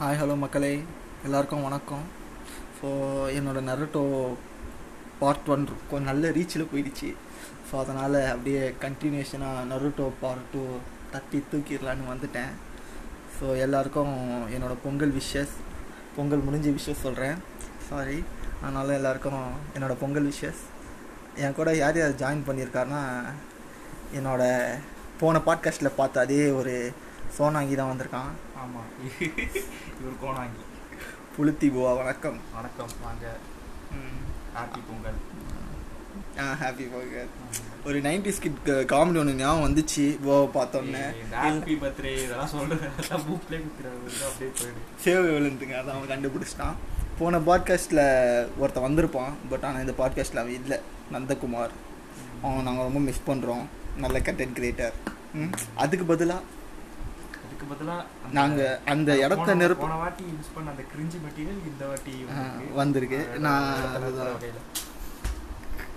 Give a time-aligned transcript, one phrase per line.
[0.00, 0.70] Hi hello மக்களே.
[1.24, 2.04] எல்லாருக்கும் வணக்கம்.
[2.76, 2.88] ஸோ
[3.38, 4.02] என்னோடய நருட்டோ
[5.18, 7.08] பார்ட் ஒன் கொஞ்சம் நல்ல ரீச்சில் போயிடுச்சு.
[7.68, 10.62] ஸோ அதனால் அப்படியே கண்டினியூஷனாக நருட்டோ பார்ட் டூ
[11.14, 12.52] தட்டி தூக்கிடலான்னு வந்துட்டேன்.
[13.36, 14.14] ஸோ எல்லாருக்கும்
[14.54, 15.54] என்னோடய பொங்கல் விஷஸ்
[16.16, 17.42] பொங்கல் முடிஞ்ச விஷயம் சொல்கிறேன்
[17.88, 18.18] சாரி
[18.62, 19.42] அதனால் எல்லாருக்கும்
[19.74, 20.62] என்னோடய பொங்கல் விஷஸ்
[21.42, 23.02] என் கூட யார் யார் ஜாயின் பண்ணியிருக்காருன்னா
[24.20, 24.78] என்னோடய
[25.22, 26.74] போன பாட்காஸ்ட்டில் பார்த்த அதே ஒரு
[27.36, 28.32] சோனாங்கி தான் வந்திருக்கான்.
[28.62, 28.90] ஆமாம்
[29.20, 30.64] இவர் கோணாங்கி.
[31.34, 32.36] புளுத்தி புவா வணக்கம்.
[32.56, 33.24] வணக்கம் வாங்க.
[34.56, 35.18] ஹாப்பி பொங்கல்.
[36.42, 37.30] ஆ ஹாப்பி பொங்கல்.
[37.86, 44.22] ஒரு நைன்டி ஸ்கிட் காமெடி ஒன்று ஞாபகம் வந்துச்சு புவாவை பார்த்தோன்னே ஹாப்பி பர்த்டே இதெல்லாம் சொல்கிறேன் பூப்ளே குத்துறாரு
[44.28, 46.78] அப்படியே போயிடு சேவை விழுந்துங்க அதை அவன் கண்டுபிடிச்சிட்டான்.
[47.18, 48.04] போன பாட்காஸ்ட்டில்
[48.58, 50.80] ஒருத்தன் வந்திருப்பான் பட் ஆனால் இந்த பாட்காஸ்ட்டில் அவன் இல்லை.
[51.14, 51.76] நந்தகுமார்.
[52.46, 53.64] அவன் நாங்கள் ரொம்ப மிஸ் பண்ணுறோம்
[53.96, 54.98] நல்ல கண்டென்ட் கிரியேட்டர்
[55.82, 56.60] அதுக்கு பதிலாக
[57.62, 62.14] அதுக்கு பதிலாக நாங்கள் அந்த இடத்த நிரப்ப போன வாட்டி யூஸ் பண்ண அந்த கிரிஞ்சி மெட்டீரியல் இந்த வாட்டி
[62.74, 63.18] வந்திருக்கு.
[63.38, 64.32] நான் அதுதான்.
[64.32, 64.60] வகையில.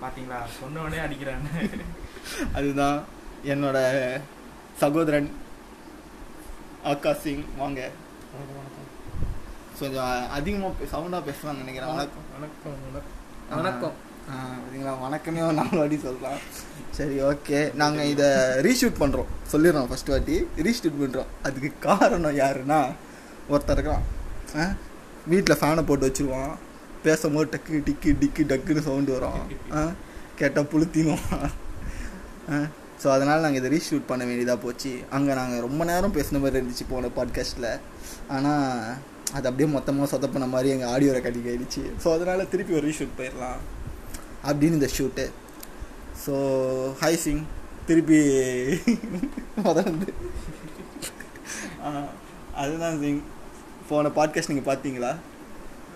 [0.02, 0.39] பாத்தீங்களா?
[0.59, 1.81] சொன்னவனே அடிக்கிறான்னு.
[2.57, 2.97] அதுதான்
[3.45, 3.77] என்னோட
[4.77, 5.30] சகோதரன்
[6.83, 7.45] ஆகாஷ் சிங்.
[7.57, 7.89] வாங்க.
[9.79, 11.91] கொஞ்சம் அதிகமாக சவுண்டாக பேசலாம்னு நினைக்கிறேன்.
[11.94, 12.27] வணக்கம்.
[12.35, 13.57] வணக்கம் வணக்கம்.
[13.57, 13.97] வணக்கம்.
[14.29, 16.39] பார்த்தீங்களா வணக்கமே நாலு வாட்டி சொல்லலாம்.
[16.97, 18.27] சரி ஓகே நாங்கள் இதை
[18.65, 20.35] ரீஷூட் பண்ணுறோம் சொல்லிடுறோம் ஃபஸ்ட் வாட்டி.
[20.57, 22.79] ரீஷூட் பண்ணுறோம் அதுக்கு காரணம் யாருன்னா
[23.49, 23.81] ஒருத்தர்
[24.55, 24.65] ஆ?
[25.27, 26.53] வீட்டில் ஃபேனை போட்டு வச்சுருவான்.
[27.03, 29.39] பேசும்போது டக்கு டிக்கு டிக்கு டக்குன்னு சவுண்டு வரும்.
[29.73, 29.81] ஆ?
[30.35, 31.51] கேட்டால் புளுத்தினுவான்
[33.03, 34.91] ஸோ அதனால் நாங்கள் இதை ரீஷூட் பண்ண வேண்டியதாக போச்சு.
[35.09, 37.71] அங்கே நாங்கள் ரொம்ப நேரம் பேசின மாதிரி இருந்துச்சு போன பாட்காஸ்ட்டில்
[38.27, 38.95] ஆனால்
[39.33, 41.83] அது அப்படியே மொத்தமாக சொதப்பின மாதிரி எங்கள் ஆடியோ ரெக்கார்டிங் ஆயிடுச்சு.
[42.03, 43.59] ஸோ அதனால் திருப்பி ஒரு ரீஷூட் போயிடலாம்.
[44.47, 45.25] அப்படின்னு இந்த ஷூட்டு
[46.23, 46.33] ஸோ
[47.02, 47.44] ஹாய் சிங்
[47.85, 48.19] திருப்பி
[49.63, 50.08] முதல்ல
[52.55, 53.22] அதுதான் சிங்
[53.89, 55.11] போன பாட்காஸ்ட் நீங்கள் பார்த்தீங்களா?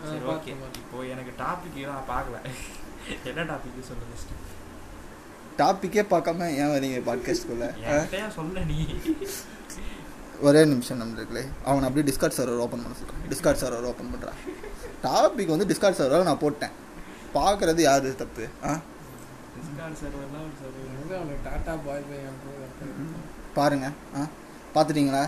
[0.06, 2.38] சரி ஓகே இப்போ எனக்கு டாபிக் நான் பார்க்கல.
[3.30, 4.16] என்ன டாபிக் சொல்லுங்க.
[5.58, 8.78] டாப்பிக்கே பார்க்காம ஏன் வரீங்க பாட்காஸ்ட்குள்ளே சொல்ல நீ.
[10.42, 14.40] ஒரே நிமிஷம் நம்மளுக்குள்ளே அவனை அப்படியே டிஸ்கார்ட் சர்வர் ஓப்பன் பண்ண சொல்கிறேன் டிஸ்கார்ட் சர்வர் ஓப்பன் பண்ணுறான்
[15.04, 16.76] டாபிக் வந்து டிஸ்கார்ட் சர்வர் நான் போட்டேன்.
[17.34, 18.48] பார்க்குறது யாரு தப்பு?
[18.66, 18.80] ஆ?
[23.54, 24.24] பாருங்க ஆ?
[24.76, 25.24] பார்த்துட்டீங்களா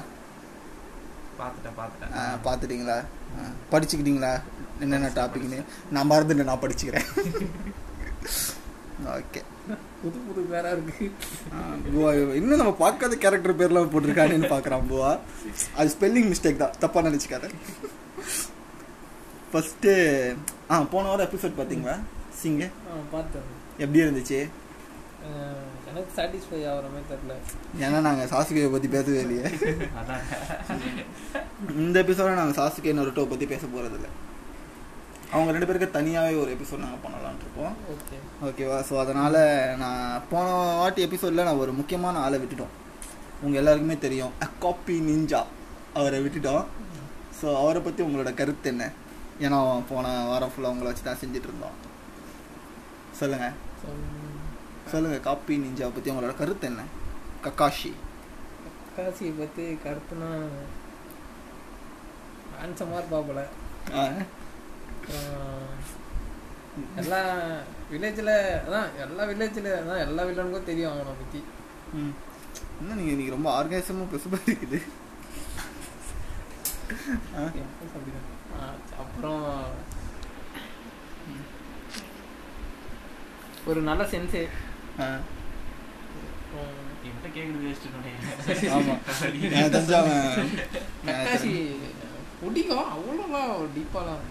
[1.40, 2.97] பார்த்துட்டேன் பார்த்துட்டேன் ஆ, பார்த்துட்டீங்களா
[3.36, 4.34] ஆ, படிச்சுக்கிட்டீங்களா?
[4.80, 5.59] என்னென்ன டாபிக்னு
[5.90, 7.08] நான் மறந்துட்டு நான் படிச்சுக்கிறேன்.
[9.14, 9.41] ஓகே.
[10.02, 11.06] புது புது பேரா இருக்கு.
[11.86, 15.12] புவா இன்னும் நம்ம பார்க்காத கேரக்டர் பேர்லாம் போட்டிருக்கானேன்னு பார்க்குறான் புவா.
[15.75, 16.75] அது ஸ்பெல்லிங் மிஸ்டேக் தான்.
[16.80, 17.47] தப்பாக நினச்சிக்காத.
[19.52, 19.94] ஃபஸ்ட்டு
[20.72, 21.96] ஆ போன வாரம் எபிசோட் பார்த்தீங்களா
[22.41, 22.66] சிங்க?
[23.12, 23.47] பார்த்தேன்.
[23.84, 24.40] எப்படி இருந்துச்சு?
[25.90, 27.34] எனக்கு சாட்டிஸ்ஃபை ஆகிற மாதிரி தெரியல.
[27.84, 29.47] ஏன்னா நாங்கள் சாசுகையை பற்றி பேசவே இல்லையே.
[30.00, 30.22] அதான்.
[31.84, 34.09] இந்த எபிசோட நாங்கள் சாசுகே நருட்டோ பற்றி பேச போகிறதில்ல
[35.34, 37.75] அவங்க ரெண்டு பேருக்கு தனியாகவே ஒரு எபிசோட் நாங்கள் பண்ணலாம்னு இருக்கோம்.
[37.94, 38.18] ஓகே.
[38.47, 38.78] ஓகேவா?
[38.90, 39.40] ஸோ அதனால்
[39.84, 40.47] நான் போன
[40.81, 42.74] வாட்டி எபிசோடில் நான் ஒரு முக்கியமான ஆளை விட்டுட்டோம்.
[43.44, 44.34] உங்கள் எல்லாருக்குமே தெரியும்
[44.66, 45.41] காப்பி நிஞ்சா
[46.00, 46.66] அவரை விட்டுட்டோம்.
[47.40, 48.86] ஸோ அவரை பற்றி உங்களோட கருத்து என்ன?
[49.46, 49.59] ஏன்னா
[49.91, 51.78] போன வாரம் ஃபுல்லாக உங்களை வச்சு தான் செஞ்சுட்டு இருந்தோம்.
[53.20, 53.56] சொல்லுங்கள்
[54.92, 56.81] சொல்லுங்கள் காப்பி நிஞ்சாவை பற்றி உங்களோட கருத்து என்ன?
[57.44, 57.92] கக்காஷி.
[58.96, 60.30] காசியை பற்றி கருத்துனா
[62.56, 63.41] ஹேண்ட்ஸமாக இருப்பாப்புல
[67.02, 67.20] எல்லா
[67.91, 71.40] வில்லேஜில் அதான் எல்லா வில்லேஜில் அதான் எல்லா வில்லனுக்கும் தெரியும் அவனை பற்றி
[71.96, 72.14] ம்.
[72.80, 74.80] இன்னும் நீங்கள் இன்னைக்கு ரொம்ப ஆர்கனைசமாக பேச மாதிரி இருக்குது
[79.02, 79.44] அப்புறம்
[83.70, 84.42] ஒரு நல்ல சென்ஸு
[87.08, 87.92] என்கிட்ட கேட்குறது வேஸ்ட்டு
[92.42, 92.88] பிடிக்கும்.
[93.76, 94.22] டீப்பாலாம்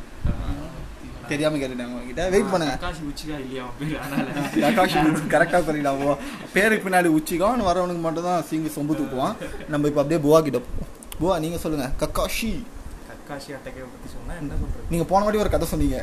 [1.31, 2.75] தெரியாம கேட்டுட்டாங்க உங்ககிட்ட வெயிட் பண்ணுங்க.
[2.85, 3.99] காசி உச்சிக்கா இல்லையா அவன் பேர்?
[4.05, 4.27] அதனால.
[4.63, 4.97] கக்காஷி
[5.35, 6.15] கரெக்டாக சொல்லிடலாம் போ.
[6.55, 9.37] பேருக்கு பின்னாடி உச்சிக்கும் வரவனுக்கு மட்டும் தான் சிங்கு சொம்பு தூக்குவான்.
[9.73, 10.61] நம்ம இப்போ அப்படியே புவா கிட்ட
[11.21, 11.87] புவா நீங்கள் சொல்லுங்க.
[12.03, 12.51] கக்காஷி.
[13.11, 14.87] கக்காசி அட்டைக்கை பற்றி சொன்னா என்ன சொல்றது?
[14.93, 15.99] நீங்கள் போன வாட்டி ஒரு கதை சொன்னீங்க.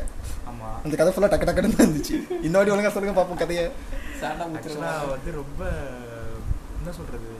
[0.84, 2.16] அந்த கதை ஃபுல்லாக டக்கு டக்குன்னு தான் இருந்துச்சு
[2.46, 3.66] இந்த வாட்டி ஒழுங்கா சொல்லுங்க பார்ப்போம் கதையை.
[5.14, 5.62] வந்து ரொம்ப
[6.80, 7.30] என்ன சொல்றது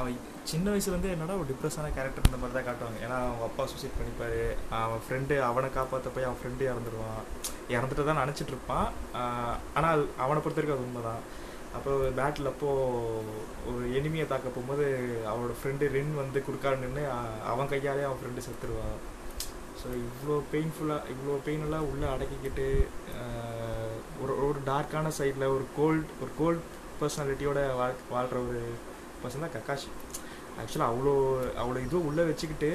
[0.00, 0.14] அவன்
[0.50, 2.98] சின்ன வயசுலேருந்தே என்னடா ஒரு டிப்ரெஷனான கேரக்டர் இந்த மாதிரி தான் காட்டுவாங்க.
[3.04, 4.40] ஏன்னா அவங்க அப்பா சூசைட் பண்ணிப்பாரு.
[4.84, 7.22] அவன் ஃப்ரெண்டு அவனை காப்பாற்ற போய் அவன் ஃப்ரெண்டு இறந்துருவான்.
[7.76, 8.88] இறந்துட்டு தான் நினச்சிட்டு இருப்பான்
[9.76, 11.22] ஆனால் அது அவனை பொறுத்த வரைக்கும் அது உண்மைதான்.
[11.76, 12.68] அப்போ பேட்டில் அப்போ
[13.70, 14.84] ஒரு எனிமியை தாக்க போகும்போது
[15.30, 17.04] அவனோட ஃப்ரெண்டு ரின் வந்து குறுக்கால நின்று
[17.52, 18.98] அவன் கையாலே அவன் ஃப்ரெண்டு செத்துருவான்.
[19.84, 22.66] ஸோ இவ்வளோ பெயின்ஃபுல்லாக இவ்வளோ பெயினெல்லாம் உள்ளே அடக்கிக்கிட்டு
[24.22, 26.62] ஒரு ஒரு டார்க்கான சைடில் ஒரு கோல்ட் ஒரு கோல்ட்
[27.00, 28.62] பர்சனாலிட்டியோட வாழ் வாழ்கிற ஒரு
[29.22, 29.90] பர்சன் தான் கக்காஷி.
[30.60, 31.12] ஆக்சுவலாக அவ்வளோ
[31.62, 32.70] அவ்வளோ இதுவும் உள்ளே வச்சுக்கிட்டு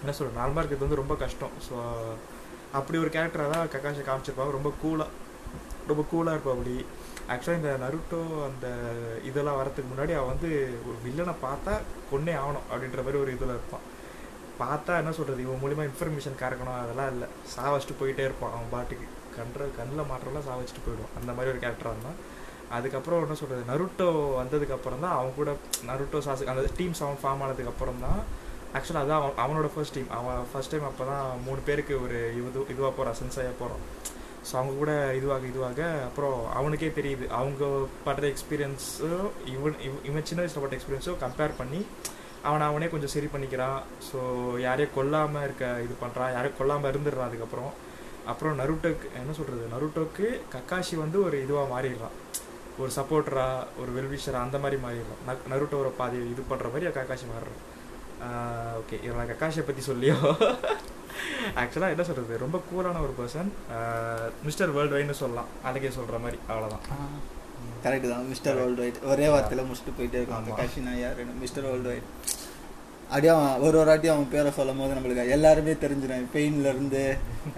[0.00, 1.54] என்ன சொல்கிறது நார்மலாக இருக்கிறது வந்து ரொம்ப கஷ்டம்.
[1.66, 1.76] ஸோ
[2.80, 4.56] அப்படி ஒரு கேரக்டராக தான் கக்காஷை காமிச்சிருப்பாங்க.
[4.58, 5.10] ரொம்ப கூலாக
[5.90, 6.74] ரொம்ப கூலாக இருப்பா அப்படி.
[7.32, 8.66] ஆக்சுவலாக இந்த நருட்டோ அந்த
[9.30, 10.50] இதெல்லாம் வரத்துக்கு முன்னாடி அவன் வந்து
[10.88, 11.74] ஒரு வில்லனை பார்த்தா
[12.12, 13.86] கொன்னே ஆகணும் அப்படின்ற மாதிரி ஒரு இதில் இருப்பான்.
[14.62, 17.28] பார்த்தா என்ன சொல்கிறது இவன் மூலிமா இன்ஃபர்மேஷன் கறக்கணும் அதெல்லாம் இல்லை.
[17.54, 19.06] சாவச்சிட்டு போயிட்டே இருப்பான் அவன் பாட்டுக்கு.
[19.36, 21.14] கண்ற கண்ணில் மாற்றம்லாம் சாவச்சிட்டு போயிடுவான்.
[21.20, 22.20] அந்த மாதிரி ஒரு கேரக்டராக இருந்தான்.
[22.76, 24.08] அதுக்கப்புறம் என்ன சொல்கிறது நருட்டோ
[24.40, 25.50] வந்ததுக்கப்புறம் தான் அவன் கூட
[25.88, 28.20] நருட்டோ சாசு அந்த டீம்ஸ் அவன் ஃபார்ம் ஆனதுக்கப்புறம் தான்
[28.78, 32.60] ஆக்சுவலாக அதான் அவன் அவனோட ஃபர்ஸ்ட் டீம் அவன் ஃபர்ஸ்ட் டைம் அப்போ தான் மூணு பேருக்கு ஒரு இது
[32.74, 33.82] இதுவாக போகிறான் சென்சாயாக போகிறான்
[34.48, 37.24] ஸோ அவங்க கூட இதுவாக இதுவாக அப்புறம் அவனுக்கே தெரியுது.
[37.38, 37.64] அவங்க
[38.06, 39.76] படுற எக்ஸ்பீரியன்ஸும் இவன்
[40.08, 41.80] இவன் சின்ன வயசில் பட்ட எக்ஸ்பீரியன்ஸும் கம்பேர் பண்ணி
[42.42, 43.78] அவனை அவனே கொஞ்சம் சரி பண்ணிக்கிறான்
[44.08, 44.18] ஸோ
[44.60, 47.72] யாரையும் கொல்லாமல் இருக்க இது பண்ணுறான் யாரையும் கொல்லாமல் இருந்துடுறான் அதுக்கப்புறம்.
[48.26, 52.16] அப்புறம் நருட்டோக்கு என்ன சொல்கிறது நருட்டோக்கு கக்காஷி வந்து ஒரு இதுவாக மாறிடுறான்
[52.78, 53.46] ஒரு சப்போர்ட்டரா
[53.76, 57.60] ஒரு வெல்விஷரா அந்த மாதிரி மாறிடுறான் ந- நருட்டோவோட பாதி இது பண்ணுற மாதிரி கக்காஷி மாறுறான்
[58.80, 60.16] ஓகே இவன் கக்காஷியை பற்றி சொல்லியோ?
[61.56, 63.50] ஆக்சுவலாக என்ன சொல்கிறது ரொம்ப கூலான ஒரு பர்சன்
[64.42, 65.50] மிஸ்டர் வேர்ல்டு வைன்னு சொல்லலாம்.
[65.62, 66.38] அழகே சொல்கிற மாதிரி.
[66.48, 66.84] அவ்வளோதான்
[67.82, 68.24] கரெக்ட் தான்.
[68.30, 70.40] மிஸ்டர் வேர்ல்டு வைட் ஒரே வார்த்தையில் முடிச்சுட்டு போயிட்டே இருக்கான்.
[70.40, 70.48] ஆமா.
[70.50, 72.08] கக்காஷி நான் யாருன்னு மிஸ்டர் வேர்ல்டு வைட்
[73.06, 77.00] அப்படியே அவன் ஒரு ஒரு வாட்டி அவன் பேரை சொல்லும் போது நம்மளுக்கு எல்லாருமே தெரிஞ்சிடும் பெயின்ல இருந்து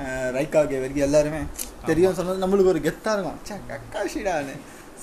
[0.04, 1.40] அஹ், ரைக்காகே வரைக்கும் எல்லாருமே
[1.86, 3.40] தெரியும் சொன்னது நம்மளுக்கு ஒரு கெத்தாக இருக்கும்.
[3.44, 4.54] சே கக்காஷிடான்னு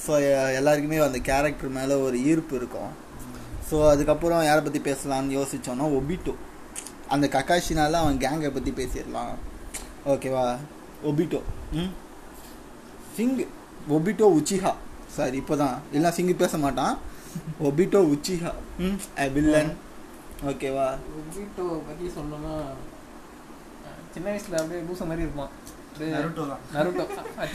[0.04, 0.14] ஸோ
[0.58, 2.92] எல்லாருக்குமே அந்த கேரக்டர் மேலே ஒரு ஈர்ப்பு இருக்கும்.
[3.70, 6.34] ஸோ அதுக்கப்புறம் யாரை பற்றி பேசலாம்னு யோசிச்சோன்னா ஒபிட்டோ.
[7.10, 9.34] அந்த கக்காஷினால அவன் கேங்கை பற்றி பேசிடலாம்.
[10.08, 10.44] ஓகேவா
[11.04, 11.40] ஒபிட்டோ.
[11.74, 11.92] ம்?
[13.16, 13.36] சிங்
[13.90, 14.72] ஒபிட்டோ உச்சிஹா.
[15.16, 15.78] சாரி இப்போதான்.
[15.98, 16.96] எல்லாம் சிங்கு பேச மாட்டான்.
[17.68, 18.52] Obito Uchiha.
[18.86, 19.00] ம்
[19.36, 19.72] வில்லன்
[20.52, 20.88] ஓகேவா?
[21.20, 22.54] ஒபிட்டோ பற்றி சொல்லணும்னா
[24.14, 25.52] சின்ன வயசில் அப்படியே லூச மாதிரி இருப்பான்.
[25.90, 26.62] அப்படியே நருட்டோ தான்.
[26.76, 27.04] நருட்டோ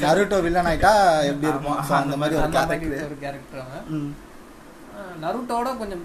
[0.05, 0.93] நருட்டோ வில்லன் ஆயிட்டா
[1.31, 4.09] எப்படி இருக்கும் ஸோ அந்த மாதிரி ஒரு கேரக்டர் ஒரு கேரக்டர் அவன்.
[5.25, 6.05] நருட்டோட கொஞ்சம்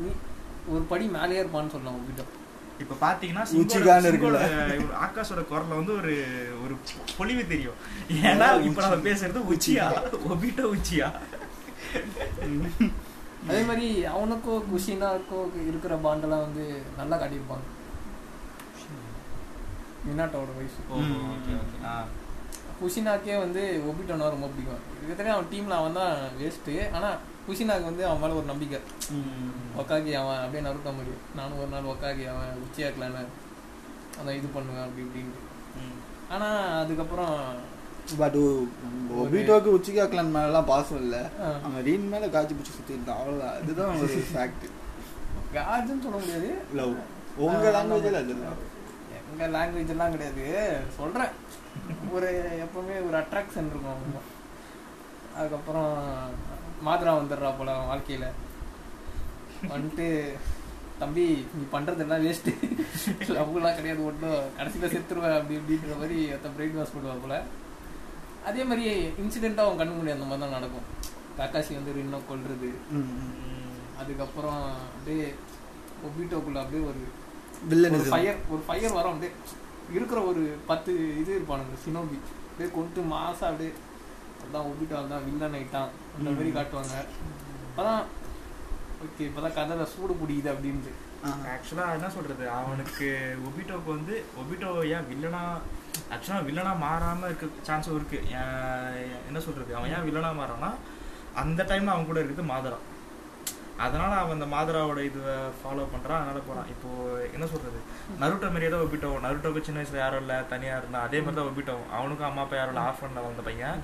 [0.73, 2.25] ஒரு படி மேலேயே இருப்பான்னு சொல்லலாம் ஒபிட்டோ.
[2.83, 4.41] இப்ப பாத்தீங்கன்னா உச்சிகான்னு இருக்குல்ல.
[5.05, 6.13] ஆகாஷோட குரல்ல வந்து ஒரு
[6.63, 6.75] ஒரு
[7.17, 7.79] பொலிவு தெரியும்.
[8.31, 9.87] ஏன்னா இப்ப நம்ம பேசுறது உச்சியா?
[10.33, 11.09] ஒபிட்டோ உச்சியா?
[13.49, 15.39] அதே மாதிரி அவனுக்கோ குஷினாக்கோ
[15.69, 16.63] இருக்கிற பாண்டெல்லாம் வந்து
[16.99, 17.65] நல்லா காட்டியிருப்பாங்க.
[20.07, 20.81] மினாட்டோட வயசு.
[22.81, 24.83] குஷினாக்கே வந்து ஒபிட்டோனா ரொம்ப பிடிக்கும்.
[25.01, 27.09] இதுக்கத்தே அவன் டீம்ல அவன் தான் வேஸ்ட்டு ஆனா
[27.47, 28.79] குஷினாக்கு வந்து அவன் மேல ஒரு நம்பிக்கை.
[29.81, 31.23] ஒக்காகி அவன் அப்படியே நறுக்க முடியும்.
[31.39, 33.23] நானும் ஒரு நாள் ஒக்காகி அவன் உச்சியாக்கலான்னு
[34.19, 35.41] அதான் இது பண்ணுவேன் அப்படி இப்படின்ட்டு.
[36.35, 36.47] ஆனா
[36.83, 37.35] அதுக்கப்புறம்
[38.21, 38.37] பட்
[39.21, 41.21] ஒபிட்டோக்கு உச்சிகா கிளான் மேலாம் பாசம் இல்லை.
[41.65, 44.65] அவன் ரீன் மேலே காய்ச்சி பிடிச்சி சுற்றி இருந்தான் அவ்வளோதான் அதுதான் ஒரு ஃபேக்ட்
[45.55, 46.49] காஜுன்னு சொல்ல முடியாது.
[46.73, 46.95] லவ்
[47.37, 48.19] உங்க ஆ, லாங்குவேஜில்.
[48.21, 48.35] அது
[49.31, 50.45] எங்க லாங்குவேஜ் எல்லாம் கிடையாது.
[50.97, 51.33] சொல்றேன்.
[52.11, 52.29] ஒரு
[52.65, 54.03] எப்பவுமே ஒரு அட்ராக்ஷன் இருக்கும்.
[55.35, 55.91] அதுக்கப்புறம்
[56.85, 58.27] மாத்ரா வந்துடுறா போல வாழ்க்கையில.
[59.73, 60.05] வந்துட்டு
[60.99, 62.51] தம்பி நீ பண்றதெல்லாம் வேஸ்ட்டு
[63.37, 64.05] லவ்லாம் கிடையாது.
[64.05, 65.37] ஒன்றும் கடைசியில் செத்துருவேன்.
[65.37, 67.37] அப்படி இப்படின்ற மாதிரி ஒருத்தன் பிரெயின் வாஷ் பண்ணுவா போல.
[68.49, 68.83] அதே மாதிரி
[69.21, 70.87] இன்சிடெண்ட்டாக அவன் கண்ணு முன்னாடி அந்த மாதிரி தான் நடக்கும்.
[71.39, 72.69] தக்காசி வந்து ரின்ன கொல்றது.
[74.01, 74.61] அதுக்கப்புறம்
[74.95, 75.25] அப்படியே
[76.07, 77.01] ஒபிட்டோக்குள்ள அப்படியே ஒரு
[77.95, 79.33] ஒரு ஃபயர் ஒரு ஃபயர் வரும் அப்படியே
[79.95, 80.91] இருக்கிற ஒரு பத்து
[81.21, 82.17] இது இருப்பானுங்க சினோபி
[82.49, 83.71] அப்படியே கொண்டு மாசா அப்படியே
[84.43, 86.95] அதான் ஒப்பிட்டு தான் வில்லன் ஆயிட்டான் அந்த மாதிரி காட்டுவாங்க.
[87.67, 88.03] அப்பதான்
[89.05, 90.93] ஓகே இப்பதான் கதை சூடு பிடிக்குது அப்படின்ட்டு.
[91.53, 93.07] ஆக்சுவலாக என்ன சொல்கிறது அவனுக்கு
[93.47, 95.41] ஒபிட்டோக்கு வந்து ஒபிட்டோ ஏன் வில்லனா
[96.13, 100.71] ஆக்சுவலாக வில்லனா மாறாமல் இருக்க சான்ஸும் இருக்குது ஏன் என்ன சொல்கிறது அவன் ஏன் வில்லனா மாறான்னா
[101.41, 102.79] அந்த டைமில் அவன் கூட இருக்குது மாதரா.
[103.85, 107.79] அதனால அவன் அந்த மாதராவோட இதுவை ஃபாலோ பண்ணுறான் அதனால போகிறான் இப்போது என்ன சொல்கிறது
[108.21, 109.11] நருட்டோ மாரியே தான் ஒபிட்டோ.
[109.25, 112.73] நருட்டோக்கு சின்ன வயசில் யாரும் இல்லை தனியாக இருந்தால் அதே மாதிரி தான் ஒப்பிட்டோம் அவனுக்கும் அம்மா அப்பா யாரும்
[112.75, 113.79] இல்லை ஆஃப் பண்ண வந்த பையன்.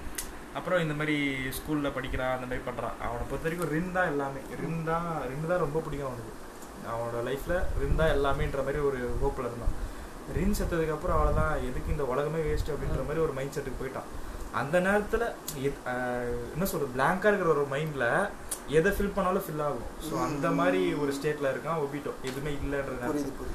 [0.58, 1.16] அப்புறம் இந்த மாதிரி
[1.60, 4.42] ஸ்கூலில் படிக்கிறான் அந்த மாதிரி பண்ணுறான் அவனை பொறுத்த வரைக்கும் ரின் தான் எல்லாமே.
[4.62, 6.35] ரின் தான் ரின் தான் ரொம்ப பிடிக்கும் அவனுக்கு.
[6.92, 9.76] அவனோட லைஃப்ல ரின் தான் எல்லாமேன்ற மாதிரி ஒரு ஹோப்ல இருந்தான்.
[10.38, 14.10] ரின் செத்ததுக்கு அப்புறம் அவ்வளவுதான் எதுக்கு இந்த உலகமே வேஸ்ட் அப்படின்ற மாதிரி ஒரு மைண்ட் செட்டுக்கு போயிட்டான்.
[14.62, 15.24] அந்த நேரத்துல
[16.54, 18.06] என்ன சொல்றது பிளாங்கா இருக்கிற ஒரு மைண்ட்ல
[18.78, 19.88] எதை ஃபில் பண்ணாலும் ஃபில் ஆகும்.
[20.08, 22.14] ஸோ அந்த மாதிரி ஒரு ஸ்டேட்ல இருக்கான் ஒபிட்டோ.
[22.30, 23.52] எதுவுமே இல்லைன்ற நேரத்துல.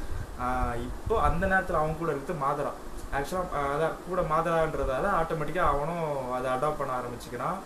[0.88, 2.72] இப்போ அந்த நேரத்துல அவன் கூட இருக்குது மாதரா.
[3.18, 7.56] ஆக்சுவலாக அதான் கூட மாதரான்றதால ஆட்டோமேட்டிக்காக அவனும் அதை அடாப்ட் பண்ண ஆரம்பிச்சுக்கிறான்.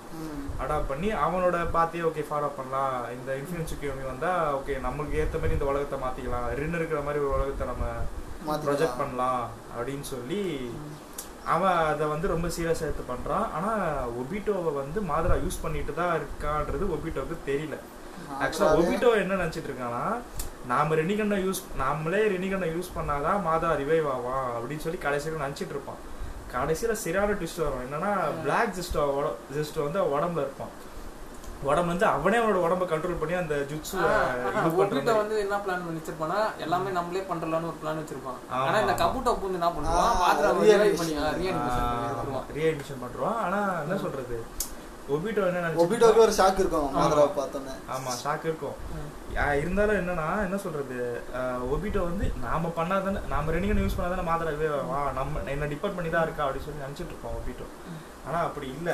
[0.62, 2.94] அடாப்ட் பண்ணி அவனோட பார்த்தே ஓகே ஃபாலோ பண்ணலாம்.
[3.16, 6.46] இந்த இன்ஃபுளுன்ஸ் கியூமி வந்தா ஓகே நமக்கு ஏத்த மாதிரி இந்த உலகத்தை மாத்திக்கலாம்.
[6.60, 7.86] ரின் இருக்கிற மாதிரி ஒரு உலகத்தை நம்ம.
[8.68, 9.42] ப்ரொஜெக்ட் பண்ணலாம்
[9.76, 10.40] அப்படின்னு சொல்லி
[11.52, 13.46] அவன் அதை வந்து ரொம்ப சீரியஸாக எடுத்து பண்றான்.
[13.56, 13.70] ஆனா
[14.20, 17.78] ஒபிட்டோவை வந்து மாதரா யூஸ் பண்ணிட்டு தான் இருக்கான்றது ஒபிட்டோவுக்கு தெரியல.
[18.44, 20.02] ஆக்சுவலா ஒபிட்டோ என்ன நினைச்சிட்டு இருக்கானா
[20.70, 26.00] நாம ரெனிகண்டை யூஸ் நாமளே ரெனிகண்டை யூஸ் பண்ணாதான் மாதா ரிவைவ் ஆவான் அப்படின்னு சொல்லி கடைசியில் நினைச்சிட்டு இருப்பான்.
[26.54, 27.84] கடைசியில சரியான ட்விஸ்ட் வரும்.
[27.86, 28.10] என்னன்னா
[28.44, 29.04] பிளாக் ஜிஸ்டோ
[29.56, 30.74] ஜிஸ்டோ வந்து உடம்புல இருப்பான்
[31.68, 33.94] உடம்பு வந்து அவனே அவனோட உடம்ப கண்ட்ரோல் பண்ணி அந்த ஜுட்ஸு
[35.20, 38.40] வந்து என்ன பிளான் பண்ணி வச்சிருப்பானா எல்லாமே நம்மளே பண்றலாம்னு ஒரு பிளான் வச்சிருப்பான்.
[38.64, 40.10] ஆனா இந்த கபூட்டோ பூந்து என்ன பண்ணுவான்?
[42.58, 44.38] ரீஅட்மிஷன் பண்றோம் ஆனா என்ன சொல்றது?
[45.14, 47.74] ஒபிட்டோ என்ன ஒபிட்டோக்கு ஒரு ஷாக் இருக்கும் மாதராவை பார்த்தோன்னே.
[47.94, 48.76] ஆமா ஷாக் இருக்கும்.
[49.62, 50.98] இருந்தாலும் என்னன்னா என்ன சொல்றது?
[51.74, 56.26] ஒபிட்டோ வந்து நாம பண்ணாதானே நாம ரெனிகன் யூஸ் பண்ணாதானே மாத்திரை வா நம்ம என்ன டிபெண்ட் பண்ணி தான்
[56.26, 57.66] இருக்கா அப்படின்னு சொல்லி நினைச்சிட்டு இருப்போம் ஒபிட்டோ.
[58.28, 58.90] ஆனா அப்படி இல்ல.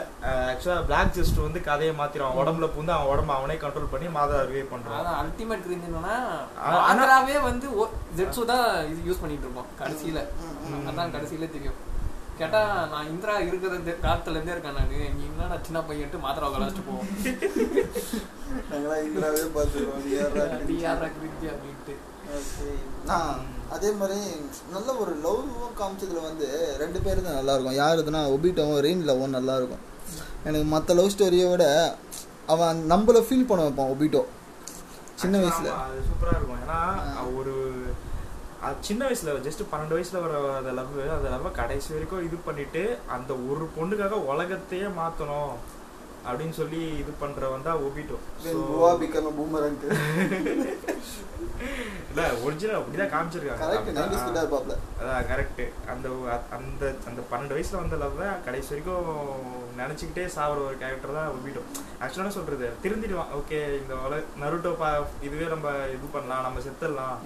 [0.53, 2.39] ஆக்சுவலா பிளாக் ஜெஸ்ட் வந்து கதையை மாத்திரும்.
[2.43, 4.99] உடம்புல பூந்து அவன் உடம்ப அவனே கண்ட்ரோல் பண்ணி மாதா ரிவே பண்றான்.
[5.03, 6.17] அதான் அல்டிமேட் கிரிஞ்ச் என்னன்னா
[6.89, 7.69] ஆந்திராவே வந்து
[8.21, 10.23] ஜெட்ஸு தான் இது யூஸ் பண்ணிட்டு இருப்போம் கடைசியில.
[10.93, 11.79] அதான் கடைசியில தெரியும்.
[12.41, 12.61] கேட்டா
[12.93, 14.99] நான் இந்திரா இருக்கிற காலத்துல இருந்தே இருக்கேன் நானு.
[15.17, 17.11] நீ என்னடா சின்ன பையன்ட்டு மாத்திரை கலாச்சிட்டு போவோம்
[18.71, 20.07] நாங்களாம் இந்திராவே பார்த்துருவோம்
[20.87, 21.97] யாரா கிரிஞ்ச் அப்படின்ட்டு.
[23.11, 23.39] நான்
[23.75, 24.19] அதே மாதிரி
[24.75, 26.49] நல்ல ஒரு லவ்வும் காமிச்சதுல வந்து
[26.83, 29.85] ரெண்டு பேரும் தான் நல்லா இருக்கும் யார் இதுனா ஒபிட்டோவும் ரெயின் லவ்வும் நல்லா இருக்கும்
[30.49, 31.65] எனக்கு மற்ற லவ் ஸ்டோரியை விட
[32.55, 34.23] அவன் நம்மள ஃபீல் பண்ண வைப்பான் ஒபிட்டோ.
[35.23, 35.69] சின்ன வயசுல.
[35.73, 36.61] ஆமா, அது சூப்பரா இருக்கும்.
[36.65, 36.79] ஏன்னா
[37.39, 37.55] ஒரு
[38.67, 42.83] அது சின்ன வயசுல ஜஸ்ட் பன்னெண்டு வயசுல வர அந்த லவ் அந்த லவ் கடைசி வரைக்கும் இது பண்ணிட்டு
[43.17, 45.53] அந்த ஒரு பொண்ணுக்காக உலகத்தையே மாத்தணும்.
[46.31, 48.17] அப்படின்னு சொல்லி இது பண்றவன் தான் ஒபிட்டோ.
[52.15, 53.63] இல்ல ஒரிஜினல் அப்படிதான் காமிச்சிருக்காங்க.
[53.63, 54.25] Correct, 90s அப்படிதான்.
[54.25, 54.75] கிட்ட இருப்பாப்ல.
[55.03, 56.09] அதான் கரெக்ட் அந்த
[56.51, 61.61] அந்த அந்த பன்னெண்டு வயசுல வந்த லவ் கடைசி வரைக்கும் நினைச்சுக்கிட்டே சாவர ஒரு கேரக்டர் தான் ஒபிட்டோ
[62.05, 62.71] ஆக்சுவலா சொல்றது?
[62.83, 63.31] திருந்திடுவான்.
[63.39, 67.17] ஓகே இந்த உல- நருட்டோ பா இதுவே நம்ம இது பண்ணலாம் நம்ம செத்துடலாம்.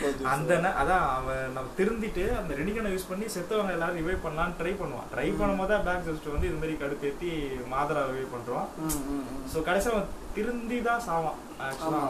[0.00, 0.24] For juice.
[0.24, 4.74] அந்த ந- அதான் அவன் நம்ம திருந்திட்டு அந்த ரெனிகனை யூஸ் பண்ணி செத்தவங்க எல்லாரும் ரிவைவ் பண்ணலாம்னு ட்ரை
[4.74, 5.08] பண்ணுவான்.
[5.14, 7.28] ட்ரை பண்ணும்போது தான் பேக் ஜஸ்ட் வந்து இது மாதிரி கடுப்பேத்தி
[7.72, 9.44] மாதரா ரிவைவ் பண்றான் ம், ம், ம்.
[9.50, 12.00] ஸோ கடைசியா அவன் திருந்தி தான் சாவான் ஆக்சுவலா.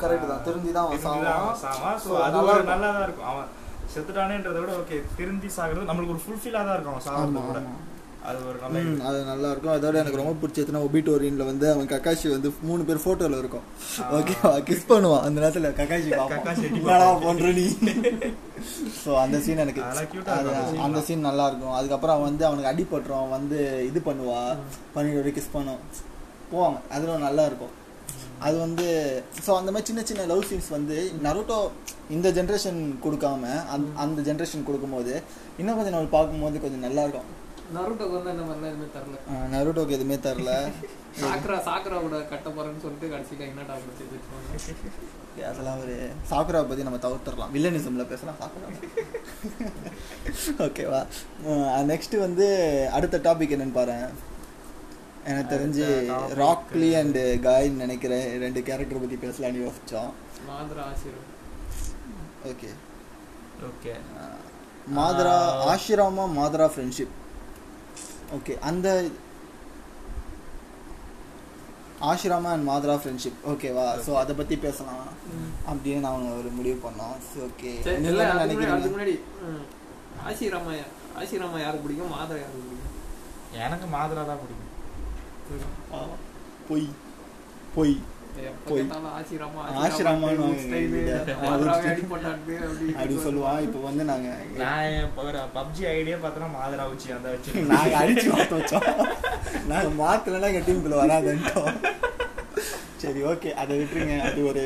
[0.00, 0.40] Correct தான்.
[0.46, 1.54] திருந்தி தான் சாவான்.
[1.98, 2.64] ஸோ So, அது ஒரு.
[2.66, 3.48] நல்லா தான் இருக்கும் அவன்
[3.94, 7.60] செத்துட்டானேன்றதை விட ஓகே திருந்தி சாகுறது நம்மளுக்கு ஒரு ஃபுல்ஃபில்லா தான் இருக்கும் அவன் சாகிறது கூட.
[8.28, 12.48] அது ஒரு நல்ல அது நல்லா இருக்கும் அதோட எனக்கு ரொம்ப பிடிச்சதுன்னா ஒபிட்டோரியன்ல வந்து அவன் கக்காஷி வந்து
[12.68, 13.64] மூணு பேர் போட்டோல இருக்கும்.
[14.18, 15.24] ஓகேவா கிஸ் பண்ணுவான்.
[15.26, 16.68] அந்த நேரத்துல கக்காஷி கக்காஷி.
[17.26, 17.66] பண்ற நீ?
[19.02, 21.02] ஸோ அந்த சீன் எனக்கு அதெல்லாம் அந்த.
[21.08, 24.40] சீன் நல்லா இருக்கும் அதுக்கப்புறம் அவன் வந்து அவனுக்கு அடிபட்டுரும் வந்து இது பண்ணுவா.
[24.96, 25.82] பண்ணிட்டு கிஸ் பண்ணும்.
[26.52, 26.80] போவாங்க.
[26.96, 27.74] அதுல நல்லா இருக்கும்
[28.46, 28.86] அது வந்து
[29.44, 31.58] ஸோ அந்த மாதிரி சின்ன சின்ன லவ் சீன்ஸ் வந்து நருட்டோ
[32.14, 33.42] இந்த ஜென்ரேஷன் கொடுக்காம
[33.74, 35.12] அந்த அந்த ஜென்ரேஷன் கொடுக்கும்போது
[35.60, 37.30] இன்னும் கொஞ்சம் நம்ம பார்க்கும்போது கொஞ்சம் நல்லா இருக்கும்
[37.76, 39.16] நருட்டோக்கு வந்து அந்த மாதிரிலாம் எதுவுமே தரல.
[39.54, 40.50] நருட்டோக்கு எதுவுமே தரல.
[41.22, 45.94] சாக்ரா சாக்ராவோட கட்ட போறேன்னு சொல்லிட்டு கடைசியில என்னடா வச்சுருவாங்க அதெல்லாம் ஒரு
[46.30, 47.52] சாக்குராவை பற்றி நம்ம தவிர்த்துடலாம்.
[47.56, 48.38] வில்லனிசமில் பேசலாம்.
[48.42, 48.68] சாக்குரா
[50.66, 51.00] ஓகேவா
[51.92, 52.46] நெக்ஸ்ட் வந்து
[52.98, 53.96] அடுத்த டாபிக் என்னன்னு பாரு.
[55.30, 55.84] எனக்கு தெரிஞ்சு
[56.40, 59.68] ராக்லி அண்ட் காய்ன்னு நினைக்கிறேன் ரெண்டு கேரக்டர் பற்றி பேசலாம்னு
[60.88, 61.30] Hashirama
[62.50, 62.70] okay
[63.68, 63.92] okay
[64.96, 65.36] Madara
[65.72, 67.14] Hashirama Madara friendship
[68.32, 68.88] okay அந்த
[72.00, 75.06] ஆஷிராமா அண்ட் மாதரா ஃப்ரெண்ட்ஷிப் ஓகேவா ஸோ அதை பற்றி பேசலாம்.
[75.68, 77.14] அப்படின்னு நான் ஒரு முடிவு பண்ணோம்.
[77.38, 78.40] ஓகே இல்ல, என்ன
[78.70, 79.22] அதுக்கு முன்னாடி-
[80.28, 80.72] ஆசிராமா
[81.18, 82.12] ஆசிராமா யாருக்கு பிடிக்கும்?
[82.12, 82.92] மாதரா யாருக்கு பிடிக்கும்?
[83.52, 86.12] எனக்கு மாதரா தான் பிடிக்கும்.
[86.68, 86.88] பொய்
[87.74, 88.00] பொய்.
[88.68, 88.84] போய்.
[92.96, 94.28] அப்படி சொல்லுவான் இப்போ வந்து நாங்க
[94.62, 97.52] நான் பப்ஜி ஐடியா பார்த்தோன்னா மாதரா வச்சு அந்த வச்சு.
[97.72, 98.88] நாங்க அடிச்சு மாத்த வச்சோம்.
[99.72, 101.70] நாங்க மாத்தலன்னா எங்க டீமுக்குள்ள வராதுன்ட்டோம்.
[103.02, 104.16] சரி ஓகே அதை விட்டுருங்க.
[104.28, 104.62] அது ஒரு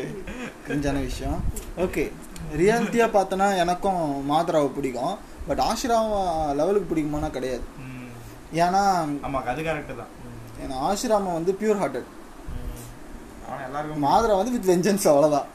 [0.67, 1.39] கிரிஞ்சான விஷயம்.
[1.87, 2.05] ஓகே
[2.61, 5.17] ரியாலிட்டியா பார்த்தோன்னா எனக்கும் மாதராவை பிடிக்கும்.
[5.49, 6.21] பட் ஆஷிராமா
[6.61, 7.65] லெவலுக்கு பிடிக்குமானா கிடையாது.
[7.87, 8.09] ம்.
[8.65, 8.83] ஏன்னா
[9.27, 10.13] ஆமா அது கரெக்ட் தான்.
[10.63, 12.18] ஏன்னா ஆஷிராமா வந்து பியூர் ஹார்ட்டட் எல்லாருக்கும்
[14.05, 15.49] மாதரா வந்து வித் வெஞ்சன்ஸ் அவ்வளோதான்.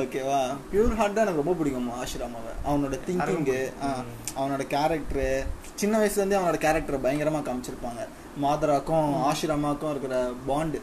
[0.00, 3.60] ஓகேவா பியூர் ஹார்ட் தான் எனக்கு ரொம்ப பிடிக்கும் ஆஷிராமாவை அவனோட திங்கிங்கு.
[4.38, 5.28] அவனோட கேரக்டரு
[5.80, 8.02] சின்ன வயசுலேருந்தே அவனோட கேரக்டரை பயங்கரமாக காமிச்சிருப்பாங்க.
[8.44, 10.16] மாதராக்கும் ஆஷிராமாக்கும் இருக்கிற
[10.50, 10.80] பாண்டு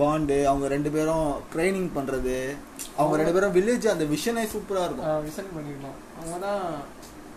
[0.00, 2.36] பாண்டு அவங்க ரெண்டு பேரும் ட்ரைனிங் பண்ணுறது
[2.98, 5.24] அவங்க ரெண்டு பேரும் வில்லேஜ் அந்த விஷனே சூப்பராக இருக்கும்.
[5.28, 6.64] விசன் பண்ணிருக்கோம் அவங்க தான்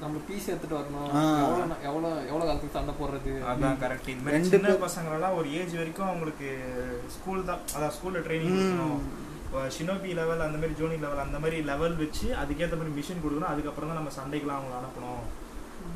[0.05, 1.05] நம்ம பீஸ் எடுத்துட்டு வரணும்.
[1.43, 3.31] எவ்வளவு எவ்வளவு எவ்வளவு காலத்துக்கு சண்டை போடுறது?
[3.51, 6.49] அதான் கரெக்ட் இந்த மாதிரி ரெண்டு சின்ன பசங்களெல்லாம் ஒரு ஏஜ் வரைக்கும் அவங்களுக்கு
[7.15, 8.59] ஸ்கூல் தான் அதான் ஸ்கூல்ல ட்ரைனிங்
[9.75, 13.51] ஷினோபி லெவல் அந்த மாதிரி ஜோனி லெவல் அந்த மாதிரி லெவல் வச்சு அதுக்கேற்ற மாதிரி மிஷின் கொடுக்கணும்.
[13.53, 15.23] அதுக்கப்புறம் தான் நம்ம சண்டைக்கெல்லாம் அவங்களை அனுப்பணும்.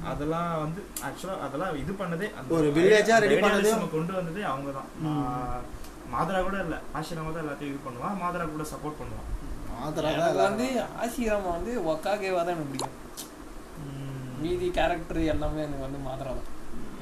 [0.05, 4.89] அதெல்லாம் வந்து ஆக்சுவலா அதெல்லாம் இது பண்ணதே ஒரு ready idealism பண்ணதே- நம்ம கொண்டு வந்ததே அவங்க தான்.
[6.13, 6.75] மாதரா கூட இல்ல.
[6.93, 8.15] ஆசிரமா தான் எல்லாத்தையும் இது பண்ணுவான்.
[8.23, 9.27] மாதரா கூட சப்போர்ட் பண்ணுவான்.
[9.73, 10.11] மாதரா
[10.41, 10.67] வந்து
[11.03, 12.95] ஆசிராமா வந்து ஒக்காகேவா தான் எனக்கு பிடிக்கும்.
[14.43, 16.47] மீதி கேரக்டர் எல்லாமே எனக்கு வந்து தான்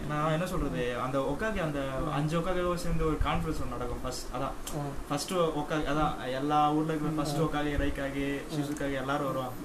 [0.10, 1.80] நான் என்ன சொல்றது அந்த ஒக்காகே அந்த
[2.18, 4.02] அஞ்சு ஒக்காகே சேர்ந்து ஒரு கான்ஃபரன்ஸ் ஒன்று நடக்கும்.
[4.04, 4.54] ஃபர்ஸ்ட் அதான்.
[5.08, 9.58] ஃபர்ஸ்ட் ஒக்காகே அதான் எல்லா ஊர்ல இருக்கிற ஃபர்ஸ்ட் ஒக்காகே ரைக்காகே ஷிசுக்காகே எல்லாரும் வருவாங்க.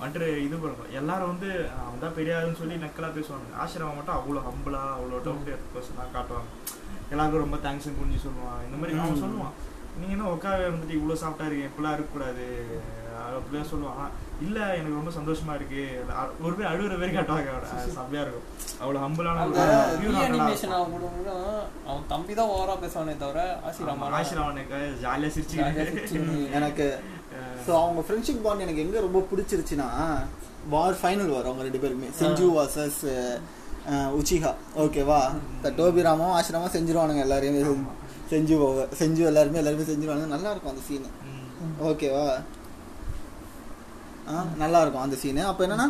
[0.00, 1.50] வந்துட்டு இது பண்ணுவோம் எல்லாரும் வந்து
[1.84, 3.52] அவன் தான் பெரியாருன்னு சொல்லி நக்கலா பேசுவாங்க.
[3.64, 6.50] ஆசிரமம் மட்டும் அவ்வளோ ஹம்பிளா அவ்வளோ டவுட் பர்சனாக காட்டுவாங்க.
[7.12, 9.22] எல்லாருக்கும் ரொம்ப தேங்க்ஸ் புரிஞ்சு சொல்லுவான் இந்த மாதிரி அவன்.
[9.24, 9.54] சொல்லுவான்.
[10.00, 12.46] நீங்க என்ன உட்கார வந்துட்டு இவ்வளோ சாப்பிட்டா இருக்கீங்க இப்படிலாம் இருக்கக்கூடாது.
[13.14, 14.10] அப்படிலாம் சொல்லுவான்
[14.42, 15.82] இல்ல எனக்கு ரொம்ப சந்தோஷமா இருக்கு.
[16.42, 17.50] ஒரு பேர் அழுகுற பேர் காட்டுவாங்க.
[17.74, 18.46] அது செம்மையா இருக்கும்.
[18.82, 19.38] அவ்வளோ ஹம்பிளான.
[20.70, 21.30] அவன் கூட கூட
[21.86, 26.52] அவன் தம்பி தான் ஓவரா பேசுவானே தவிர ஆசிராமா ஆசிரமனுக்கு ஜாலியா ஜாலியா சிரிச்சுக்கிட்டு சிரிச்சுக்கிட்டு.
[26.52, 26.86] எனக்கு
[27.66, 29.88] ஸோ அவங்க ஃப்ரெண்ட்ஷிப் பாண்ட் எனக்கு எங்க ரொம்ப பிடிச்சிருச்சுன்னா
[30.70, 32.06] வார் ஃபைனல் வரும் அவங்க ரெண்டு பேருமே.
[32.20, 33.00] செஞ்சு வாசஸ்
[34.18, 34.50] உச்சிஹா.
[34.76, 35.20] ஓகேவா
[35.56, 37.62] இந்த டோபிராமும் ஆசிரமும் செஞ்சிருவானுங்க எல்லாரையுமே.
[38.30, 40.26] செஞ்சு போவ- செஞ்சு எல்லாருமே எல்லாருமே செஞ்சிருவானுங்க.
[40.26, 41.10] நல்லா இருக்கும் அந்த சீனு.
[41.82, 42.24] ஓகேவா
[44.56, 45.86] நல்லா இருக்கும் அந்த சீனு அப்போ என்னன்னா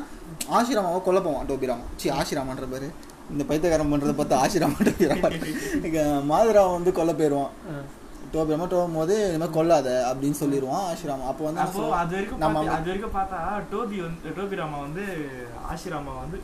[0.50, 2.88] ஆசிரமாவை கொல்ல போவான் டோபிராமன் சி ஆசிராமன்ற பேரு.
[3.30, 5.36] இந்த பைத்தியக்காரன் பண்றதை பார்த்து ஆசிராமன் டோபிராமன்
[5.84, 6.00] இங்க
[6.30, 7.52] மாதுராவன் வந்து கொல்ல போயிடுவான்
[8.34, 11.60] டோபிராமன் டோபும் போது இனிமேல் கொல்லாத அப்படின்னு சொல்லிடுவான் ஆசிராமன் அப்போ வந்து?
[11.98, 13.40] அது வரைக்கும் நம்ம அது வரைக்கும் பார்த்தா
[13.72, 15.04] டோபி வந்து டோபி ராமா வந்து
[15.70, 16.38] ஆசிராமா வந்து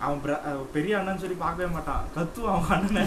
[0.00, 0.42] அவன் பிர-
[0.72, 2.02] பெரிய அண்ணன் சொல்லி பார்க்கவே மாட்டான்.
[2.16, 3.04] கத்துவான் அவன் அண்ணனை.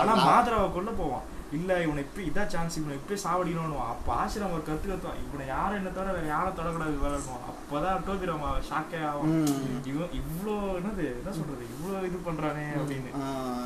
[0.00, 1.24] ஆனா மாதராவை கொல்ல போவான்.
[1.56, 5.78] இல்ல இவனை இப்ப இதான் சான்ஸ் இவனை இப்ப சாவடிக்கணும் அப்ப ஆசிரம் ஒரு கத்து கத்துவான் இவனை யாரும்
[5.78, 8.26] என்ன தவிர வேற யாரும் தொடக்கூடாது விளையாடுவான் அப்பதான் டோபி
[8.68, 9.32] ஷாக்கே ஆகும்.
[9.90, 13.10] இவன் இவ்வளோ என்னது என்ன சொல்றது இவ்வளோ இது பண்றானே அப்படின்னு.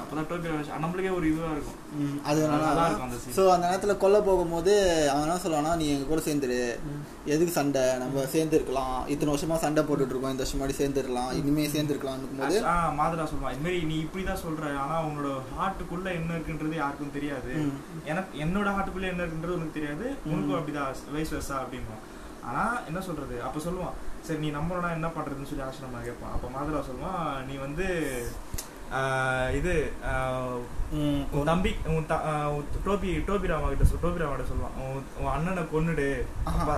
[0.02, 0.48] அப்பதான் டோபி
[0.84, 1.80] நம்மளுக்கே ஒரு இதுவா இருக்கும்.
[2.30, 3.20] அது நல்லா இருக்கும் அந்த.
[3.38, 4.74] ஸோ அந்த நேரத்தில் கொல்ல போகும்போது
[5.12, 6.60] அவன் என்ன சொல்லுவானா நீ எங்க கூட சேர்ந்துரு.
[7.32, 7.82] எதுக்கு சண்டை?
[8.00, 11.30] நம்ம சேர்ந்து இருக்கலாம் இத்தனை வருஷமா சண்டை போட்டுட்டு இருக்கோம் இந்த வருஷம் மாதிரி சேர்ந்துருக்கலாம்.
[11.40, 12.58] இனிமே சேர்ந்துருக்கலாம் போது
[12.98, 14.72] மாதரா சொல்லுவான் இது மாதிரி நீ இப்படிதான் சொல்ற.
[14.82, 17.52] ஆனா உன்னோட ஹார்ட்டுக்குள்ள என்ன இருக்குன்றது யாருக்கும் தெரியாது.
[18.12, 20.06] எனக்கு என்னோட ஹார்ட்டுக்குள்ள என்ன இருக்குன்றது உனக்கு தெரியாது.
[20.32, 22.04] உனக்கும் அப்படிதான் வயசு வருஷா அப்படின்வான்
[22.48, 23.36] ஆனா என்ன சொல்றது?
[23.48, 26.34] அப்ப சொல்லுவான் சரி நீ நம்பணும்னா என்ன பண்றதுன்னு சொல்லி ஆசிரமா கேட்பான்.
[26.36, 27.86] அப்ப மாதரா சொல்லுவான் நீ வந்து
[29.54, 29.92] இது
[31.32, 32.06] உன் தம்பி உன்
[32.86, 34.76] டோபி டோபி ராமா கிட்ட சொல் டோபி ராமா கிட்ட சொல்லுவான்.
[35.20, 36.22] உன் அண்ணனை கொன்னுடு.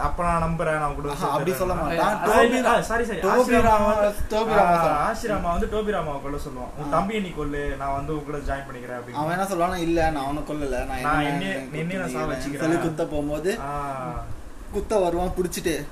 [0.01, 1.75] அப்ப- நான் நம்புறேன் நான் கூட அப்படி சொல்ல.
[1.75, 2.25] மாட்டான்.
[2.27, 3.19] sorry, sorry.
[3.21, 3.93] டோபி ராமா
[4.31, 5.13] டோபி ராமா.
[5.13, 6.79] ஆசிரமா வந்து டோபி ராமாவை கொல்ல சொல்லுவான்.
[6.79, 6.91] உன் ஆ.
[6.91, 7.77] தம்பியை நீ கொல்லு.
[7.77, 11.01] நான் வந்து உன் கூட ஜாயின் பண்ணிக்கிறேன் அவன் அப்படின்னு என்ன சொல்லுவானா இல்ல நான் அவனை கொல்லல.
[11.01, 12.59] நான் என்ன- என்ன சாவ வச்சுக்கிறேன்.
[12.59, 13.59] சொல்லி குத்த போகும்போது
[14.73, 15.87] குத்த வருவான் புடிச்சிட்டு.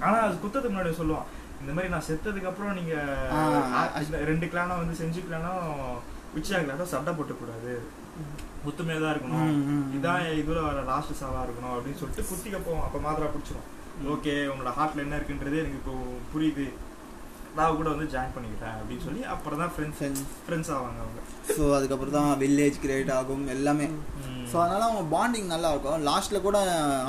[0.00, 1.24] ஆனா அது குத்தத்துக்கு முன்னாடி சொல்லுவான்.
[1.62, 2.94] இந்த மாதிரி நான் செத்ததுக்கு அப்புறம் நீங்க
[3.32, 3.40] ஆ.
[3.76, 5.66] ஆ, இந்த ரெண்டு கிளானும் வந்து செஞ்சு கிளானும்
[6.38, 7.72] உச்சியா கிளானும் சண்டை போட்டு கூடாது.
[8.64, 9.52] முத்துமே தான் இருக்கணும்.
[9.96, 13.68] இதான் இதுல வர லாஸ்ட் சாவா இருக்கணும் அப்படின்னு சொல்லிட்டு குத்திக்க போவோம் அப்ப மாத்திரா பிடிச்சிரும்.
[14.12, 15.94] ஓகே உன்னோட ஹார்ட்ல என்ன இருக்குன்றது எனக்கு இப்போ
[16.32, 16.66] புரியுது.
[17.56, 19.98] நான் கூட வந்து ஜாயின் பண்ணிக்கிறேன் அப்படின்னு சொல்லி அப்புறம் தான் ஃப்ரெண்ட்ஸ்
[20.44, 21.20] ஃப்ரெண்ட்ஸ் ஆவாங்க அவங்க.
[21.56, 23.86] ஸோ அதுக்கப்புறம் தான் வில்லேஜ் கிரியேட் ஆகும் எல்லாமே.
[24.50, 26.06] ஸோ அதனால அவன் பாண்டிங் நல்லா இருக்கும்.
[26.08, 26.58] லாஸ்ட்ல கூட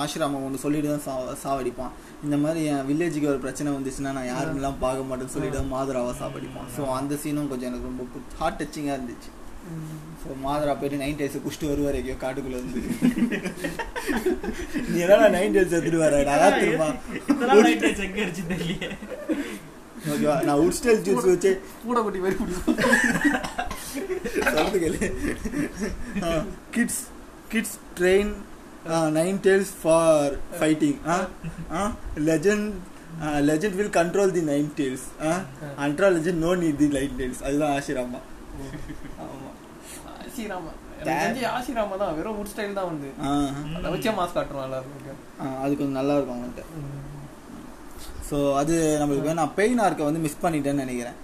[0.03, 1.13] ஆசிராமம் ஒன்று சொல்லிட்டு தான் சா
[1.43, 1.93] சாவடிப்பான்.
[2.25, 6.81] இந்த மாதிரி என் வில்லேஜுக்கு ஒரு பிரச்சனை வந்துச்சுன்னா நான் யாருன்னெல்லாம் பார்க்க மாட்டேன்னு சொல்லிட்டு மாதுராவை சாவடிப்பான் ஸோ
[6.97, 8.03] அந்த சீனும் கொஞ்சம் எனக்கு ரொம்ப
[8.41, 9.31] ஹார்ட் டச்சிங்காக இருந்துச்சு.
[10.21, 12.79] ஸோ மாதுரா போயிட்டு நைன் டேஸ் குடிச்சிட்டு வருவார் எங்கேயோ காட்டுக்குள்ள இருந்து.
[14.89, 16.23] நீ என்னடா நைன் டேஸ் எடுத்துட்டு வர?
[16.29, 16.87] நான் திரும்ப
[20.13, 21.51] ஓகேவா நான் உட் ஸ்டைல் ஜூஸ் வச்சு
[21.83, 22.37] கூட குட்டி மாதிரி
[24.83, 24.99] கேளு.
[26.77, 27.01] Kids
[27.53, 28.33] kids train
[29.19, 30.99] nine tails for fighting
[32.29, 32.69] legend
[33.49, 35.05] legend will control the nine tails
[35.85, 38.21] அண்ட்ரா legend no need the nine tails அதுதான் ஆசிராமா.
[39.25, 39.51] ஆமா.
[40.23, 40.71] ஆசிராமா.
[41.57, 43.09] ஆசிராமா தான் வெறும் உட் ஸ்டைல் தான் வந்து.
[43.77, 46.41] அதை வச்சே மாஸ்க் காட்டுறோம் எல்லாருக்கும் அது கொஞ்சம் நல்லா இருக்கும்
[48.29, 51.17] ஸோ அது நம்மளுக்கு நான் பெயின் ஆர்க்கை வந்து மிஸ் பண்ணிட்டேன்னு நினைக்கிறேன்.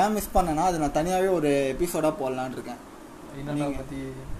[0.00, 2.80] ஏன் மிஸ் பண்ணேன்னா அது நான் தனியாகவே ஒரு எபிசோடாக போடலான்னு இருக்கேன்.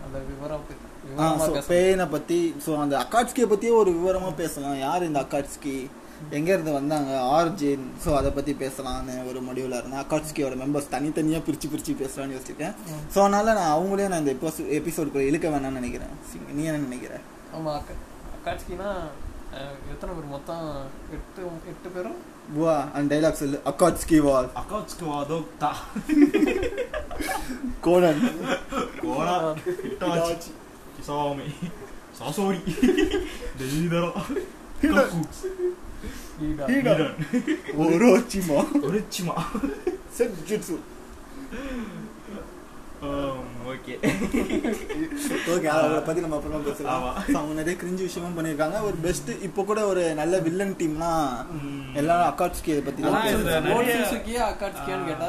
[0.05, 0.67] அந்த விவரம்
[1.11, 1.63] பத்தி-
[2.01, 4.79] ஆ விவரமா ஸோ அந்த அக்காட்ஸ்கியை பற்றியே ஒரு விவரமாக பேசலாம்.
[4.79, 5.91] யார் இந்த அக்காட்ஸ்கி
[6.31, 7.11] எங்கேருந்து வந்தாங்க?
[7.37, 10.01] ஆர்ஜின் ஸோ அதை பற்றி பேசலாம்னு ஒரு முடிவில் இருந்தேன்.
[10.01, 12.75] அக்காட்ஸ்கியோட மெம்பர்ஸ் தனித்தனியாக பிரித்து பிரித்து பேசலாம்னு யோசிச்சிருக்கேன்.
[13.15, 16.13] ஸோ அதனால் நான் அவங்களே நான் இந்த எபிசோ எபிசோடுக்குள்ள இழுக்க வேணாம்னு நினைக்கிறேன்.
[16.55, 17.15] நீ என்ன நினைக்கிற?
[17.55, 17.95] ஆமா அக்கா
[18.37, 18.91] அக்காட்சினா
[19.91, 20.31] எத்தனை பேர்?
[20.31, 22.19] மொத்தம் எட்டு எட்டு பேரும்
[22.57, 23.61] புவா அந்த டைலாக் சொல்லு.
[23.65, 24.49] அக்காட்ஸ்கி வால்
[31.11, 32.75] அக்கௌண்ட்ஸ்க்கு வாதோக்தா கோடன் கோரா இட்டாச்சி கிசாமி சாசோரி
[33.59, 34.11] டெய்தரா
[34.83, 35.21] கக்கு
[36.41, 36.65] ஈடா.
[36.69, 36.95] ஈடா.
[37.85, 39.35] ஓரோச்சிமா ஒரிச்சிமா
[40.17, 40.77] செட்ஜுட்சு
[43.03, 43.95] ஓகே
[45.53, 47.05] ஓகே அதை பத்தி நம்ம அப்புறமா பேசலாம்.
[47.35, 51.11] அவங்க நிறைய கிரிஞ்சு விஷயமும் பண்ணிருக்காங்க ஒரு பெஸ்ட் இப்போ கூட ஒரு நல்ல வில்லன் டீம்னா
[51.95, 53.69] எல்லாரும் அக்காட்ஸ்கி பத்தி ஆனா தான் இதுல பேசுறாங்க.
[53.69, 55.29] நிறைய- ஓட் சுசுகியா அக்காட்சியான்னு கேட்டா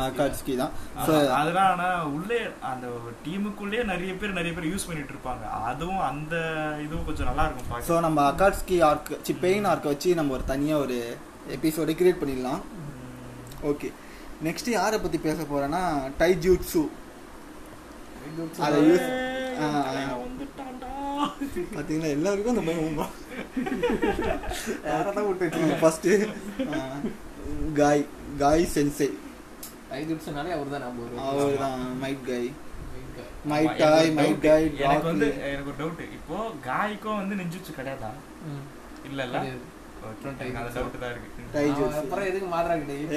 [0.00, 0.72] அக்காட்ஸ்கி தான்.
[1.00, 2.86] ஸோ அதெல்லாம் ஆனா உள்ளே அந்த
[3.26, 5.44] டீமுக்குள்ளேயே நிறைய பேர் நிறைய பேர் யூஸ் பண்ணிட்டு இருப்பாங்க.
[5.64, 6.34] அதுவும் அந்த
[6.82, 10.78] இதுவும் கொஞ்சம் நல்லா இருக்கும் ஸோ நம்ம அக்காட்ஸ்கி ஆர்க் சி பெயின் ஆர்க்கை வச்சு நம்ம ஒரு தனியா
[10.78, 10.98] ஒரு
[11.50, 12.62] எபிசோட கிரியேட் பண்ணிடலாம்.
[13.64, 13.90] ஓகே
[14.42, 15.82] நெக்ஸ்ட் யாரை பத்தி பேச போறேன்னா
[16.20, 16.82] டைஜூட்சு.
[18.64, 19.06] அதை யூஸ்
[19.56, 19.66] ஆ,
[21.74, 23.06] பாத்தீங்களா எல்லாருக்கும் அந்த பயம் உண்டா.
[24.88, 25.46] யாரதான் விட்டு
[25.82, 26.08] ஃபர்ஸ்ட்
[27.74, 28.02] காய்
[28.38, 29.08] காய் சென்சே
[29.90, 30.70] கைதுட்ஸ்னாலே அவர்.
[30.74, 30.86] தான்
[31.24, 32.48] அவர் தான் மைட் காய்
[33.44, 34.44] மை மைட் காய் எனக்கு மைட் doubt.
[34.46, 38.10] காய் எனக்கு வந்து எனக்கு ஒரு டவுட் இப்போ காய்க்கும் வந்து நெஞ்சுச்சு கிடையாதா?
[39.04, 39.22] இல்ல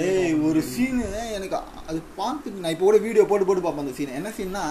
[0.04, 1.06] ஏய் ஒரு சீனு
[1.38, 1.58] எனக்கு
[1.90, 4.64] அது பார்த்துட்டு நான் இப்போ கூட வீடியோ போட்டு போட்டு பார்ப்பேன் அந்த சீன் என்ன சீன்னா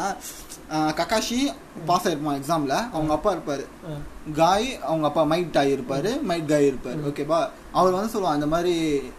[1.00, 1.38] கக்காஷி
[1.88, 3.64] பாஸ் ஆயிருப்பான் எக்ஸாம்ல அவங்க அப்பா இருப்பாரு.
[4.40, 6.11] காய் அவங்க அப்பா மைட் டாய் இருப்பாரு.
[6.31, 7.00] மைட் காய் இருப்பாரு.
[7.11, 7.40] ஓகேவா
[7.79, 8.72] அவர் வந்து சொல்லுவான் இந்த மாதிரி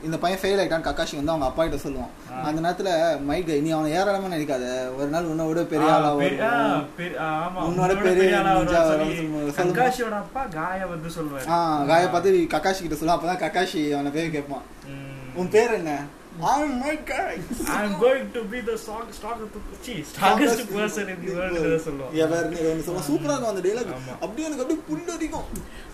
[0.07, 2.13] இந்த பையன் ஃபெயில் ஆயிட்டான் கக்காஷி வந்து அவங்க அப்பா கிட்ட சொல்லுவான்.
[2.45, 2.89] அந்த நேரத்துல
[3.27, 4.65] மைட் காய் நீ அவனை ஏறாம நினைக்காத
[4.97, 6.43] ஒரு நாள் உன்னை விட பெரிய ஆளா உன்னோட
[7.67, 8.41] உன்னோட பெரிய.
[9.59, 11.47] கக்காஷியோட அப்பா காய வந்து சொல்லுவாரு
[11.87, 14.67] காயை பார்த்து கக்காஷி கிட்ட சொல்லுவான் அப்பதான் கக்காஷி அவனை பேர் கேட்பான்.
[15.35, 15.97] உன் பேர் என்ன
[16.39, 17.35] I'm Mike Guy.
[17.67, 22.11] I'm going to be the strong, strongest, gee, strongest person in the world ன்னு சொல்லுவான்.
[22.23, 23.07] எவர்னு இவன் சொல்லுவான்.
[23.07, 23.95] சூப்பரா இருக்கும் அந்த.
[23.95, 24.13] ஆமா.
[24.23, 25.47] அப்படியே எனக்கு அப்படியே புல்லரிக்கும்.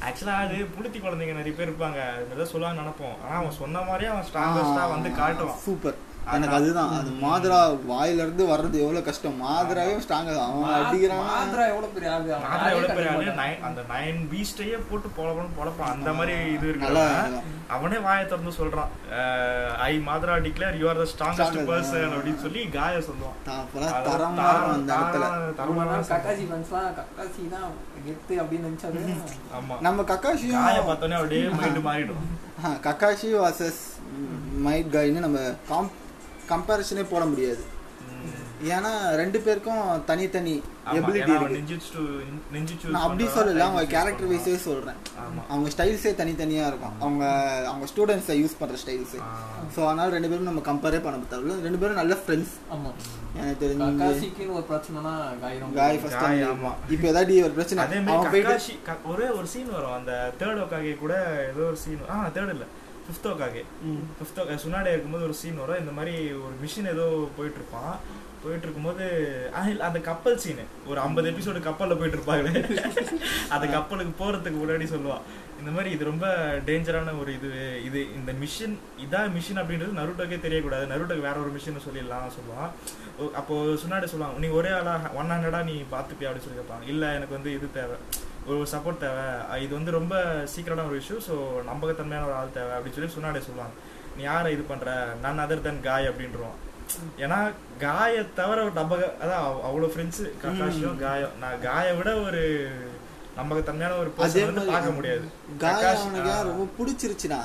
[0.08, 4.28] Actually, அது புளுத்தி குழந்தைங்க நிறைய பேர் இருப்பாங்க அது மாதிரி நினைப்போம் ஆனா அவன் சொன்ன மாதிரியே அவன்
[4.32, 5.98] ஸ்ட்ராங்கஸ்டா வந்து காட்டுவான் சூப்பர்
[6.32, 6.92] எனக்கு அதுதான்.
[6.94, 7.58] அது மாதுரா
[7.90, 9.44] வாயில இருந்து வர்றது எவ்வளவு கஷ்டம்.
[9.44, 11.24] மாதுராவே ஸ்ட்ராங் அவன் அடிக்கிறான்?
[11.24, 12.34] மாத்ரா எவ்வளவு பெரிய ஆளு?
[12.34, 15.92] அவன் மாத்திரை எவ்வளவு பெரிய ஆளு அந்த நைன் பீஸ்டையே போட்டு பொழப்பணும் பொழப்பான்.
[15.92, 17.42] அந்த மாதிரி இது இருக்கு.
[17.68, 18.92] அவனே வாயை திறந்து சொல்றான்.
[19.80, 22.16] I Madara declare you are the strongest person ஆ.
[22.16, 23.38] அப்படின்னு சொல்லி காய சொல்லுவான்.
[24.08, 25.24] தரமா அந்த இடத்துல.
[25.24, 27.70] தாரா- தரமா கக்காசி ஃபேன்ஸ்லாம் கக்காசி தான்
[28.08, 29.18] கெத்து அப்படின்னு நினைச்சாரு
[29.58, 29.80] ஆமா.
[29.82, 32.24] நம்ம கக்காஷியும் காய பார்த்தோன்னே அப்படியே மைண்ட் மாறிடும்.
[32.66, 33.82] ஆ, கக்காஷி வாசஸ்
[34.66, 35.92] மைட் காய்னு நம்ம காம்
[36.52, 37.64] கம்பேரிசனே போட முடியாது.
[38.74, 40.54] ஏன்னா ரெண்டு பேருக்கும் தனித்தனி
[40.98, 42.92] எபிலிட்டி இருக்கு.
[42.94, 44.30] நான் அப்படி சொல்லல அவங்க கேரக்டர்.
[44.30, 45.00] வைஸே சொல்றேன்.
[45.50, 46.94] அவங்க ஸ்டைல்ஸே தனித்தனியா இருக்கும்.
[47.06, 47.24] அவங்க
[47.72, 49.16] அவங்க ஸ்டூடெண்ட்ஸை யூஸ் பண்ற ஸ்டைல்ஸ்.
[49.76, 51.58] ஸோ அதனால ரெண்டு பேரும் நம்ம கம்பேரே பண்ண தேவையில்ல.
[51.68, 52.92] ரெண்டு பேரும் நல்ல ஃப்ரெண்ட்ஸ் ஆமா.
[53.40, 56.72] எனக்கு தெரிஞ்சு ஒரு பிரச்சனைனா காயிரம் காய் ஃபர்ஸ்ட் ஆமா.
[56.96, 57.84] இப்போ ஏதாவது ஒரு பிரச்சனை?
[57.88, 59.98] அதே அவன் மாதிரி போயிட்டு ஒரே ஒரு சீன் வரும்.
[60.00, 61.16] அந்த தேர்ட் ஒக்காகே கூட
[61.52, 62.68] ஏதோ ஒரு சீன் ஆ தேர்ட் இல்ல.
[63.06, 64.04] ஃபிஃப்த் ஒக்காகே ம்.
[64.18, 65.82] ஃபிஃப்த் சுனாடே இருக்கும்போது ஒரு சீன் வரும்.
[65.82, 66.14] இந்த மாதிரி
[66.44, 67.06] ஒரு மிஷின் ஏதோ
[67.38, 67.96] போயிட்டு இருப்பான்
[68.44, 69.06] போயிட்டு இருக்கும்போது
[69.88, 72.62] அந்த கப்பல் சீனு ஒரு ஐம்பது எபிசோடு கப்பல்ல போயிட்டு இருப்பாங்களே
[73.54, 75.24] அந்த கப்பலுக்கு போறதுக்கு முன்னாடி சொல்லுவான்.
[75.60, 76.26] இந்த மாதிரி இது ரொம்ப
[76.68, 77.50] டேஞ்சரான ஒரு இது
[77.88, 78.74] இது இந்த மிஷின்
[79.06, 80.86] இதான் மிஷின் அப்படின்றது நருட்டோக்கே தெரியக்கூடாது.
[80.92, 82.72] நருட்டோக்கு வேற ஒரு மிஷின் சொல்லிடலாம் சொல்லுவான்.
[83.20, 86.30] ஓ, அப்போ சுனாடே சொல்லுவாங்க நீ ஒரே ஆளா ஒன் ஹண்ட்ரடா நீ பார்த்துப்பியா?
[86.30, 87.98] அப்படின்னு சொல்லி கேட்பாங்க இல்ல எனக்கு வந்து இது தேவை.
[88.48, 89.64] ஒரு சப்போர்ட் தேவை.
[89.64, 91.34] இது வந்து ரொம்ப சீக்கிரமான ஒரு விஷயம் ஸோ
[91.72, 93.74] நம்பகத்தன்மையான ஒரு ஆள் தேவை அப்படின்னு சொல்லி சுனாடே சொல்லுவாங்க.
[94.18, 95.08] நீ யாரை இது பண்ற?
[95.22, 96.58] நான் அதர் தன் காய் அப்படின்றவான்.
[97.18, 100.40] ஏன்னா காயை தவிர ஒரு நம்பக அதான் அவ்- அவ்வளவு ஃப்ரெண்ட்ஸ்
[101.00, 102.70] காயம் நான் காயை விட ஒரு
[103.38, 105.22] நம்பகத்தன்மையான ஒரு பார்க்க முடியாது.
[105.58, 107.42] காய் ரொம்ப பிடிச்சிருச்சுன்னா.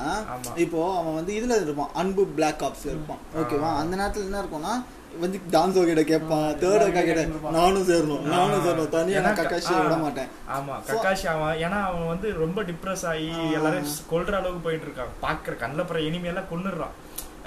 [0.58, 1.90] இப்போ அவன் வந்து இதுல இருப்பான்.
[1.94, 3.18] அன்பு பிளாக் ஆப்ஸ் இருப்பான்.
[3.36, 4.84] ஓகேவா அந்த நேரத்துல என்ன இருக்கும்னா
[5.20, 7.22] வந்து டான்ஸோ கிட்ட கேட்பான் தேர்ட் அக்கா கிட்ட.
[7.56, 9.72] நானும் சேரணும் நானும் சேரணும் தனியா நான் கக்காஷி.
[9.78, 13.28] விட மாட்டேன் ஆமா கக்காஷி அவன் ஏன்னா அவன் வந்து ரொம்ப டிப்ரெஸ் ஆகி.
[13.56, 16.94] எல்லாரும் கொல்ற அளவுக்கு போயிட்டு இருக்கான் பாக்குற கண்ணில் பிற இனிமே எல்லாம் கொன்னுடுறான்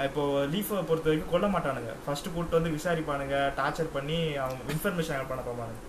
[0.06, 5.42] இப்போ லீஃபை பொறுத்த வரைக்கும் கொல்ல மாட்டானுங்க ஃபர்ஸ்ட் கூட்டு வந்து விசாரிப்பானுங்க டார்ச்சர் பண்ணி அவன் இன்ஃபர்மேஷன் பண்ண
[5.44, 5.82] போவானுங்க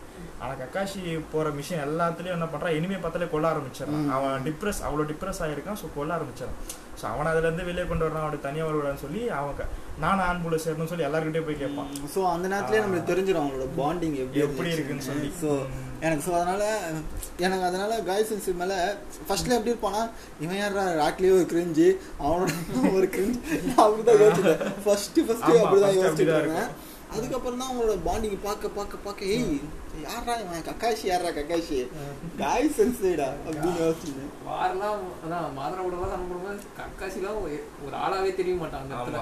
[0.43, 1.01] ஆனா கக்காஷி
[1.33, 2.77] போற மிஷின் எல்லாத்துலயும் என்ன பண்றான்?
[2.79, 4.07] இனிமே பார்த்தாலே கொல்ல ஆரம்பிச்சிடறான்.
[4.17, 6.59] அவன் டிப்ரெஸ் அவ்வளவு டிப்ரெஸ் ஆயிருக்கான் ஸோ கொல்ல ஆரம்பிச்சிடறான்.
[7.01, 9.71] ஸோ அவன் அதுல இருந்து வெளியே கொண்டு வரான் அவனுக்கு தனியா வருவான்னு சொல்லி அவன்
[10.05, 11.91] நானும் ஆண்புல சேரணும்னு சொல்லி எல்லாருக்கிட்டே போய் கேட்பான்.
[12.15, 12.83] ஸோ அந்த நேரத்துலயே.
[12.85, 15.31] நம்மளுக்கு தெரிஞ்சிடும் அவங்களோட பாண்டிங் எப்படி எப்படி இருக்குன்னு சொல்லி.
[15.43, 15.53] ஸோ.
[16.07, 16.63] எனக்கு ஸோ அதனால
[17.45, 18.75] எனக்கு அதனால காய் சென்சி மேல
[19.27, 20.01] ஃபர்ஸ்ட்ல எப்படி இருப்பானா
[20.45, 21.87] இவன் யாரா ராட்லயே ஒரு கிரிஞ்சு
[22.23, 22.49] அவனோட
[22.99, 23.41] ஒரு கிரிஞ்சு
[23.83, 26.73] அப்படிதான் யோசிச்சேன் ஃபர்ஸ்ட் ஃபர்ஸ்ட் ஆமா, அப்படிதான் first யோசிச்சுட்டு இருந்தேன்.
[27.15, 29.47] அதுக்கப்புறம் தான் அவங்களோட பாண்டிங் பார்க்க பார்க்க பார்க்க ஏய்
[30.03, 31.79] யாரா இவன் கக்காஷி யாரா கக்காஷி
[32.39, 38.95] காய் சென்சிடா அப்படின்னு வாரெல்லாம் அதான் மாதிரா விடலாம் போடும்போது கக்காசிலாம் ஒரு- ஒரு ஆளாவே தெரிய மாட்டான் அந்த
[38.97, 39.21] இடத்துல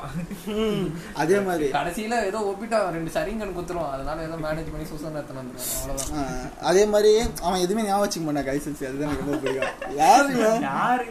[1.16, 6.54] அதே மாதிரி கடைசியில ஏதோ ஒப்பிட்டா ரெண்டு சரிங்கன்னு குத்துருவான் அதனால ஏதோ மேனேஜ் பண்ணி சூசன் வந்துருவான் அவ்வளவுதான்
[6.70, 11.06] அதே மாதிரி அவன் எதுவுமே ஞாபகம் வச்சுக்க மாட்டான் காய் சென்சி அதுதான் எனக்கு ரொம்ப பிடிக்கும் யாரு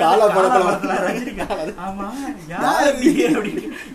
[0.00, 0.94] காலா படத்துல.
[1.84, 2.06] ஆமா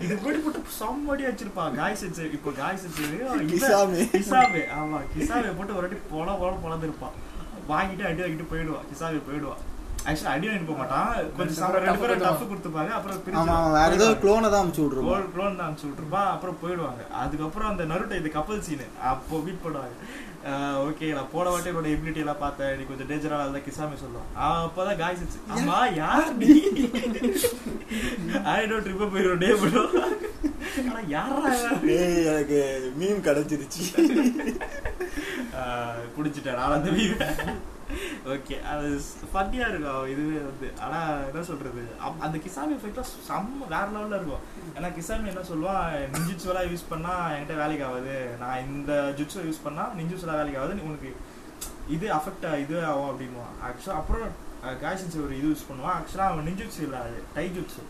[0.02, 3.06] இது போட்டு போட்டு செம்மடி வச்சிருப்பான் காய் செஞ்சு இப்போ காய் செஞ்சு
[3.52, 4.02] கிசாமி.
[4.14, 7.16] கிசாமே ஆமா கிசாமே போட்டு ஒரு வாட்டி பொல பொல பொழந்திருப்பான்
[7.70, 9.62] வாங்கிட்டு அடி வாங்கிட்டு போயிடுவான் கிசாமே போயிடுவான்
[10.02, 11.08] ஆக்சுவலா அடி வாங்கிட்டு போக மாட்டான்.
[11.38, 13.18] கொஞ்சம் ரெண்டு பேரும் டஃப் கொடுத்துப்பாங்க அப்புறம்
[13.74, 17.02] வேற ஏதோ க்ளோனை தான் அமுச்சு விட்ருவான் கோல் க்ளோன் தான் அனுப்பிச்சு விட்டுருப்பா அப்புறம் போயிடுவாங்க.
[17.22, 19.96] அதுக்கப்புறம் அந்த நருட்டோ இது கப்பல் சீனு அப்போ மீட் பண்ணுவாங்க
[20.82, 22.76] ஓகே நான் போன வாட்டி என்னோட எபிலிட்டி எல்லாம் பார்த்தேன்.
[22.78, 23.96] நீ கொஞ்சம் டேஞ்சரா தான் கிசாமி
[24.38, 26.30] ஆஹ் அப்பதான் காய்ஸ் வச்சு ஆமா யார்?
[26.34, 26.48] நீ?
[28.44, 29.82] I don't remember your name bro
[30.82, 31.52] ஆனா யாரா?
[32.28, 32.60] எனக்கு
[32.96, 33.84] மீன் கிடைச்சிருச்சு.
[36.16, 36.54] குடிச்சிட்டேன்.
[36.54, 37.16] நான் அந்த வீடு
[38.24, 39.00] ஓகே அது
[39.34, 40.72] ஃபன்னியாக இருக்கும் இதுவே வந்து.
[40.80, 41.88] ஆனா என்ன சொல்றது?
[42.06, 44.40] அப்- அந்த கிசாமி ஃபைட்லாம் செம்ம வேற லெவலில் இருக்கும்.
[44.74, 48.36] ஏன்னா கிசாமி என்ன சொல்லுவான் நிஞ்சுச்சுவலா யூஸ் பண்ணா என்கிட்ட வேலைக்கு ஆகாது.
[48.40, 50.74] நான் இந்த ஜுட்ஸை யூஸ் பண்ணா நிஞ்சுச்சுவலா வேலைக்கு ஆகாது.
[50.74, 51.16] நீ உனக்கு
[51.88, 54.28] இது அஃபெக்ட் இது ஆகும் அப்படின்வான் ஆக்சுவலாக அப்புறம்
[54.80, 55.96] காய்ச்சி ஒரு இது யூஸ் பண்ணுவான்.
[56.00, 57.82] ஆக்சுவலாக அவன் நிஞ்சுச்சு இல்லை அது டைஜுட்ஸ்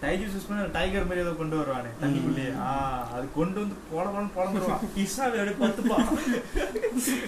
[0.00, 2.50] டைஜுட்ஸ் யூஸ் பண்ணி டைகர் மாதிரி ஏதோ கொண்டு வருவானே தண்ணிக்குள்ளேயே.
[2.64, 2.72] ஆ
[3.14, 5.96] அது கொண்டு வந்து போல போல பொழந்துருவான் இசாவை அப்படியே பத்துப்பா.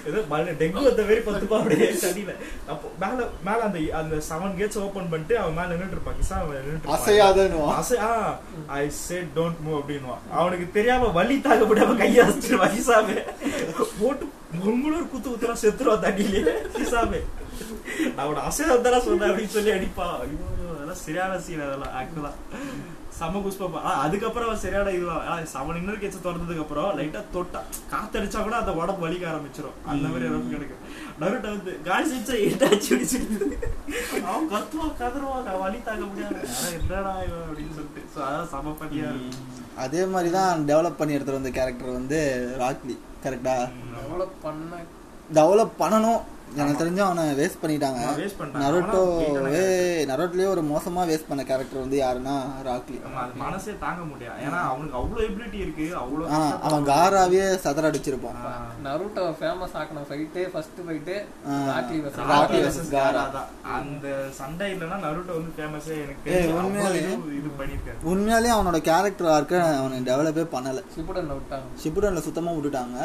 [0.08, 2.34] ஏதோ மழை டெங்கு வந்த மாதிரி பத்துப்பா அப்படியே தண்ணியில.
[2.72, 6.94] அப்போ மேல மேல அந்த அந்த செவன் கேட்ஸ் ஓபன் பண்ணிட்டு அவன் மேல நின்னுட்டு இருப்பான் இசா நின்னுட்டு
[6.96, 7.74] அசையாதன்னுவான்.
[7.80, 8.12] அசை ஆ
[8.80, 10.22] ஐ சேட் டோன்ட் மூவ் அப்படின்னுவான்.
[10.40, 13.18] அவனுக்கு தெரியாம வலி தாங்க முடியாம கையை அசைச்சிருவான் இசாமே
[14.00, 14.26] போட்டு
[14.60, 16.54] முங்குளூர் குத்து குத்துலாம் செத்துருவான் தண்ணியிலே.
[16.84, 17.22] இசாமே
[18.14, 20.38] நான் அவனை அசையாதான் சொன்னேன் அப்படின்னு சொல்லி அடிப்பா ஐயோ.
[20.88, 22.30] அதெல்லாம் சரியான சீன் அதெல்லாம் ஆக்சுவலா
[23.18, 25.14] செம குஸ்பா அதுக்கப்புறம் அவன் சரியான இதுவா
[25.60, 27.60] அவன் இன்னொரு கேச்சு திறந்ததுக்கு அப்புறம் லைட்டா தொட்டா
[27.92, 29.76] காத்தடிச்சா கூட அந்த உடம்பு வலிக்க ஆரம்பிச்சிரும்.
[29.86, 30.82] அந்த மாதிரி இறப்பு கிடைக்கும்.
[31.20, 31.72] நருட்ட வந்து
[32.12, 33.48] செஞ்சா எட்டாச்சு அடிச்சிருக்கு
[34.28, 36.40] அவன் கத்துவான் கதறுவான் வலி தாங்க முடியாது.
[36.78, 37.44] என்னடா இவன்?
[37.48, 38.04] அப்படின்னு சொல்லிட்டு.
[38.14, 39.10] So, அதான் செம பண்ணியா
[39.84, 42.20] அதே மாதிரி தான் டெவலப் பண்ணி எடுத்துட்டு வந்த கேரக்டர் வந்து
[42.64, 42.96] ராக்லி.
[43.26, 43.56] கரெக்டா
[43.98, 44.82] டெவலப் பண்ண
[45.38, 46.20] டெவலப் பண்ணணும்.
[46.56, 48.00] எனக்கு தெரிஞ்சு அவனை வேஸ்ட் பண்ணிட்டாங்க.
[48.60, 49.62] நரோட்டோவே
[50.08, 52.34] நரோட்லயே ஒரு மோசமா வேஸ்ட் பண்ண கேரக்டர் வந்து யாருன்னா
[52.64, 52.98] ராக்லி
[53.36, 58.38] மனசே தாங்க முடியாது ஏன்னா அவனுக்கு அவ்வளவு எபிலிட்டி இருக்கு அவ்வளவு ஆ அவன் காராவே சதற அடிச்சிருப்பான்.
[58.84, 61.16] நருட்டோ ஃபேமஸ் ஆக்கின ஃபைட்டே first fight.
[61.70, 63.24] Rock Lee versus Rock Lee Gaara.
[63.30, 63.48] தான்.
[63.74, 67.02] அந்த சண்டை இல்லைன்னா நருட்டோ வந்து ஃபேமஸே எனக்கு உண்மையாலே?
[67.32, 72.98] இது- பண்ணிருக்காரு உண்மையாலே அவனோட கேரக்டர் ஆர்க்க அவனை டெவலப்பே பண்ணல சிப்புடன் விட்டாங்க ஷிப்புடன்ல சுத்தமா விட்டுட்டாங்க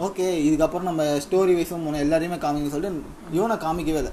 [0.00, 4.12] ஓகே இதுக்கப்புறம் நம்ம ஸ்டோரி வைஸும் முன்ன எல்லாரையுமே காமிக்க சொல்லிட்டு இவனை காமிக்கவே இல்லை.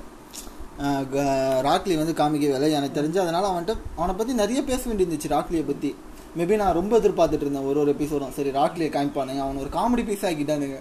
[1.11, 2.71] க- ராக்லி வந்து காமிக்கவே இல்லை.
[2.71, 5.95] எனக்கு தெரிஞ்சு அதனால அவன்கிட்ட அவனை பற்றி நிறைய பேச வேண்டியிருந்துச்சு ராக்லியை பற்றி
[6.37, 10.25] மேபி நான் ரொம்ப எதிர்பார்த்துட்டு இருந்தேன் ஒரு ஒரு எபிசோடும் சரி ராக்லியை காமிப்பானுங்க அவன் ஒரு காமெடி பீஸ்
[10.25, 10.79] ஆக்கிட்டானுங்க.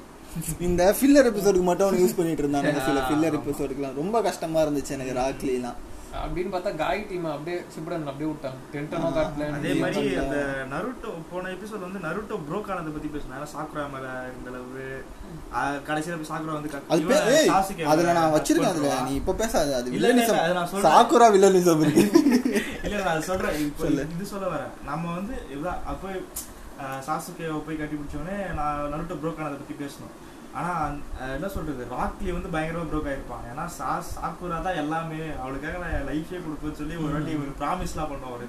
[0.61, 2.85] இந்த ஃபில்லர் எபிசோடுக்கு மட்டும் அவன் யூஸ் பண்ணிட்டு இருந்தானுங்க.
[2.85, 5.79] சில ஃபில்லர் எபிசோடுக்குலாம் ரொம்ப கஷ்டமாக இருந்துச்சு எனக்கு ராக்லிலாம்
[6.19, 8.59] அப்படின்னு பார்த்தா காய் டீம் அப்படியே சிப்புடன் அப்படியே விட்டாங்க.
[8.73, 10.39] டென்டனோ காட்டல அதே மாதிரி அந்த
[10.73, 14.85] நருட்டோ போன எபிசோட் வந்து நருட்டோ ப்ரோக் ஆனதை பத்தி பேசினா சாக்குரா மேல இந்த அளவு
[15.89, 17.03] கடைசியில போய் சாக்குரா வந்து அது
[17.93, 18.93] அதுல நான் வச்சிருக்கேன் அதுல.
[19.07, 19.77] நீ இப்ப பேசாத.
[19.81, 20.85] அது வில்லனிசம்.
[20.87, 21.83] Sakura villainism.
[21.87, 22.05] இருக்கு
[22.87, 23.57] இல்ல நான் சொல்றேன்.
[23.63, 23.87] இப்போ.
[24.15, 24.73] இது சொல்ல வரேன்.
[24.85, 26.09] நம்ம வந்து இதான் அப்போ
[27.07, 30.13] சாசுகே போய் கட்டி பிடிச்சோடனே நான் நருட்டோ ப்ரோக் ஆனதை பத்தி பேசணும்.
[30.57, 30.71] ஆனா
[31.17, 31.83] அஹ், என்ன சொல்றது?
[31.91, 33.43] ராக்லி வந்து பயங்கரமா ப்ரோக் ஆயிருப்பான்.
[33.51, 35.19] ஏன்னா சா சாக்குரா தான் எல்லாமே.
[35.41, 38.47] அவளுக்காக நான் லைஃபே கொடுப்பேன்னு சொல்லி ஒரு வாட்டி ஒரு ப்ராமிஸ்லாம் பண்ணுவான் ஒரு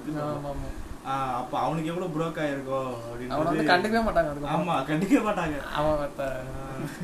[1.36, 5.58] அப்ப அவனுக்கு எவ்வளவு ப்ரோக் வந்து அப்படின்னு கண்டுக்கவே மாட்டாங்க அதுக்கு ஆமா கண்டிக்கவே மாட்டாங்க.
[5.76, 6.02] அவன்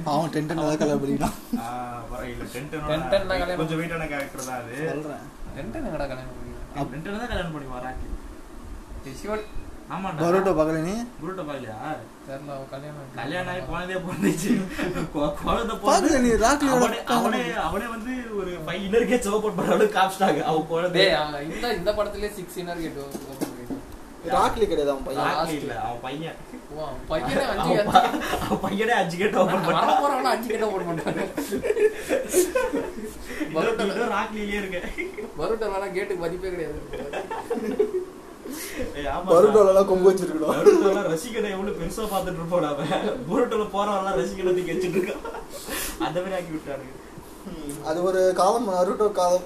[0.09, 1.03] அவன் டென்ட் தான் கல்யாணம்
[2.09, 4.75] பரவாயில்ல, இல்ல, டென்டன் கொஞ்சம் வெயிட்டான கேரக்டர் தான் அது.
[5.57, 6.91] டென்டன் எங்கடா கல்யாணம் பண்ணிக்கிறான்?
[6.93, 7.89] டென்டன் தான் கல்யாணம் பண்ணுவான்
[9.07, 9.45] ஆமாண்டா
[10.19, 10.93] பரோட்டோ பக்கல நீ?
[11.19, 11.77] புருட்டோ பாக்கலையா
[12.27, 14.53] தெரியல கல்யாணம் கல்யாணம் ஆகி குழந்தைய பிறந்துச்சு.
[15.15, 19.99] கொ- குழந்தை பாக்கல நீ ராக்லியோட அவனே அவனே வந்து ஒரு ஃபைவ் இன்னர் கேட்ஸ் ஓபன் பண்ற அளவுக்கு
[19.99, 21.05] காமிச்சிட்டாங்க அவன் குழந்தை
[21.49, 23.03] இந்த இந்த படத்திலே சிக்ஸ் இன்னர் கேட்
[24.35, 25.25] ராக்லி கிடையாது அவன் பையன்.
[25.31, 26.39] ராக்கி இல்ல அவன் பையன்.
[27.11, 31.23] பையனே அஞ்சு அவன் பையனே அஞ்சு கேட் ஓபன் பண்ணான் போறவங்க அஞ்சு கேட்ட ஓட மாட்டாங்க
[33.47, 34.81] இன்னும் இன்னும் ராக்லிலே இருக்கு
[35.39, 36.81] வருட்ட வேணா கேட்டுக்கு மதிப்பே கிடையாது.
[39.29, 40.55] பரோட்டோலாம் கொம்பு வச்சிருக்கணும்.
[40.55, 42.87] நருட்டோலாம் ரசிகனை எவ்வளவு பெருசா பார்த்துட்டு இருப்போம் நாம
[43.31, 45.25] புருட்டோல போறவெல்லாம் ரசிகனை தூக்கி வச்சுட்டு இருக்கான்.
[45.99, 47.03] அந்த மாதிரி ஆக்கி விட்டானுங்க
[47.85, 49.43] அது ஒரு காலம் நருட்டோ காலம்.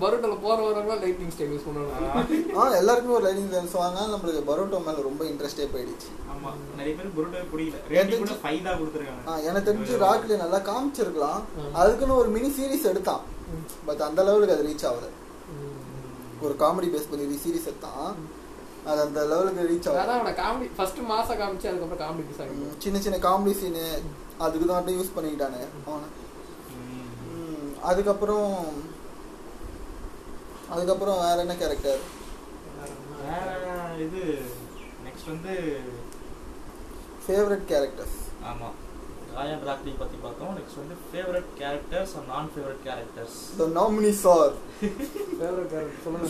[0.00, 2.56] பரோட்டால போற வரவங்க லைட்டிங் ஸ்டைல் யூஸ் பண்ணுவாங்க.
[2.56, 2.76] ஆ.
[2.76, 3.24] எல்லாருக்குமே ஒரு
[3.72, 6.08] வாங்க நம்மளுக்கு பரோட்டோ மேல ரொம்ப இன்ட்ரெஸ்டே போயிடுச்சு.
[6.32, 6.50] ஆமா.
[6.76, 9.22] நிறைய பேர் புருட்டோவே பிடிக்கல ரேட்டிங் கூட ஃபைவ் தான் கொடுத்துருக்காங்க.
[9.26, 11.40] ஆ, எனக்கு தெரிஞ்சு ராக்லி நல்லா காமிச்சிருக்கலாம்.
[11.72, 13.20] அதுக்குன்னு ஒரு மினி சீரிஸ் எடுத்தான்.
[13.86, 15.08] பட் அந்த லெவலுக்கு அது ரீச் ஆகல.
[16.42, 18.10] ஒரு காமெடி பேஸ் பண்ணி சீரிஸ் எடுத்தான்
[18.86, 23.18] அது அந்த லெவலுக்கு ரீச் ஆகல அதான் காமெடி ஃபர்ஸ்ட் மாசா காமிச்சு அதுக்கப்புறம் காமெடி பீஸ் சின்ன சின்ன
[23.24, 23.84] காமெடி சீனு
[24.40, 26.08] அதுக்கு தான் யூஸ் பண்ணிக்கிட்டானு அவனை.
[26.76, 28.50] ம், அதுக்கப்புறம்
[30.70, 32.00] அதுக்கப்புறம் வேற என்ன கேரக்டர்
[33.22, 33.48] வேற
[34.04, 34.22] இது
[35.06, 35.54] நெக்ஸ்ட் வந்து
[37.24, 38.18] ஃபேவரட் கேரக்டர்ஸ்
[38.50, 38.68] ஆமா.
[39.38, 40.52] ராயன் ராக்லி பத்தி பார்த்தோம்.
[40.56, 44.52] நெக்ஸ்ட் வந்து ஃபேவரட் கேரக்டர்ஸ் அண்ட் நான் favourite characters the nominees are
[45.40, 46.26] favourite character சொல்லுங்க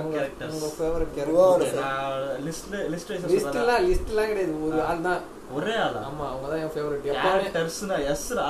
[0.00, 1.12] உங்க- favorite உங்க- ஃபேவரட்.
[1.14, 4.64] கேரக்டர் லிஸ்ட்ல லிஸ்ட் வைஸ் லிஸ்ட்லாம் லிஸ்ட்லாம் கிடையாது.
[4.66, 6.02] ஒரு ஆள் தான் ஒரே ஆளா?
[6.08, 8.46] ஆமா அவங்க தான் என் ஃபேவரட் கேரக்டர்ஸ்னா எஸ்ரா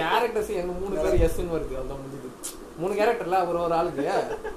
[0.00, 1.76] கேரக்டர்ஸ் எங்க மூணு பேர் எஸ்ன்னு வருது.
[1.82, 2.24] அதான் முடியுது
[2.78, 4.06] மூணு கேரக்டர்ல ஒரு ஒரு ஆளுக்கு.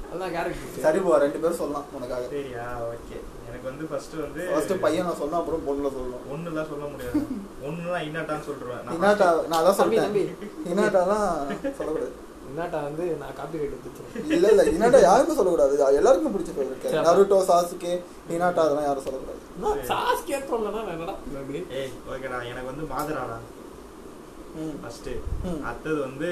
[0.10, 2.26] அதுதான் கேரக்டர் சரி போ ரெண்டு பேரும் சொல்லலாம் உனக்காக.
[2.30, 2.66] சரியா?
[2.88, 3.18] ஓகே.
[3.48, 6.26] எனக்கு வந்து ஃபர்ஸ்ட் வந்து ஃபர்ஸ்ட் பையன் நான் சொன்னா அப்புறம் பொண்ணுல சொல்லணும்.
[6.34, 7.22] ஒண்ணுலாம் சொல்ல முடியாது.
[7.64, 10.24] ஒண்ணுலாம் இன்னாட்டான்னு சொல்லிடுவேன் நான் இனாட்டா நான் அதான் தம்பி.
[10.72, 11.30] இனாட்டாலாம்
[11.78, 12.12] சொல்லக்கூடாது.
[12.50, 15.74] இன்னாட்டா வந்து நான் காப்பி ரைட் எடுத்துச்சேன் இல்ல இல்ல யாருக்கும் சொல்லக்கூடாது.
[15.98, 17.04] எல்லாருக்கும் பிடிச்ச ஃபேவரட் சரி.
[17.08, 17.94] நருட்டோ சாசுகே
[18.30, 19.38] இனாட்டா அதெல்லாம் யாரும் சொல்லக்கூடாது.
[19.88, 21.16] சாஸ் கேட்கலன்னா என்னடா
[21.80, 23.38] ஏய் ஓகேடா எனக்கு வந்து மாதராடா.
[24.60, 24.76] ம்.
[24.82, 25.10] ஃபர்ஸ்ட்
[25.46, 25.60] ம்.
[25.64, 26.30] அடுத்தது வந்து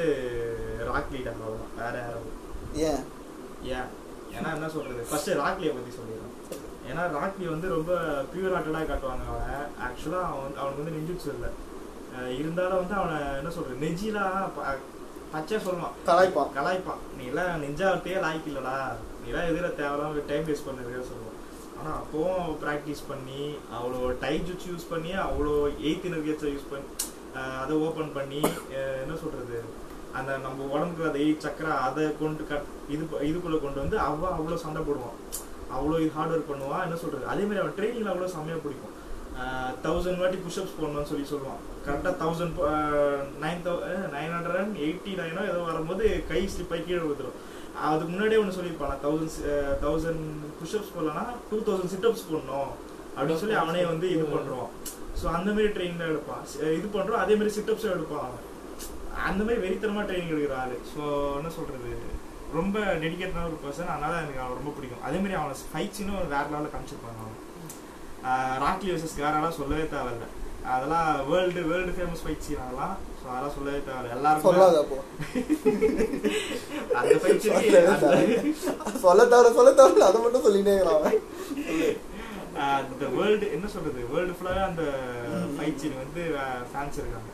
[0.89, 1.73] ராக்லிடா அவ்வளவுதான்.
[1.77, 2.31] வேற யாரும்
[2.87, 3.03] ஏன்?
[3.73, 3.89] ஏன்?
[4.33, 5.03] ஏன்னா என்ன சொல்றது?
[5.09, 6.26] ஃபர்ஸ்ட் ராக்லியை பத்தி சொல்லிடுறேன்.
[6.88, 7.93] ஏன்னா ராக்லி வந்து ரொம்ப
[8.36, 11.50] பியூர் ஹார்ட்டடா காட்டுவாங்க அவன் ஆக்சுவலா அவன் வந்து அவனுக்கு வந்து நெஞ்சுச்சு இல்லை.
[12.39, 14.76] இருந்தாலும் வந்து அவனை என்ன சொல்றது நெஞ்சிலாம் ப-
[15.34, 15.93] பச்சையா சொல்லுவான்.
[16.06, 16.50] கலாய்ப்பான்.
[16.56, 18.91] கலாய்ப்பான் நீ எல்லாம் நெஞ்சாவத்தையே லாய்க்கு இல்லடா.
[19.23, 21.36] நீ எல்லாம் எதிர தேவையில்லாம டைம் வேஸ்ட் பண்ணிருக்க சொல்லுவான்.
[21.80, 26.88] ஆனா அப்பவும் ப்ராக்டிஸ் பண்ணி அவ்வளோ டைம் ஜுச்சு யூஸ் பண்ணி அவ்வளோ எயித் இனர்கேட்ஸை யூஸ் பண்ணி
[27.62, 29.63] அதை ஓப்பன் பண்ணி என்ன சொல்றது
[30.13, 34.56] அந்த நம்ம உடம்புக்கு அந்த எயிட் சக்கரை அதை கொண்டு கட் இது இதுக்குள்ள கொண்டு வந்து அவன் அவ்வளோ
[34.56, 35.45] சண்டை போடுவான்.
[35.75, 38.93] அவ்வளோ இது ஹார்ட் ஒர்க் பண்ணுவான் என்ன சொல்கிறது அதே மாதிரி அவன் ட்ரைனிங்கில் அவ்வளோ செம்மையாக பிடிக்கும்.
[39.86, 41.60] தௌசண்ட் வாட்டி புஷ்அப்ஸ் போடணும்னு சொல்லி சொல்லுவான்.
[41.86, 42.58] கரெக்டாக thousand
[43.43, 43.75] nine thou
[44.15, 47.38] nine hundred and eighty nano ஏதோ வரும்போது கை ஸ்லிப்பாக கீழே விழுந்துரும்.
[47.88, 49.38] அதுக்கு முன்னாடியே ஒன்று சொல்லியிருப்பான் தௌசண்ட்
[49.86, 50.23] தௌசண்ட்
[50.60, 52.71] புஷ்அப்ஸ் போடலன்னா டூ தௌசண்ட் சிட்டப்ஸ் போடணும்.
[53.15, 54.71] அப்படின்னு சொல்லி அவனே வந்து இது பண்ணுறான்
[55.19, 56.43] ஸோ அந்த மாதிரி ட்ரைனிங் எடுப்பான்.
[56.80, 58.43] இது பண்ணுறோம் அதே மாதிரி சிட்டப்ஸும் எடுப்பான் அவன்.
[59.30, 61.03] அந்த மாதிரி வெறித்தனமாக ட்ரைனிங் எடுக்கிறாரு ஸோ
[61.39, 61.93] என்ன சொல்கிறது
[62.55, 65.03] ரொம்ப டெடிகேட்டான ஒரு பர்சன் அதனால எனக்கு அவன் ரொம்ப பிடிக்கும்.
[65.07, 67.39] அதே மாதிரி அவனை ஃபைட்ஸ்னு வேற லெவலில் காமிச்சிருப்பாங்க அவன்.
[68.63, 70.27] ராக்கி வர்சஸ் காரெல்லாம் சொல்லவே தேவையில்ல.
[70.75, 72.95] அதெல்லாம் world world famous fight scene அதெல்லாம்.
[73.19, 74.31] ஸோ அதெல்லாம் சொல்லவே தேவையில்ல.
[74.47, 74.97] சொல்லாத அப்போ.
[76.99, 77.69] அந்த ஃபைட் சொல்லவே
[78.05, 78.53] தேவை.
[79.05, 80.75] சொல்ல தவிர சொல்ல தவிர அதை மட்டும் சொல்லிட்டே.
[82.79, 84.01] அந்த வேர்ல்டு என்ன சொல்றது?
[84.13, 84.83] வேர்ல்டு ஃபுல்லாவே அந்த
[85.55, 86.23] ஃபைட் சீன் வந்து
[86.71, 87.31] ஃபேன்ஸ் இருக்காங்க.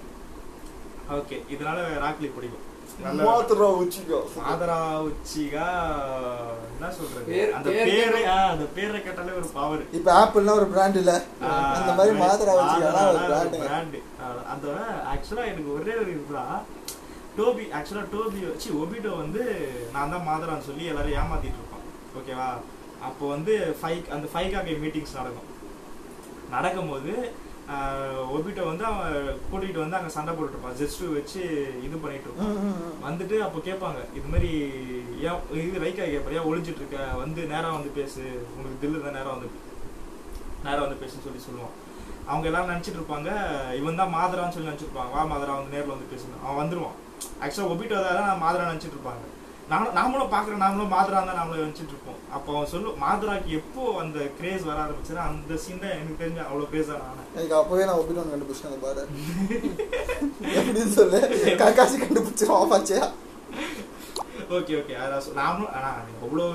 [1.19, 2.67] ஓகே இதனால ராக்லி பிடிக்கும்.
[2.97, 4.77] நல்ல மாத்துறா உச்சிக்கோ ஆதரா
[5.07, 5.65] உச்சிகா
[6.69, 7.37] என்ன சொல்றது?
[7.57, 11.13] அந்த பேர் அந்த பேரை கேட்டாலே ஒரு பவர் இப்ப ஆப்பிள்னா ஒரு பிராண்ட் இல்ல.
[11.73, 13.97] அந்த மாதிரி மாத்திரா உச்சிக்கானா ஒரு பிராண்ட் பிராண்ட்
[14.53, 14.67] அந்த
[15.13, 16.57] ஆக்சுவலா எனக்கு ஒரே ஒரு இதுதான்.
[17.37, 19.43] டோபி ஆக்சுவலா டோபி வச்சு ஒபிட்டோ வந்து
[19.93, 21.87] நான் தான் மாதரான்னு சொல்லி எல்லாரும் ஏமாத்திட்டு இருப்பான்
[22.19, 22.49] ஓகேவா
[23.07, 25.49] அப்போ வந்து ஃபைவ் அந்த ஃபைவ்காக மீட்டிங்ஸ் நடக்கும்.
[26.51, 27.13] நடக்கும்போது
[28.35, 29.13] ஒபிட்டோ வந்து அவன்
[29.49, 31.41] கூட்டிகிட்டு வந்து அங்கே சண்டை போட்டுட்டு இருப்பான் ஜஸ்ட் வச்சு
[31.87, 32.57] இது பண்ணிட்டு இருப்பான்
[33.05, 34.49] வந்துட்டு அப்போ கேட்பாங்க இது மாதிரி
[35.27, 36.37] ஏன் இது ரைக்கா கேட்பாரு?
[36.39, 38.23] ஏன் ஒளிஞ்சிட்டு இருக்க வந்து நேரா வந்து பேசு.
[38.57, 39.49] உனக்கு தில்லு இருந்தா நேரா வந்து
[40.65, 41.73] நேரா வந்து பேசுன்னு சொல்லி சொல்லுவான்.
[42.31, 43.29] அவங்க எல்லாரும் நினைச்சிட்டு இருப்பாங்க
[43.79, 46.97] இவன் தான் மாதரான்னு சொல்லி நினைச்சிருப்பாங்க வா மாதரா வந்து நேர்ல வந்து பேசணும் அவன் வந்துருவான்.
[47.43, 49.25] ஆக்சுவலா ஒபிட்டோ தான் மாதரா நினைச்சிட்டு இருப்பாங்க
[49.73, 52.17] நாமளும் நாமளும் பாக்குற நாமளும் மாதரா தான் நாமளும் நினைச்சிட்டு இருப்போம்.
[52.35, 56.69] அப்போ அவன் சொல்லு மாதராக்கு எப்போ அந்த கிரேஸ் வர ஆரம்பிச்சுன்னா அந்த சீன் தான் எனக்கு தெரிஞ்ச அவ்வளவு
[56.71, 59.03] கிரேஸா நான் எனக்கு அப்பவே நான் ஒப்பிட்டு கண்டுபிடிச்சேன் பாரு
[60.57, 61.19] எப்படின்னு சொல்லு?
[61.61, 63.05] கக்காசி கண்டுபிடிச்சிரும் ஆப்பாச்சியா
[64.57, 65.91] ஓகே ஓகே அதான் நாமளும் ஆனா
[66.25, 66.45] அவ்வளோ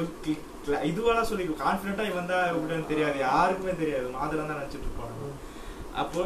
[0.91, 3.17] இதுவெல்லாம் சொல்லி கான்ஃபிடென்ட்டா இவன் தான் எப்படின்னு தெரியாது.
[3.29, 4.09] யாருக்குமே தெரியாது.
[4.17, 5.15] மாதிரம் தான் நினைச்சிட்டு இருப்பாங்க.
[6.03, 6.19] அப்போ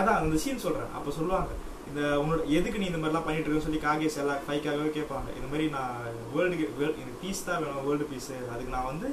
[0.00, 0.92] அதான் அந்த சீன் சொல்றேன்.
[0.98, 1.50] அப்போ சொல்லுவாங்க
[1.88, 5.28] இந்த உன்னோட எதுக்கு நீ இந்த மாதிரிலாம் பண்ணிட்டு இருக்கன்னு சொல்லி காகேஸ் எல்லாம் ஃபைக்காகவே கேட்பாங்க.
[5.38, 5.96] இந்த மாதிரி நான்
[6.34, 6.56] வேர்ல்டு
[7.02, 9.08] எனக்கு பீஸ் தான் வேணும் வேர்ல்டு பீஸ் அதுக்கு நான் வந்து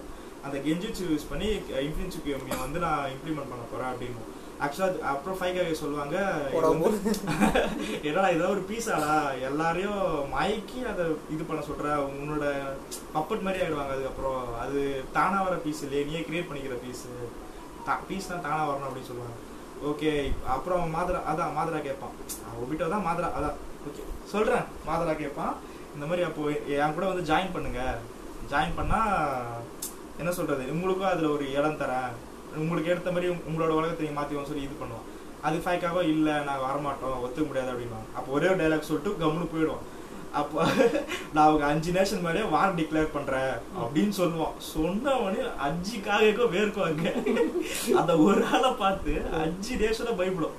[0.48, 1.48] அந்த கெஞ்சிச்சு யூஸ் பண்ணி
[1.86, 4.24] இன்ஃபினிச்சு கியோமியை வந்து நான் இம்ப்ளிமெண்ட் பண்ண போறேன் அப்படின்னு.
[4.66, 6.18] ஆக்சுவலாக அப்புறம் ஃபைக்காக சொல்லுவாங்க
[8.08, 9.16] என்னடா ஏதோ ஒரு பீஸாடா
[9.48, 10.04] எல்லாரையும்
[10.36, 12.46] மயக்கி அதை இது பண்ண சொல்ற உன்னோட
[13.16, 14.46] பப்பட் மாதிரி ஆயிடுவாங்க அதுக்கப்புறம்.
[14.64, 14.80] அது
[15.18, 17.04] தானா வர பீஸ் இல்லையே நீயே கிரியேட் பண்ணிக்கிற பீஸ்
[18.10, 19.36] பீஸ் தான் தானா வரணும் அப்படின்னு சொல்லுவாங்க.
[19.90, 20.12] ஓகே
[20.56, 22.14] அப்புறம் மாதரா அதான் மாதரா கேட்பான்.
[22.62, 23.58] ஒபிட்டோ தான் மாதரா அதான்
[23.88, 25.54] ஓகே சொல்கிறேன் மாதரா கேட்பான்.
[25.96, 26.44] இந்த மாதிரி அப்போ
[26.78, 27.82] என் கூட வந்து ஜாயின் பண்ணுங்க.
[28.52, 29.12] ஜாயின் பண்ணால்
[30.22, 32.12] என்ன சொல்கிறது உங்களுக்கும் அதில் ஒரு இடம் தரேன்.
[32.62, 35.08] உங்களுக்கு ஏற்ற மாதிரி உங்களோட உலகத்தை மாற்றிவோம் சொல்லி இது பண்ணுவோம்
[35.48, 39.84] அது ஃபைக்காக இல்லை நாங்கள் வரமாட்டோம் ஒத்துக்க முடியாது அப்படின்னா அப்போ ஒரே ஒரு டைலாக் சொல்லிட்டு கம்முன்னு போயிடுவோம்
[40.42, 40.62] அப்போ
[41.34, 44.56] நான் அவங்க அஞ்சு நேஷன் மாதிரியே வார் டிக்ளேர் பண்றேன் அப்படின்னு சொல்லுவான்.
[44.74, 47.06] சொன்னவனே அஞ்சு அஞ்சுக்காக வேர்க்குவாங்க
[48.00, 50.56] அந்த ஒரு ஆளை பார்த்து அஞ்சு நேஷனை பயப்படும்.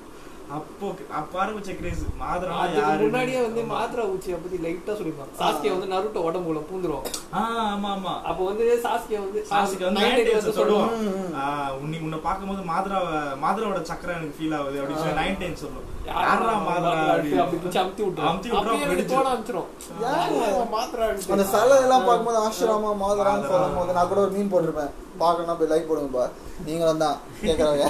[0.48, 5.88] அப்போ அப்ப ஆரம்பிச்ச கிரேஸ் மாதரா யாரு முன்னாடியே வந்து மாத்ரா உச்சியை பத்தி லைட்டா சொல்லிருப்பான் சாஸ்கே வந்து
[5.92, 10.38] நருட்டோ உடம்புல பூந்துரும் ஆ ஆமா ஆமா அப்போ வந்து சாஸ்கே வந்து சாசிக்கு வந்து Nine Tails நைன்
[10.38, 11.32] வந்து சொல்லுவான் ம், ம்.
[11.42, 13.00] ஆஹ் உன்னை உன்னை பார்க்கும்போது மாதரா
[13.42, 18.02] மாதராவோட சக்கரம் எனக்கு ஃபீல் ஆகுது அப்படின்னு சொல்லி நைன் டைம் சொல்லும் யாரா மாதரா அப்படி அப்படி அமுத்தி
[18.02, 18.28] விட்டுரும்.
[18.28, 19.10] அமுத்தி எனக்கு வெடிச்சிரும்.
[19.14, 19.68] தோண ஆரம்பிச்சிரும்.
[20.04, 20.38] யாரு?
[20.74, 21.08] மாத்ரா?
[21.32, 23.52] அந்த சிலை எல்லாம் பார்க்கும்போது ஆசிரமா மாதரான்னு மாதரா.
[23.56, 26.26] சொல்லும் போது நான் கூட ஒரு மீன் போட்டிருப்பேன் பார்க்கணும் போய் லைக் போடுங்கப்பா.
[26.66, 27.86] நீங்களும் தான் கேட்குறவங்க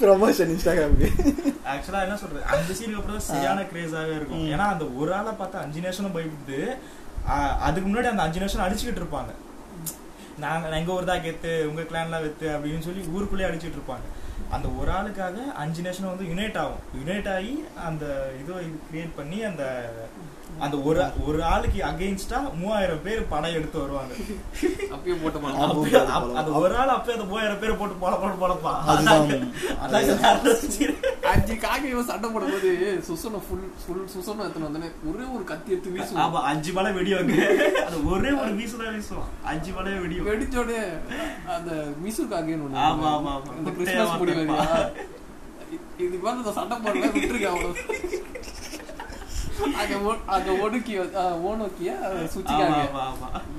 [0.00, 1.08] ப்ரமோஷன் இன்ஸ்டாகிராமுக்கு
[1.72, 2.42] ஆக்சுவலா என்ன சொல்றது?
[2.54, 4.44] அந்த சீனுக்கு அப்புறம் தான் சரியான கிரேஸாவே இருக்கும்.
[4.54, 6.60] ஏன்னா அந்த ஒரு ஆளை பார்த்தா அஞ்சு நேஷனும் பயப்படுது
[7.66, 9.32] அதுக்கு முன்னாடி அந்த அஞ்சு நேஷன் அடிச்சுக்கிட்டு இருப்பாங்க.
[10.42, 14.06] நாங்க எங்க ஊர் தான் கெத்து உங்க கிளான்லாம் வெத்து அப்படின்னு சொல்லி ஊருக்குள்ளேயே அடிச்சிட்டு இருப்பாங்க.
[14.54, 16.82] அந்த ஒரு ஆளுக்காக அஞ்சு நேஷன் வந்து யுனைட் ஆகும்.
[17.00, 17.54] யுனைட் ஆகி
[17.88, 18.04] அந்த
[18.40, 19.64] இதை இது கிரியேட் பண்ணி அந்த
[20.64, 24.12] அந்த ஒரு ஒரு ஆளுக்கு அகைன்ஸ்டா மூவாயிரம் பேர் படம் எடுத்து வருவாங்க.
[24.94, 25.38] அப்பயே போட்டு
[26.40, 28.72] அந்த ஒரு ஆள் அப்பயே அந்த மூவாயிரம் பேர் போட்டு போல போல போலப்பா.
[31.32, 32.70] அஞ்சு காக்கை இவன் சண்டை போடும்போது
[33.08, 36.22] சுசனை ஃபுல் ஃபுல் சுசனை எடுத்துன்னு வந்தோடனே ஒரே ஒரு கத்தி எடுத்து வீசுவான்.
[36.24, 37.34] ஆமா அஞ்சு மலை வெடிவாங்க
[37.86, 39.30] அது ஒரே ஒரு வீசு தான் வீசுவான்.
[39.52, 40.28] அஞ்சு மலை வெடியும்.
[40.30, 40.80] வெடிச்சோடனே
[41.56, 41.70] அந்த
[42.04, 43.52] மிசு காக்கைன்னு ஒண்ணு ஆமா, ஆமா, ஆமா.
[43.60, 44.58] இந்த கிறிஸ்மஸ் முடி வந்து
[46.32, 47.74] அந்த சண்டை போடல விட்டுருக்க அவ்வளவு
[50.04, 50.94] ஒ- அங்க ஒடுக்கி
[51.42, 51.90] ஓனோக்கிய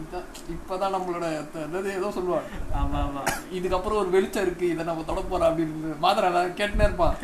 [0.01, 1.25] இதான் இப்பதான் நம்மளோட
[1.93, 2.47] ஏதோ சொல்லுவாங்க.
[2.73, 3.21] ஆமா ஆமா
[3.53, 7.15] இதுக்கப்புறம் ஒரு வெளிச்சம் இருக்கு இதை நம்ம தொட போறோம் அப்படின்னு மாத்திரம் கேட்டுனே இருப்பான்.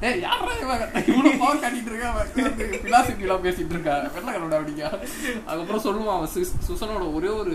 [0.00, 0.82] ஏய் யாரா இவன்?
[1.06, 2.10] இவ்வளவு பவர் காட்டிட்டு இருக்கா
[2.84, 3.94] பிலாசபி எல்லாம் பேசிட்டு இருக்கா.
[4.14, 4.84] வெள்ளக்காரோட அப்படிங்க
[5.46, 6.32] அதுக்கப்புறம் சொல்லுவான் அவன்
[6.68, 7.54] சுசனோட ஒரே ஒரு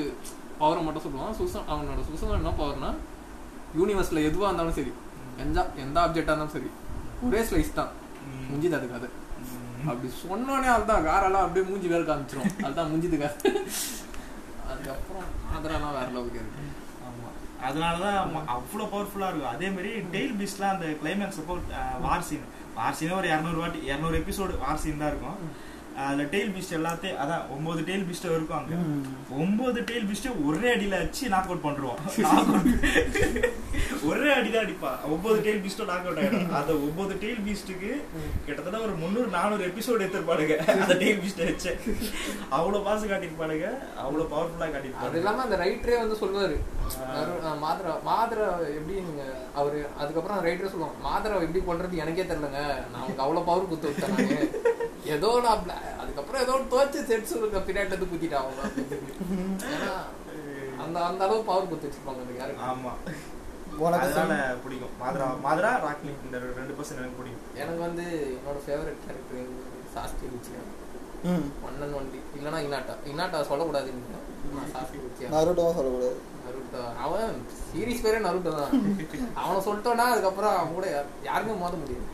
[0.60, 1.36] பவரை மட்டும் சொல்லுவான்.
[1.40, 2.92] சுசன் அவனோட சுசன் என்ன பவர்னா
[3.78, 4.94] யூனிவர்ஸ்ல எதுவா இருந்தாலும் சரி
[5.38, 6.70] எந்த எந்த ஆப்ஜெக்டா இருந்தாலும் சரி
[7.22, 7.92] ஒரே ஸ்லைஸ் தான்.
[8.50, 8.88] முஞ்சிது அது.
[8.90, 9.10] கதை
[9.88, 13.30] அப்படி சொன்னோடனே அதுதான் காரெல்லாம் அப்படியே மூஞ்சி வேலை காமிச்சிரும் அதுதான் முஞ்சிது
[14.70, 15.28] அதுக்கப்புறம்
[15.58, 16.64] அதெல்லாம் வேற லெவலுக்கு இருக்கு.
[17.08, 17.30] ஆமா.
[17.68, 19.50] அதனாலதான் ம- அவ்வளவு பவர்ஃபுல்லா இருக்கும்.
[19.50, 21.58] அதே மாதிரி டெய்ல் பீஸ்ட்லாம் அந்த கிளைமேக்ஸ் அப்போ
[22.02, 25.38] வார் சீன் வார் சீனே ஒரு இரநூறு வாட்டி இரநூறு எபிசோடு வார் சீன் தான் இருக்கும்.
[26.04, 28.76] அதுல டெய்ல் பீஸ்ட் எல்லாத்தையும் அதான் ஒன்பது டெய்ல் பீஸ்ட் இருக்கும் அங்க.
[29.44, 32.00] ஒன்பது டெய்ல் பீஸ்ட் ஒரே அடியில வச்சு நாக் அவுட் out.
[34.10, 36.50] ஒரே அடிதான் அடிப்பா ஒன்பது டெய்ல் பீஸ்டும் நாக் அவுட் ஆயிடும்.
[36.60, 37.92] அந்த ஒன்பது டெய்ல் பீஸ்டுக்கு
[38.46, 40.58] கிட்டத்தட்ட ஒரு முந்நூறு நானூறு எபிசோடு எடுத்திருப்பானுங்க.
[40.84, 41.72] அந்த டெய்ல் பீஸ்ட வச்சு.
[42.58, 43.70] அவ்வளவு பாசம் காட்டியிருப்பானுங்க.
[44.04, 45.22] அவ்வளவு பவர்ஃபுல்லா அது காட்டியிருப்பானுங்க.
[45.24, 46.58] இல்லாம அந்த ரைட்டரே வந்து சொல்லுவாரு.
[47.66, 49.24] மாத்ரா மாத்ரா எப்படி நீங்க
[49.60, 52.62] அவரு அதுக்கப்புறம் ரைட்டரே சொல்லுவாங்க மாத்ரா எப்படி கொள்றது எனக்கே தெரியலங்க.
[52.92, 54.64] நான் உங்களுக்கு அவ்வளவு பவர் குத்து விட்டேன்
[55.14, 58.98] ஏதோ நான் அதுக்கப்புறம் ஏதோ தோச்சு செட் சொல்லுங்க பின்னாடி இருந்து
[59.70, 59.96] ஏன்னா
[60.84, 62.94] அந்த அந்த அளவு பவர் குத்து வச்சிருப்பாங்க அந்த கேரக்டர் ஆமா.
[63.80, 64.08] உனக்கு.
[64.64, 64.94] பிடிக்கும்.
[65.00, 67.56] மாத்ரா மாத்ரா ராக்லி இந்த ரெண்டு பர்சன் எனக்கு பிடிக்கும்.
[67.62, 69.50] எனக்கு வந்து என்னோட ஃபேவரட் கேரக்டர்
[69.96, 70.62] சாஸ்கி ருச்சியா
[71.30, 71.46] ம்.
[71.68, 72.60] ஒன் அண்ட் ஒன்லி இல்லைன்னா
[75.04, 76.14] ருச்சியா நருட்டோவும் சொல்லக்கூடாது.
[76.16, 76.35] நருட்டோ
[77.06, 77.36] அவன்
[77.70, 78.74] சீரிஸ் பேரே நருட்டோ தான்.
[79.42, 80.88] அவனை சொல்லிட்டோன்னா அதுக்கப்புறம் அவன் கூட
[81.28, 82.06] யாருமே மோத முடியாது.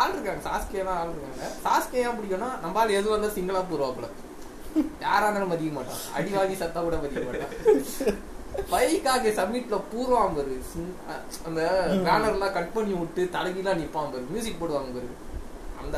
[0.00, 0.42] ஆள் இருக்காங்க.
[0.48, 1.52] சாஸ்கேலாம் ஆள் இருக்காங்க.
[1.66, 4.08] சாஸ்கே ஏன் பிடிக்கும்னா நம்மளால எது வந்தா சிங்கிளா போடுவாப்புல.
[5.04, 6.02] யாரா இருந்தாலும் மதிக்க மாட்டான்.
[6.16, 7.54] அடி வாங்கி சத்தா கூட மதிக்க மாட்டான்.
[8.72, 10.54] பைக்காக சம்மிட்ல பூர்வாம் பாரு.
[11.48, 11.60] அந்த
[12.06, 14.24] பேனர் எல்லாம் கட் பண்ணி விட்டு தலைகிலாம் நிப்பான் பாரு.
[14.32, 15.10] மியூசிக் போடுவாங்க பாரு.
[15.82, 15.96] அந்த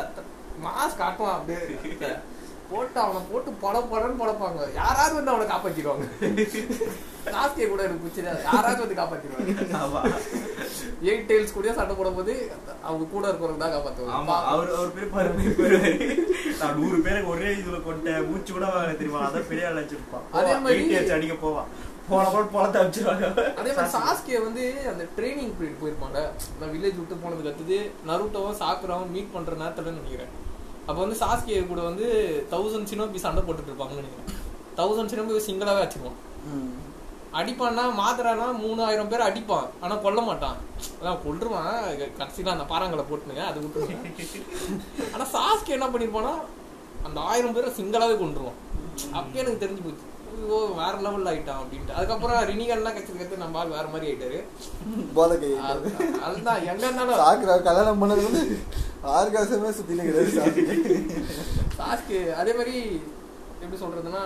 [0.67, 2.13] மாஸ் காட்டுவான் அப்படியே.
[2.73, 4.75] போட்டு அவனை போட்டு பட படன்னு படப்பாங்க.
[4.75, 6.07] யாராவது வந்து அவனை காப்பாத்திடுவாங்க.
[7.31, 9.57] சாஸ்தியை கூட எனக்கு பிடிச்சது யாராவது வந்து காப்பாத்திடுவாங்க.
[9.73, 10.13] ஆமா.
[11.05, 12.53] எயிட் டெயில்ஸ் கூட சண்டை போடும்போது
[12.83, 13.75] அவங்க கூட இருக்கிறவங்க தான் ஆமா.
[13.75, 16.21] காப்பாத்துவாங்க அவர் அவர் பேர் போயிருவாரு
[16.61, 18.31] நான் நூறு பேருக்கு ஒரே இதுல கொண்டேன்.
[18.31, 19.31] மூச்சு கூட வாங்க தெரியுமா?
[19.31, 20.33] அதான் பெரிய ஆள் வச்சிருப்பான்.
[20.33, 21.67] அதே மாதிரி- அடிக்க போவான்.
[22.09, 26.19] போன போல பொழத்த வச்சிருவாங்க அதே மாதிரி சாஸ்கே வந்து அந்த ட்ரைனிங் பீரியட் போயிருப்பாங்க.
[26.61, 30.42] அந்த வில்லேஜ் விட்டு போனதுக்கு அடுத்தது நருட்டோவும் சாக்குராவும் மீட் பண்ற நேரத்துல நினைக்கிறேன்.
[30.87, 32.07] அப்போ வந்து சாஸ்கே கூட வந்து
[32.51, 34.31] தௌசண்ட் சினோபி சண்டை போட்டுட்டு இருப்பாங்கன்னு நினைக்கிறேன்.
[34.77, 36.19] தௌசண்ட் சினோபி சிங்கிளாவே வச்சிருவான்
[36.53, 36.73] ம்.
[37.35, 39.69] அடிப்பான்னா மாத்திரானா மூணாயிரம் பேர் அடிப்பான்.
[39.81, 40.57] ஆனா கொல்ல மாட்டான்.
[41.01, 41.71] அதான் கொல்லுவான்.
[42.19, 44.03] கடைசியில அந்த பாறாங்களை போட்டுனுங்க அது விட்டுருவான்.
[45.15, 46.33] ஆனா சாஸ்கே என்ன பண்ணிருப்பானா
[47.05, 48.59] அந்த ஆயிரம் பேரை சிங்களாவே கொண்டுருவான்
[49.19, 50.07] அப்பயே எனக்கு தெரிஞ்சு போச்சு.
[50.49, 51.93] ஓ வேற லெவல்ல ஆயிட்டான் அப்படின்ட்டு.
[51.93, 54.39] அதுக்கப்புறம் ரினிகல்லாம் கத்து நம்ம ஆள் வேற மாதிரி ஆயிட்டாரு.
[55.15, 58.43] போதை கை அது- அதுதான் இருந்தாலும் சாக்குறா கல்யாணம் பண்ணது வந்து
[59.13, 60.65] ஆர்காசமே சுத்தினு கிடையாது சாக்கு
[61.79, 62.75] சாஸ்கே அதே மாதிரி
[63.61, 64.25] எப்படி சொல்றதுன்னா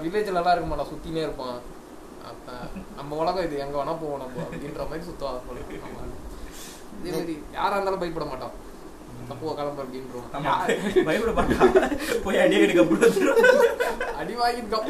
[0.00, 1.58] வில்லேஜ்ல எல்லாம் இருக்க மாட்டான் சுத்தினே இருப்பான்.
[2.24, 2.48] அப்ப
[2.96, 6.02] நம்ம உலகம் இது எங்க வேணா போவோம் நம்ம அப்படின்ற மாதிரி சுத்துவா போல ஆமா.
[6.96, 8.54] அதே மாதிரி யாரா இருந்தாலும் பயப்பட மாட்டான்.
[9.30, 10.26] தப்புவா கிளம்பு அப்படின்றோம்.
[10.36, 10.52] ஆமா.
[11.08, 13.20] பயப்பட மாட்டான் போய் அடி எடுக்க போடுறது
[14.20, 14.86] அடி வாங்கிருக்கோம்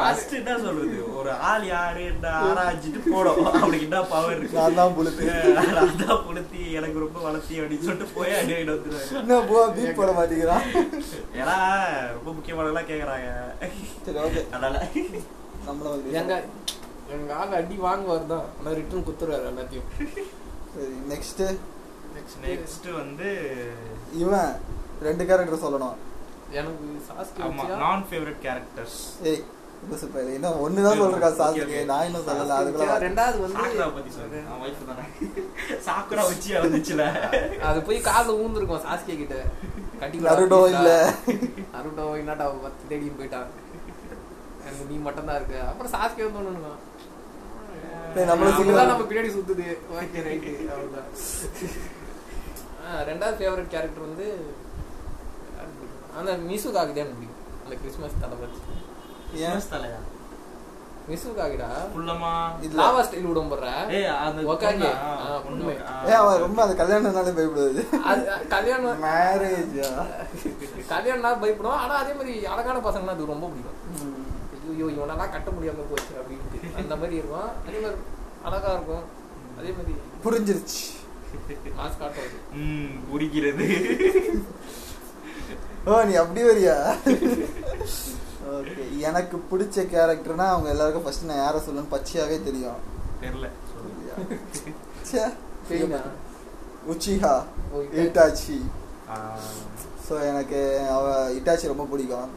[0.00, 0.98] ஃபர்ஸ்ட் என்ன சொல்றது?
[1.18, 2.02] ஒரு ஆள் யாரு?
[2.12, 4.58] என்ன ஆராய்ச்சிட்டு போடும் அவனுக்கு என்ன பவர் இருக்கு?
[4.60, 5.26] நான் தான் புளுத்து.
[5.58, 6.62] நான் தான் புளுத்தி.
[6.78, 10.66] எனக்கு ரொம்ப வளர்த்தி அப்படின்னு சொல்லிட்டு போய் அடி வாங்கிட்டு என்ன போ பீட் போட மாட்டேங்கிறான்
[11.40, 11.56] ஏன்னா
[12.16, 13.28] ரொம்ப முக்கியமானதெல்லாம் கேக்குறாங்க.
[14.06, 14.76] சரி ஓகே அதனால.
[15.68, 16.34] நம்மள வந்து எங்க
[17.16, 18.46] எங்க ஆள் அடி வாங்குவார் தான்.
[18.58, 19.88] ஆனா ரிட்டர்ன் குத்துறாரு எல்லாத்தையும்.
[20.74, 21.42] சரி நெக்ஸ்ட்
[22.46, 23.28] நெக்ஸ்ட் வந்து
[24.22, 24.50] இவன்
[25.06, 25.96] ரெண்டு கேரக்டர் சொல்லணும்.
[26.58, 27.48] எனக்கு சாஸ்கே
[27.84, 28.98] நான் ஃபேவரட் கேரக்டர்ஸ்
[29.30, 29.42] ஏய்
[30.04, 31.82] இப்ப இன்னும் ஒண்ணுதான் சொல்றா Okay, சாஸ்திரி okay.
[31.90, 32.60] நான் இன்னும் சொல்லல சாஸ்கே?
[32.60, 35.04] அதுக்குள்ள ரெண்டாவது வந்து சாக்குரா பத்தி சொல்றேன் அவன் வைஃப் தானே.
[35.88, 37.04] சாக்குரா வச்சு வந்துச்சுல?
[37.68, 39.36] அது போய் காதுல ஊந்துருக்கும் சாஸ்கே கிட்ட.
[40.00, 40.88] கட்டி நருடோ இல்ல.
[41.76, 43.48] நருடோ என்னடா பத்து தேடின்னு போயிட்டான்
[44.64, 45.58] எனக்கு நீ மட்டும் தான் இருக்க.
[45.70, 46.74] அப்புறம் சாஸ்கே வந்து ஒண்ணுங்க
[48.30, 48.50] நம்மள
[48.90, 49.66] நம்ம பின்னாடி சுத்துது.
[49.98, 51.08] ஓகே ரைட்டு அவ்வளவுதான்.
[53.08, 54.26] ரெண்டாவது ஃபேவரட் கேரக்டர் வந்து
[55.56, 56.18] யாரு பிடிக்கும்?
[56.18, 57.34] அந்த மிசுகாக தான் எனக்கு பிடிக்கும்.
[57.64, 58.60] அந்த கிறிஸ்மஸ் தளபதி
[59.42, 59.66] ஏன்?
[59.72, 59.98] தலையா?
[61.10, 61.68] மிசுகாகிடா?
[61.94, 62.30] புள்ளமா
[62.60, 62.78] இல்ல.
[62.80, 63.52] லாவா ஸ்டைல் விடும்.
[63.52, 63.74] ஆ.
[66.06, 67.82] ஏன் அவன் ரொம்ப அந்த கல்யாணம்னாலே பயப்படுது.
[68.04, 69.88] அது கல்யாணம் மேரேஜா
[70.88, 74.14] கல்யாணம் பயப்படும் ஆனா அதே மாதிரி அழகான பசங்கன்னா அது ரொம்ப பிடிக்கும்.
[74.72, 76.58] ஐயோ இவனெல்லாம் கட்ட முடியாம போச்சு அப்படின்ட்டு.
[76.76, 77.50] அந்த மாதிரி இருக்கும்.
[77.66, 78.00] அதே மாதிரி
[78.44, 79.04] அழகா இருக்கும்.
[79.58, 80.82] அதே மாதிரி புரிஞ்சிருச்சு.
[81.76, 83.66] மாஸ் காட்டும் ம் குறிக்கிறது
[85.86, 86.76] ஓ நீ அப்படி வரியா?
[88.52, 92.80] ஓகே எனக்கு பிடிச்ச கேரக்டர்னா அவங்க எல்லாருக்கும் ஃபர்ஸ்ட் நான் யாரை சொல்லணும்னு பச்சையாவே தெரியும்.
[93.22, 93.48] தெரியல.
[96.90, 97.32] உச்சிஹா
[97.72, 98.56] ஓ, இட்டாச்சி.
[100.06, 100.58] ஸோ எனக்கு
[100.90, 101.04] அவ
[101.38, 102.28] இட்டாச்சி ரொம்ப பிடிக்கும்.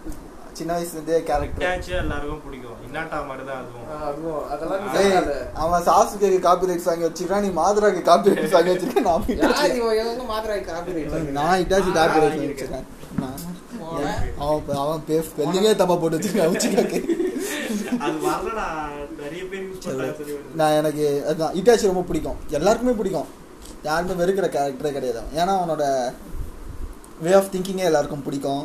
[0.62, 1.66] சின்ன வயசுலேருந்தே கேரக்டர்
[2.02, 2.78] எல்லாருக்கும் பிடிக்கும்.
[2.88, 3.62] இன்னாட்டா மாதிரி தான்
[4.10, 4.42] அதுவும்.
[4.54, 5.30] அதெல்லாம்.
[5.64, 11.12] அவன் சாசுக்கு காப்பி ரைட் வாங்கி வச்சிருக்கான் நீ மாதுராக்கு காப்பி ரைட் வாங்கி வச்சிருக்கேன் நான் மாத்திரை copyright
[11.14, 11.38] வாங்குறது?
[11.40, 12.74] நான் இட்டாச்சி காப்பி ரைட் வாங்கி வாங்கியிருக்கேன்.
[12.74, 12.90] வச்சிருக்கேன்.
[14.44, 14.78] அவன்?
[14.84, 17.00] அவன் பேர் ஸ்பெல்லிங்கே தப்பா போட்டு வச்சிருக்கான் உச்சிக்காக்கு.
[20.60, 22.38] நான் எனக்கு அதுதான் இட்டாச்சி ரொம்ப பிடிக்கும்.
[22.58, 23.30] எல்லாருக்குமே பிடிக்கும்.
[23.90, 25.22] யாருமே வெறுக்கிற கேரக்டரே கிடையாது.
[25.40, 25.86] ஏன்னா அவனோட
[27.26, 28.64] வே ஆஃப் திங்கிங்கே எல்லாருக்கும் பிடிக்கும்.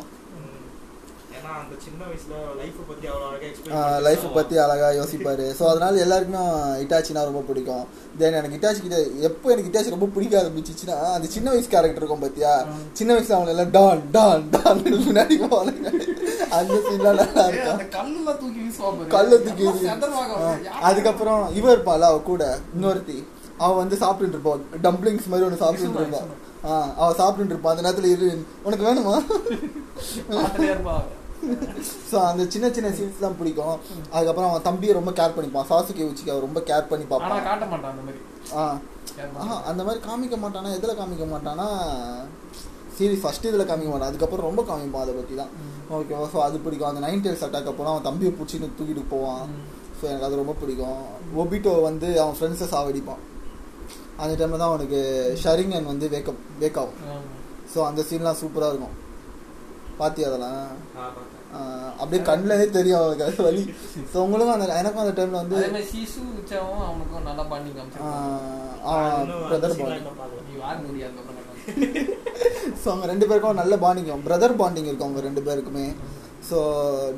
[1.59, 5.43] அந்த சின்ன வயசுல லைஃப் பத்தி அவ்வளவு அழகா எக்ஸ்பிளைன் லைஃப்பை பற்றி அழகாக யோசிப்பார்.
[5.59, 6.43] ஸோ அதனால எல்லாருக்குமே
[6.83, 7.85] இட்டாச்சினா ரொம்ப பிடிக்கும்.
[8.19, 8.99] தென் எனக்கு இட்டாச்சி கிட்ட
[9.29, 12.53] எப்போ எனக்கு இட்டாச்சி ரொம்ப பிடிக்க ஆரம்பிச்சிச்சுன்னா அந்த சின்ன வயசு கேரக்டர் இருக்கும் பார்த்தியா
[12.99, 15.73] சின்ன வயசுல அவங்க எல்லாம் டான் டான் டான் முன்னாடி போவாங்க.
[16.57, 17.79] அந்த சீன்லாம் நல்லா இருக்கும்.
[19.15, 19.67] கல்ல தூக்கி
[20.89, 22.43] அதுக்கப்புறம் இவ இருப்பாள் அவ கூட
[22.75, 23.17] இன்னொருத்தி.
[23.63, 26.33] அவ வந்து சாப்பிட்டுட்டு இருப்பான் டம்ப்ளிங்ஸ் மாதிரி ஒன்று சாப்பிட்டுட்டு இருப்பான்
[26.67, 28.27] ஆ அவ சாப்பிட்டுட்டு இருப்பான் அந்த நேரத்துல இரு
[28.67, 29.15] உனக்கு வேணுமா?
[30.37, 31.07] அவன்.
[32.11, 33.75] ஸோ அந்த சின்ன சின்ன சீன்ஸ்லாம் பிடிக்கும்.
[34.11, 35.67] அதுக்கப்புறம் அவன் தம்பியை ரொம்ப கேர் பண்ணிப்பான்.
[35.71, 38.19] சாசுகே உச்சிக்கு அவன் ரொம்ப கேர் பண்ணி ஆனா பார்ப்பான் காட்ட மாட்டான் அந்த மாதிரி.
[38.55, 38.63] ஆ.
[39.65, 40.71] அந்த மாதிரி காமிக்க மாட்டானா?
[40.77, 41.67] எதில் காமிக்க மாட்டானா?
[42.97, 44.09] சீரிஸ் ஃபர்ஸ்ட் இதில் காமிக்க மாட்டான்.
[44.09, 45.51] அதுக்கப்புறம் ரொம்ப காமிப்பான் அதை பற்றி தான்.
[45.91, 46.89] ஓகேவா ஸோ அது பிடிக்கும்.
[46.89, 49.43] அந்த நைன் டேல்ஸ் அட்டாக் அப்புறம் அவன் தம்பியை பிடிச்சின்னு தூக்கிட்டு போவான்.
[49.99, 51.01] ஸோ எனக்கு அது ரொம்ப பிடிக்கும்.
[51.35, 53.23] ஒபிட்டோ வந்து அவன் ஃப்ரெண்ட்ஸை சாவடிப்பான்.
[54.19, 54.99] அந்த டைமில் தான் அவனுக்கு
[55.43, 57.25] ஷரிங்கன் வந்து வேக்கப் வேக் ஆகும்.
[57.73, 58.95] ஸோ அந்த சீன்லாம் சூப்பராக இருக்கும்.
[59.97, 60.65] பாத்தியா அதெல்லாம்?
[62.01, 63.63] அப்படியே கண்ணிலே தெரியும் அவனுக்கு அது வலி.
[64.11, 65.57] ஸோ உங்களுக்கும் அந்த எனக்கும் அந்த டைமில் வந்து
[65.91, 67.71] சிசு உச்சாவும் அவனுக்கும் நல்லா பண்ணி
[69.49, 70.05] பிரதர் பாண்டிங்
[72.81, 75.87] ஸோ அவங்க ரெண்டு பேருக்கும் நல்ல பாண்டிங் பிரதர் பாண்டிங் இருக்கும் அவங்க ரெண்டு பேருக்குமே.
[76.49, 76.57] ஸோ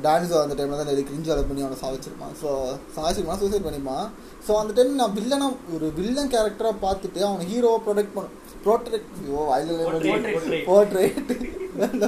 [0.04, 2.32] டான்ஸ் அந்த டைமில் தான் நிறைய கிரிஞ்சு அலை பண்ணி அவனை சாவச்சிருப்பான்.
[2.42, 2.48] ஸோ
[2.96, 4.06] சாவச்சிருப்பான் சூசைட் பண்ணிப்பான்
[4.46, 8.28] ஸோ அந்த டைம் நான் வில்லனா ஒரு வில்லன் கேரக்டராக பார்த்துட்டு அவனை ஹீரோவை ப்ரொடெக்ட் பண்ண
[8.64, 9.06] ப்ரோட்ரேட்
[9.54, 10.64] ஐயோ Portrait, portrait.
[10.68, 11.18] போர்ட்ரேட்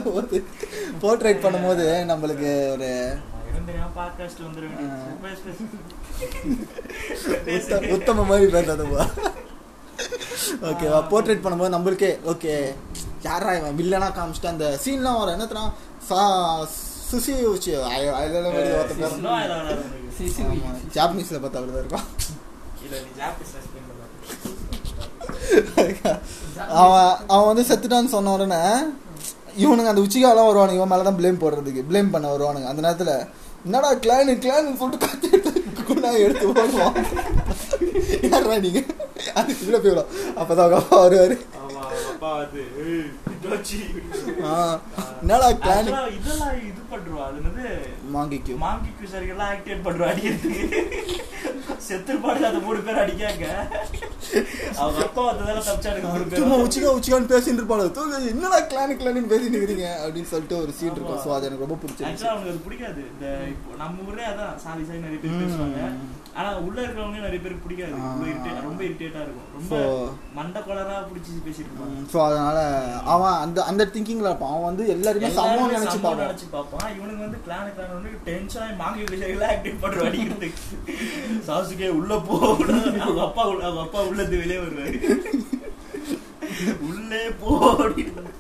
[0.09, 0.39] போது.
[1.03, 2.91] போர்ட்ரேட் பண்ணும்போது நம்மளுக்கு ஒரு
[7.95, 9.05] உத்தம மாதிரி பேசுறதுப்பா
[10.71, 12.55] ஓகேவா போர்ட்ரேட் பண்ணும்போது நம்மளுக்கே ஓகே
[13.23, 13.77] யாரா இவன்?
[13.79, 15.35] வில்லனா காமிச்சிட்டு அந்த சீன்லாம் வரும்.
[15.35, 15.65] என்னத்தனா
[16.09, 16.21] சா
[17.11, 17.73] சுசி உச்சி.
[20.19, 20.43] சிசு
[20.97, 22.07] ஜாப்பனீஸ்ல பார்த்தா அப்படிதான் இருக்கும்
[22.85, 25.32] இல்ல நீ ஜாப்பனீஸ் எக்ஸ்பிளைன் பண்ணலாம்
[26.69, 28.61] அவன் அவன் வந்து செத்துட்டான்னு சொன்ன உடனே
[29.59, 30.75] இவனுங்க அந்த உச்சிகாலாம் வருவானுங்க.
[30.75, 31.83] இவன் மேலே தான் ப்ளேம் போடுறதுக்கு.
[31.91, 32.67] ப்ளேம் பண்ண வருவானுங்க.
[32.67, 33.15] அந்த நேரத்தில்
[33.65, 35.61] என்னடா கிளானு கிளானு சொல்லிட்டு கத்தி எடுத்து
[36.19, 36.95] எடுத்து போடுவான்.
[38.31, 38.81] யாரா நீங்க?
[39.35, 40.11] அதுக்கு உள்ள போயிடும்.
[40.37, 41.37] அப்பதான் அவங்க அப்பா வருவாரு.
[41.55, 41.62] அவங்க
[45.23, 47.67] என்னடா கிளானு இதெல்லாம் இது பண்றோம் அது என்னது?
[48.15, 48.53] மாங்கிக்கு.
[48.65, 50.63] மாங்கி குசரிகள்லாம் ஆக்டிவேட் பண்றோம் அடிக்கிறதுக்கு.
[51.87, 53.47] செத்துருப்பாடு அந்த மூணு பேர் அடிக்காங்க.
[54.81, 59.31] அவங்க அப்பா வந்ததால தப்பிச்சானுங்க மூணு சும்மா பேரும் உச்சிகா உச்சிகான்னு பேசிட்டு இருப்பாங்க தூங்க என்னடா கிளானு கிளானு
[59.35, 61.23] பேசிட்டு இருக்கிறீங்க அப்படின்னு சொல்லிட்டு ஒரு சீன் இருக்கும்.
[61.25, 62.31] ஸோ அது எனக்கு ரொம்ப பிடிச்சிருந்துச்சு.
[62.33, 63.03] அவங்களுக்கு அது பிடிக்காது.
[63.15, 65.41] இந்த இப்போ நம்ம ஊர்லயே அதான் சாரி சாரி நிறைய பேர்.
[65.45, 65.81] பேசுவாங்க.
[66.35, 67.93] ஆனா உள்ள இருக்கிறவங்க நிறைய பேருக்கு பிடிக்காது.
[68.63, 69.49] ரொம்ப இரிட்டேட்டா இருக்கும்.
[69.53, 69.75] ரொம்ப
[70.35, 72.59] மண்டை கொலரா பிடிச்சி பேசிட்டு இருப்பாங்க ஸோ அதனால
[73.05, 74.51] அவன் அந்த அந்த திங்கிங்ல இருப்பான்.
[74.51, 76.19] அவன் வந்து எல்லாருமே சமம் நினைச்சு பார்ப்பான்.
[76.19, 76.97] நினைச்சு பார்ப்பான்.
[76.97, 80.63] இவனுக்கு வந்து கிளான கிளான வந்து டென்ஷன் ஆகி மாங்கி குசரிகள்லாம் ஆக்டிவேட் பண்ற அடிக்கிறதுக்கு.
[81.47, 82.57] சாசுகே உள்ள போ.
[83.01, 84.99] அவங்க அப்பா உள்ள- அவங்க அப்பா உள்ள இருந்து வெளியே வருவாரு.
[86.81, 88.31] உள்ளே போ அப்படின்னு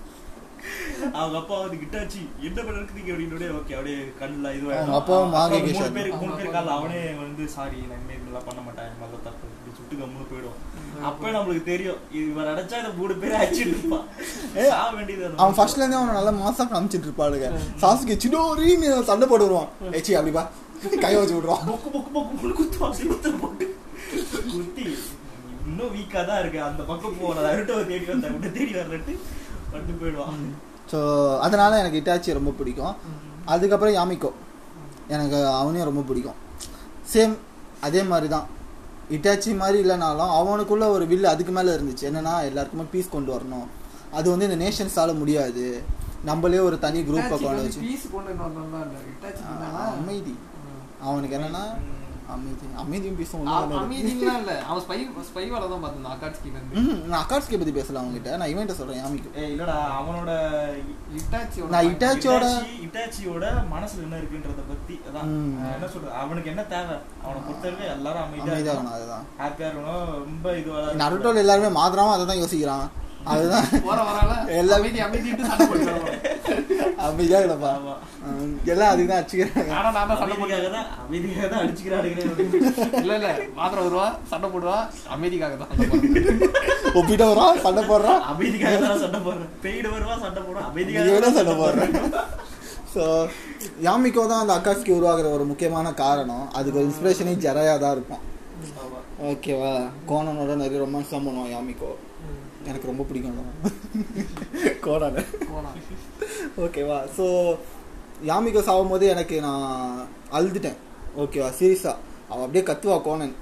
[1.18, 5.90] அவங்க அப்பா வந்து கிட்டாச்சு என்ன பண்ணிருக்கீங்க அப்படின்னு ஓகே அப்படியே கண்ணுல இது அவங்க அப்பாவும் மூணு.
[5.96, 9.46] பேருக்கு மூணு பேர் கால அவனே வந்து சாரி நான் இனிமே இதெல்லாம் பண்ண மாட்டேன் மேல தப்பு.
[9.56, 10.58] இப்படி சுட்டு கம்முன்னு போயிடும்.
[11.10, 14.06] அப்ப நம்மளுக்கு தெரியும் இவர் அடைச்சா இந்த மூணு பேர் அடிச்சுட்டு இருப்பான்.
[14.72, 15.30] சாக வேண்டியது.
[15.42, 17.48] அவன் ஃபர்ஸ்ட்ல இருந்தே அவனை நல்லா மாசா காமிச்சிட்டு இருப்பாளுங்க.
[17.84, 19.70] சாசுக்கு சின்னோரின்னு சண்டை போட்டு வருவான்.
[20.00, 20.44] ஏச்சி அப்படிப்பா
[21.06, 23.66] கை வச்சு விடுவான் பொக்கு பொக்கு பொக்கு சிலுத்தை போட்டு
[24.52, 24.86] குத்தி
[25.66, 26.58] இன்னும் வீக்கா தான் இருக்கு.
[26.68, 27.46] அந்த பக்கம் போகல.
[27.52, 28.34] அருட்டவை தேடி வந்தேன்.
[28.36, 29.12] உன்னை தேடி வரலட்டு
[29.72, 30.40] பட்டு போயிடுவான்.
[30.90, 30.98] ஸோ
[31.46, 32.94] அதனால எனக்கு இட்டாச்சி ரொம்ப பிடிக்கும்.
[33.52, 34.30] அதுக்கப்புறம் யாமிக்கோ
[35.14, 36.38] எனக்கு அவனையும் ரொம்ப பிடிக்கும்.
[37.12, 37.34] சேம்
[37.86, 38.46] அதே மாதிரி தான்
[39.16, 42.04] இட்டாச்சி மாதிரி இல்லைனாலும் அவனுக்குள்ள ஒரு வில் அதுக்கு மேலே இருந்துச்சு.
[42.10, 43.66] என்னன்னா எல்லாருக்குமே பீஸ் கொண்டு வரணும்.
[44.18, 45.66] அது வந்து இந்த நேஷன்ஸால முடியாது.
[46.30, 47.80] நம்மளே ஒரு தனி குரூப்பை கொண்டு வச்சு
[50.00, 50.34] அமைதி.
[51.08, 51.64] அவனுக்கு என்னன்னா
[52.26, 54.52] பீஸும் அவன் ஒன்று அமைதிலாம் இல்ல.
[54.64, 54.96] அவன் ஸ்பை
[55.26, 56.80] ஸ்பை வேலை தான் பார்த்தான் அக்காட்சிக்கு இருந்து.
[56.82, 60.30] ம் நான் அக்காட்ஸ்கே பற்றி பேசலாம் அவங்ககிட்ட நான் இவன்ட்ட சொல்கிறேன் யாமிக்கு இல்லடா அவனோட
[61.14, 65.30] இட்டாச்சியோட நான் இட்டாச்சியோட- இட்டாச்சி- இட்டாச்சியோட மனசுல என்ன இருக்குன்றத பத்தி அதான்
[65.68, 66.14] என்ன சொல்றது?
[66.14, 66.96] அவனுக்கு என்ன தேவை?
[67.24, 68.92] அவனை பொறுத்தவரைக்கும் எல்லாரும் அமைதியா அமைதியாக இருக்கணும்.
[68.92, 69.24] அதுதான்.
[69.38, 72.86] ஹாப்பியா இருக்கணும் ரொம்ப இதுவா நருட்டோல எல்லாருமே மாத்திராம அதை தான் யோசிக்கிறான்.
[73.26, 73.66] அதுதான்.
[73.82, 76.18] போற வரால எல்லா- அமைதி அமைதிட்டு சண்டை போட்டுருவான்
[77.02, 77.38] அமைதியா.
[78.22, 82.22] ஹம், எல்லாம் அதுதான் வச்சுக்கிறாங்க ஆனா நான் தான் சண்டை போட்டு அமைதிக்காக தான் அமைதிக்காக தான் அடிச்சுக்கிறானுங்க
[83.02, 83.28] இல்ல இல்ல.
[83.56, 84.76] மாத்திரம் வருவா சண்டை போடுவா
[85.14, 85.70] அமைதிக்காக தான்
[86.94, 91.94] ஒப்பிட்ட வரான் சண்டை போடுறான் அமைதிக்காக தான் சண்டை போடுறேன் பெய்டு வருவா சண்டை போடுறேன் சண்டை போடுறேன்
[92.94, 93.04] ஸோ
[93.86, 96.42] யாமிகோ தான் அந்த அக்காஸ்கி உருவாகிற ஒரு முக்கியமான காரணம்.
[96.52, 98.22] அதுக்கு இன்ஸ்பிரேஷனே ஜெரையா தான் இருக்கும்.
[99.28, 99.70] ஓகேவா
[100.08, 101.90] கோணனோட நிறைய ரொமான்ஸ்லாம் பண்ணுவான் யாமிகோ.
[102.70, 103.38] எனக்கு ரொம்ப பிடிக்கும்
[104.86, 105.70] போனா
[106.64, 107.26] ஓகேவா ஸோ
[108.30, 109.66] யாமிகோ சாகும்போது எனக்கு நான்
[110.36, 110.78] அழுதுட்டேன்.
[111.22, 111.92] ஓகேவா சீரியஸா
[112.28, 113.34] அவன் அப்படியே கத்துவா கோணன்.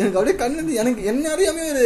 [0.00, 1.84] எனக்கு அப்படியே கண்ணு எனக்கு என்ன அறியாமே ஒரு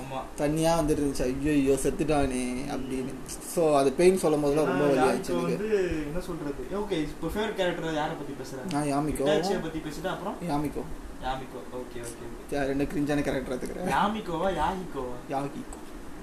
[0.00, 0.20] ஆமா.
[0.40, 1.26] தண்ணியா வந்துட்டு இருந்துச்சு.
[1.28, 2.42] ஐயோ ஐயோ செத்துட்டானே
[2.74, 3.12] அப்படின்னு.
[3.54, 5.68] ஸோ அது பெயின் சொல்லும் போதெல்லாம் ரொம்ப வலி ஆயிடுச்சு எனக்கு.
[6.08, 6.64] என்ன சொல்றது?
[6.82, 9.26] ஓகே இப்போ ஃபேவரட் கேரக்டர் யாரை பத்தி பேசுறேன் நான் யாமிகோ.
[9.28, 10.36] ஹிட்டாச்சியை பத்தி பேசிட்டு அப்புறம்?
[10.50, 10.84] யாமிகோ.
[11.24, 13.90] யாமிகோ ஓகே ஓகே ரெண்டு கிரிஞ்சான கேரக்டர் எடுத்துக்கிறேன்.
[13.94, 14.48] யாமிகோவா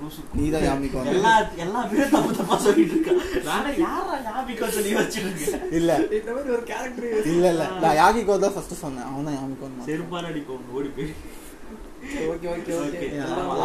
[0.02, 0.36] லூசுக்கு.
[0.38, 1.32] நீதான் யாமிகோ எல்லா
[1.64, 3.14] எல்லா பேரும் தப்பு தப்பா சொல்லிட்டு இருக்கா
[3.46, 5.92] நானே யாரா யாமிகோ சொல்லி வச்சிட்டு இருக்கேன் இல்ல.
[6.18, 7.66] இந்த மாதிரி ஒரு கேரக்டர் இல்ல இல்ல.
[7.84, 9.08] நான் யாகிக்கோ தான் ஃபர்ஸ்ட் சொன்னேன்.
[9.10, 11.12] அவன் தான் யாமிகோ செருப்பால் அடிக்கும் ஓடி போய்.
[12.28, 13.08] Okay okay okay.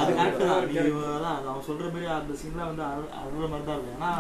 [0.01, 0.11] அது
[0.43, 0.67] தான்.
[0.69, 0.77] நீ
[1.11, 3.97] அதான் அவன் சொல்ற மாதிரி அந்த சீன்ல வந்து அழ- அழுற மாதிரி தான் இருக்கும்.
[3.97, 4.13] ஏன்னா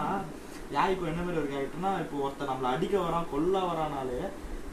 [0.72, 4.20] யாய்க்கு என்ன மாதிரி ஒரு கேரக்டர்னா இப்போ ஒருத்தன் நம்மள அடிக்க வரான் கொல்ல வரானாலே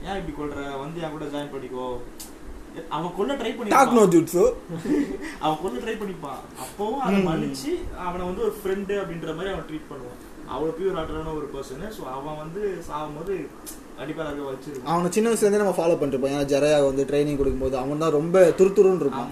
[0.05, 0.55] ஏன் இப்படி கொல்ற?
[0.79, 1.87] வந்து என் கூட ஜாயின் பண்ணிக்கோ.
[2.95, 4.43] அவன் கொல்ல ட்ரை டாக் நோ பண்ணி ஜூட்ஸு
[5.43, 7.71] அவன் கொல்ல ட்ரை பண்ணிப்பான் அப்பவும் அதை மன்னிச்சு
[8.07, 10.19] அவனை வந்து ஒரு ஃப்ரெண்டு அப்படின்ற மாதிரி அவன் ட்ரீட் பண்ணுவான்.
[10.53, 13.35] அவ்வளவு பியூர் ஆட்டரான ஒரு பர்சன் ஸோ அவன் வந்து சாகும்போது
[13.99, 14.39] கண்டிப்பா அதை
[14.93, 18.37] அவனை சின்ன வயசுல இருந்தே நம்ம ஃபாலோ பண்ணிருப்போம் ஏன்னா ஜெரையா வந்து ட்ரைனிங் கொடுக்கும்போது அவன் தான் ரொம்ப
[18.59, 19.29] துருதுருன்னு இருப்பான்.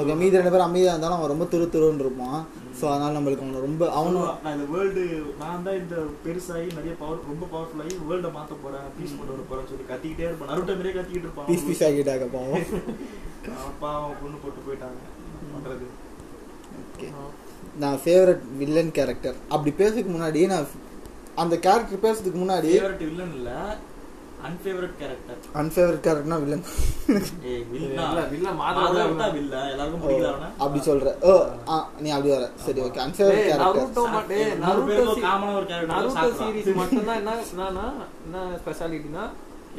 [0.00, 2.38] ஓகே மீதி ரெண்டு பேரும் அமைதியா இருந்தாலும் அவன் ரொம்ப துருதுருன்னு இருப்பான்.
[2.78, 5.02] ஸோ அதனால நம்மளுக்கு அவனை ரொம்ப அவனும் நான் இந்த வேர்ல்டு
[5.42, 9.62] நான் தான் இந்த பெருசாகி நிறைய பவர் ரொம்ப பவர்ஃபுல் ஆகி வேர்ல்ட மாத்த போறேன் பீஸ் கொண்டு வர
[9.70, 10.50] சொல்லி கத்திக்கிட்டே இருப்பான்.
[10.52, 11.48] நருட்டோ மாதிரியே கத்திக்கிட்டு இருப்பான்.
[11.50, 12.66] பீஸ் பீஸ் ஆகிட்டாங்க பாவம்.
[13.94, 15.00] அவன் பொண்ணு போட்டு போயிட்டாங்க.
[15.54, 15.86] பண்றது.
[16.92, 17.08] ஓகே
[17.82, 20.68] நான் ஃபேவரட் வில்லன் கேரக்டர் அப்படி பேசுறதுக்கு முன்னாடி நான்
[21.42, 23.50] அந்த கேரக்டர் பேசுறதுக்கு முன்னாடி ஃபேவரட் வில்லன் இல்ல.
[24.46, 26.64] அன்ஃபேவரட் கேரக்டர் அன்ஃபேவரட் கேரக்டர்னா வில்லன்
[30.64, 31.06] அப்படி சொல்ற.
[31.30, 31.32] ஓ
[31.72, 32.46] ஆ நீ அப்படி வர.
[32.66, 34.44] சரி ஓகே அன்ஃபேவரட் கேரக்டர் நருட்டோ மட்டும்
[36.40, 37.86] சீரிஸ் மட்டும்தான் என்ன என்னன்னா
[38.26, 39.24] என்ன ஸ்பெஷாலிட்டினா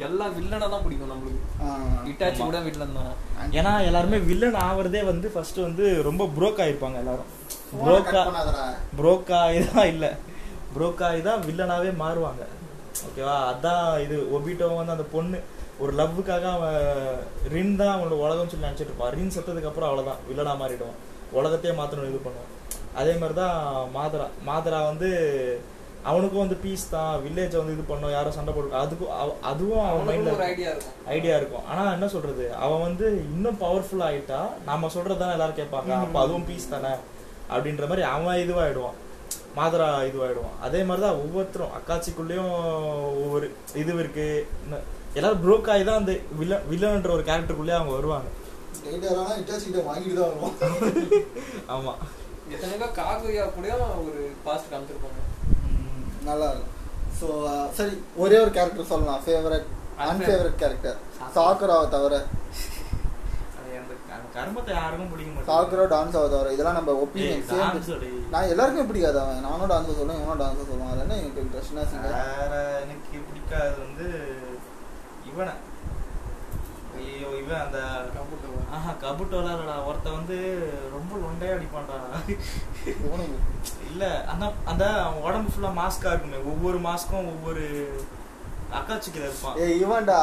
[0.06, 1.46] எல்லா வில்லனை தான் பிடிக்கும் நம்மளுக்கு.
[2.10, 3.14] இட்டாச்சி கூட வில்லன் தான்.
[3.58, 7.30] ஏன்னா எல்லாருமே வில்லன் ஆவறதே வந்து ஃபர்ஸ்ட் வந்து ரொம்ப ப்ரோக் ஆயிருப்பாங்க எல்லாரும்.
[7.84, 8.22] ப்ரோக்கா
[8.98, 10.06] புரோக்கா இதான் இல்ல.
[10.74, 11.08] புரோக்கா
[11.48, 12.42] வில்லனாவே மாறுவாங்க.
[13.08, 15.40] ஓகேவா அதான் இது ஒபிட்டோ வந்து அந்த பொண்ணு
[15.78, 17.18] ஒரு லவ்வுக்காக அவன்
[17.48, 20.16] ரின் தான் அவனோட உலகம் சொல்லி நினைச்சிட்டு இருப்பான் ரின் செத்ததுக்கு அப்புறம் அவ்வளவுதான்.
[20.30, 20.96] வில்லனா மாறிடுவான்.
[21.32, 22.52] உலகத்தையே மாத்தணும் இது பண்ணுவான்.
[22.94, 24.26] அதே மாதிரி தான் மாதரா.
[24.46, 25.08] மாதரா வந்து
[26.04, 27.18] அவனுக்கும் வந்து பீஸ் தான்.
[27.18, 28.10] வில்லேஜ் வந்து இது பண்ணும்.
[28.10, 30.92] யாரும் சண்டை போட்டு அதுக்கும் அவ- அதுவும் அவன் மைண்ட்ல ஐடியா இருக்கும்.
[31.06, 31.66] ஐடியா இருக்கும்.
[31.66, 32.54] ஆனா என்ன சொல்றது?
[32.54, 35.92] அவன் வந்து இன்னும் பவர்ஃபுல் ஆயிட்டா நாம சொல்றது தானே எல்லாரும் கேட்பாங்க.
[35.94, 36.94] அப்ப அதுவும் பீஸ் தானே?
[37.50, 39.06] அப்படின்ற மாதிரி அவன் இதுவாயிடுவான்.
[39.56, 40.56] மாதரா இதுவாயிடுவான்.
[40.66, 42.52] அதே மாதிரிதான் ஒவ்வொருத்தரும் அக்காச்சிக்குள்ளேயும்
[43.22, 43.46] ஒவ்வொரு
[43.82, 44.26] இது இருக்கு.
[45.14, 48.28] எல்லாரும் ப்ரோக் ஆகி தான் அந்த வில்லன் வில்லன்ற ஒரு கேரக்டருக்குள்ளே அவங்க வருவாங்க.
[49.88, 50.56] வாங்கிட்டு தான் வருவான்.
[51.74, 51.94] ஆமா.
[52.54, 53.68] எத்தனைக்கோ காகுயா கூட
[54.04, 55.20] ஒரு பாஸ்ட் காமிச்சிருப்பாங்க.
[56.28, 56.74] நல்லா இருக்கும்
[57.20, 57.26] ஸோ
[57.78, 59.22] சரி ஒரே ஒரு கேரக்டர் சொல்லலாம்.
[59.26, 59.66] ஃபேவரட்
[60.06, 60.98] அன்ஃபேவரட் கேரக்டர்
[61.36, 62.14] சாக்குராவை தவிர
[64.38, 67.46] கர்மத்தை யாருக்கும் பிடிக்க சாக்குரா டான்ஸ் ஆக தவிர இதெல்லாம் நம்ம ஒப்பீனியன்
[67.94, 68.10] அடி.
[68.34, 69.46] நான் எல்லாருக்குமே பிடிக்காது அவன்.
[69.48, 70.92] நானும் டான்ஸ் சொல்லுவேன் இவனும் டான்ஸ் சொல்லுவான்.
[70.92, 74.06] அது என்ன எனக்கு சிங்கர் வேற எனக்கு பிடிக்காது வந்து
[75.30, 75.54] இவனை.
[76.98, 77.78] ஐயோ இவன் அந்த
[78.14, 80.36] கம்ப்யூட்டர் ஆஹா கபுட்டு விளாடுறா ஒருத்த வந்து
[80.94, 81.98] ரொம்ப லொண்டையா அடிப்பான்டா.
[83.90, 84.84] இல்ல அந்த அந்த
[85.26, 86.40] உடம்பு ஃபுல்லா மாஸ்கா இருக்குமே.
[86.52, 87.64] ஒவ்வொரு மாஸ்க்கும் ஒவ்வொரு
[88.78, 89.58] அக்காச்சிக்கு இருப்பான்.
[89.64, 90.20] ஏய் இவன்டா.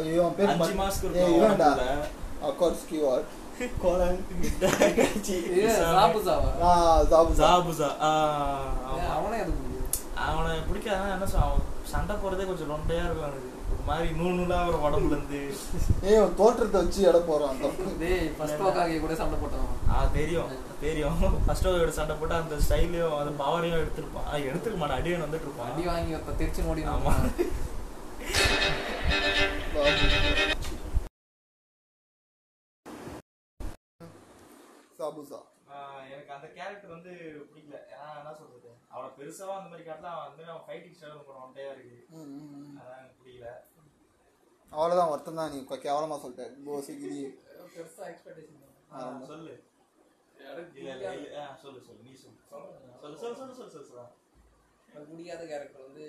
[0.00, 1.70] ஐயோ பேர் அஞ்சு மாஸ்க் இருக்கும் இவன்டா.
[6.68, 6.72] ஆ
[7.08, 7.88] சாபு சாப் ஜாபுசா.
[9.16, 9.88] அவனே அது பிடிக்கும்?
[10.26, 11.62] அவனை பிடிக்காத என்ன சொல்ல அவன்
[11.92, 13.48] சண்டை போறதே கொஞ்சம் லொண்டையா இருக்கும் அவனுக்கு.
[13.72, 15.40] ஒரு மாதிரி நூல் நூலா ஒரு உடம்புல இருந்து.
[16.10, 17.56] ஏய் தோற்றத்தை வச்சு எடை போறான்
[18.02, 20.52] டேய் ஃபர்ஸ்ட் வாக்காக கூட சண்டை போட்டான் ஆ தெரியும்
[20.84, 21.18] தெரியும்.
[21.46, 24.28] ஃபர்ஸ்ட் ஓவர் சண்டை போட்டு அந்த ஸ்டைலையும் அந்த பவரையும் எடுத்திருப்பான்.
[24.50, 25.72] எடுத்துக்க மாட்டான் அடியன் வந்துட்டு இருப்பான்.
[25.72, 27.14] அடி வாங்கி திருச்சி மூடி ஆமா.
[35.02, 35.76] சாபுசா ஆ,
[36.08, 37.12] எனக்கு அந்த கேரக்டர் வந்து
[37.50, 37.76] பிடிக்கல.
[37.92, 38.70] ஏன்னா என்ன சொல்றது?
[38.90, 41.98] அவனை பெருசாவும் அந்த மாதிரி காட்டலாம் அவன் வந்து அவன் ஃபைட்டிங் ஸ்டைல் போன ஒன்றையா இருக்கு.
[42.80, 43.50] அதான் எனக்கு பிடிக்கல.
[44.72, 45.50] அவ்வளோதான் ஒருத்தன் தான்.
[45.52, 46.46] நீ இப்ப கேவலமா சொல்லிட்ட.
[46.66, 47.20] போசி கிரி
[47.72, 48.58] பெருசா எக்ஸ்பெக்டேஷன்
[48.92, 49.54] ஆ, சொல்லு.
[51.62, 52.02] சொல்லு சொல்லு.
[52.02, 52.38] நீ சொல்லு.
[53.02, 54.06] சொல்லு சொல்லு சொல்லு சொல்லு சொல்லு சொல்லு.
[54.88, 56.06] எனக்கு பிடிக்காத கேரக்டர் வந்து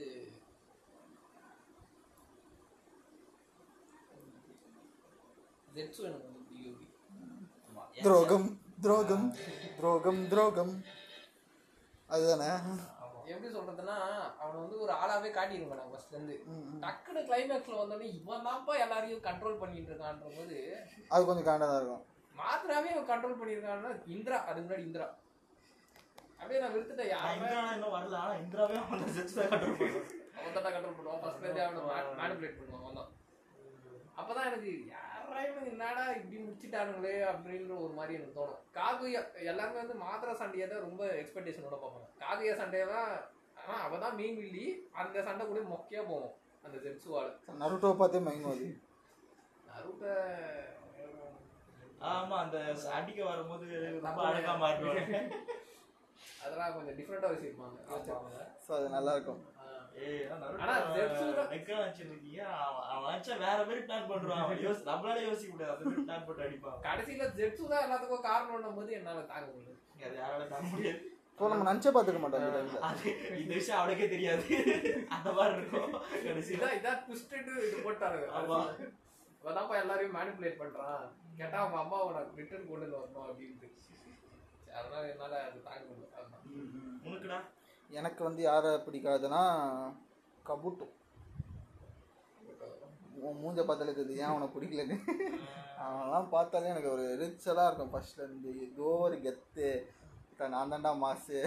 [5.76, 6.64] ஜெட்ஸு எனக்கு வந்து
[7.68, 7.84] ஆமா.
[8.04, 8.48] துரோகம்.
[8.84, 9.28] துரோகம்
[9.78, 10.74] துரோகம் துரோகம்.
[12.14, 12.48] அதுதானே.
[13.32, 13.96] எப்படி சொல்றதுன்னா
[14.42, 16.36] அவனை வந்து ஒரு ஆளாவே காட்டியிருக்க நான் ஃபர்ஸ்ட்ல இருந்து
[16.86, 20.58] டக்குனு கிளைமேக்ஸ்ல வந்தோடனே இவன் தான்ப்பா எல்லாரையும் கண்ட்ரோல் பண்ணிட்டு இருக்கான்ற போது
[21.14, 22.04] அது கொஞ்சம் காண்டா இருக்கும்.
[22.36, 25.08] மாத்திராவே அவன் கண்ட்ரோல் பண்ணியிருக்கான்னா இந்திரா அதுக்கு முன்னாடி இந்திரா.
[26.40, 27.50] அப்படியே நான் விருத்துட்டேன் யாருமே.
[27.78, 30.12] இன்னும் வரல ஆனா இந்திராவே தான் கண்ட்ரோல் பண்ணுவான்.
[30.40, 31.22] அவன் தான் கண்ட்ரோல் பண்ணுவான்.
[31.24, 31.82] ஃபர்ஸ்ட் பேஜ் அவனை
[32.22, 33.12] மேனிபுலேட் பண்ணுவான் அவன் தான்
[34.20, 34.72] அப்பதான் எனக்கு
[35.42, 38.62] இவனுங்க என்னடா இப்படி முடிச்சிட்டானுங்களே அப்படின்ற ஒரு மாதிரி எனக்கு தோணும்.
[38.78, 39.22] காகுயா
[39.52, 42.10] எல்லாருமே வந்து மாத்திர சண்டையை தான் ரொம்ப எக்ஸ்பெக்டேஷனோட பார்ப்பாங்க.
[42.24, 43.10] காகுயா சண்டையை தான்
[43.62, 44.66] ஆனா அவ தான் மீன் வில்லி.
[45.02, 46.34] அந்த சண்டை கூட மொக்கையா போவோம்
[46.66, 47.30] அந்த ஜெட்ஸுவால
[47.62, 48.68] நருட்டோ பார்த்தே மைண்ட் அது.
[49.70, 50.06] நருட்ட
[52.12, 52.58] ஆமா அந்த
[52.98, 53.66] அடிக்க வரும்போது
[54.06, 55.20] ரொம்ப அழகா மாறிடுவாங்க.
[56.44, 58.40] அதெல்லாம் கொஞ்சம் டிஃப்ரெண்டா வச்சிருப்பாங்க.
[58.66, 59.42] ஸோ அது நல்லா இருக்கும்.
[63.44, 64.42] வேற மாதிரி பிளான் பண்றான்.
[64.44, 65.74] அவன் யோசி நம்மளால யோசிக்க முடியாது.
[65.74, 66.80] அந்த மாதிரி பிளான் போட்டு அடிப்பான்.
[66.88, 69.80] கடைசியில ஜெட்ஸு தான் எல்லாத்துக்கும் காரணம் போது என்னால தாங்க முடியல.
[70.06, 71.02] அது யாரால தாங்க முடியாது.
[71.38, 72.44] ஸோ நம்ம நினச்சே பார்த்துக்க மாட்டோம்
[73.44, 74.44] இந்த விஷயம் அவனுக்கே தெரியாது.
[75.16, 75.94] அந்த மாதிரி இருக்கும்.
[76.28, 76.68] கடைசியில.
[76.80, 78.22] இதான் ட்விஸ்டட் இது போட்டாரு.
[78.40, 78.60] ஆமா.
[79.50, 81.02] அதான்ப்பா எல்லாரையும் மேனிபுலேட் பண்றான்.
[81.40, 83.70] கேட்டா அவங்க அம்மா உனக்கு ரிட்டர்ன் கொண்டு வரணும் அப்படின்ட்டு.
[84.80, 86.38] அதனால என்னால அது தாங்க முடியல.
[87.08, 87.40] உனக்குடா?
[88.00, 89.42] எனக்கு வந்து யாரை பிடிக்காதுன்னா
[90.50, 90.86] கபுட்டு.
[93.42, 94.96] மூஞ்ச பார்த்தாலே தெரியுது ஏன் அவனை பிடிக்கலன்னு.
[95.84, 97.92] அவனெல்லாம் பார்த்தாலே எனக்கு ஒரு ரிச்சலாக இருக்கும்.
[97.94, 99.68] ஃபர்ஸ்ட்லேருந்து ஏதோ ஒரு கெத்து.
[100.54, 101.38] நான் தான்டா மாசு.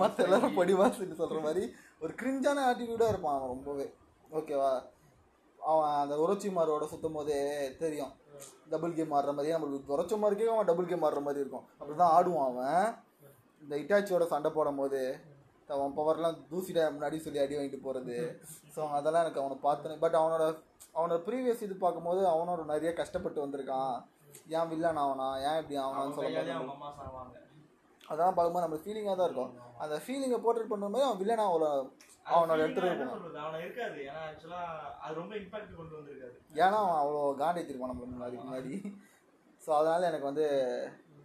[0.00, 1.62] மற்ற எல்லாரும் படி மாசுன்னு சொல்கிற மாதிரி
[2.02, 3.86] ஒரு கிரிஞ்சான ஆட்டிடியூடாக இருப்பான் அவன் ரொம்பவே.
[4.38, 4.72] ஓகேவா
[5.70, 7.38] அவன் அந்த உரச்சிமாரோட சுத்தும் போதே
[7.82, 8.12] தெரியும்.
[8.72, 11.66] டபுள் கேம் ஆடுற மாதிரியே நம்மளுக்கு உரச்சமாருக்கே அவன் டபுள் கேம் ஆடுற மாதிரி இருக்கும்.
[11.78, 12.86] அப்படி தான் ஆடுவான் அவன்.
[13.62, 15.00] இந்த இட்டாச்சியோட சண்டை போடும் போது
[15.68, 18.16] அவன் பவர்லாம் தூசிட முன்னாடி சொல்லி அடி வாங்கிட்டு போகிறது
[18.74, 20.00] ஸோ அதெல்லாம் எனக்கு அவனை பார்த்தேன்.
[20.02, 20.44] பட் அவனோட
[20.96, 23.94] அவனோட ப்ரீவியஸ் இது பார்க்கும்போது அவனோட நிறைய கஷ்டப்பட்டு வந்திருக்கான்.
[24.56, 25.28] ஏன் வில்லன் ஆவனா?
[25.48, 26.42] ஏன் இப்படி ஆவனான்னு அவன் சொல்ல
[28.10, 29.52] அதெல்லாம் பார்க்கும்போது நம்மளுக்கு ஃபீலிங்காக தான் இருக்கும்.
[29.82, 31.70] அந்த ஃபீலிங்கை போர்ட்ரேட் பண்ணும்போது அவன் வில்லன் அவ்வளோ
[32.26, 33.60] அவனோட என்ன இருக்கணும் அவன
[34.04, 34.22] ஏன்னா
[35.78, 38.74] கொண்டு அவன் அவ்வளோ காண்டித்திருப்பான் நம்மளுக்கு முன்னாடி முன்னாடி.
[39.62, 40.46] ஸோ அதனால எனக்கு வந்து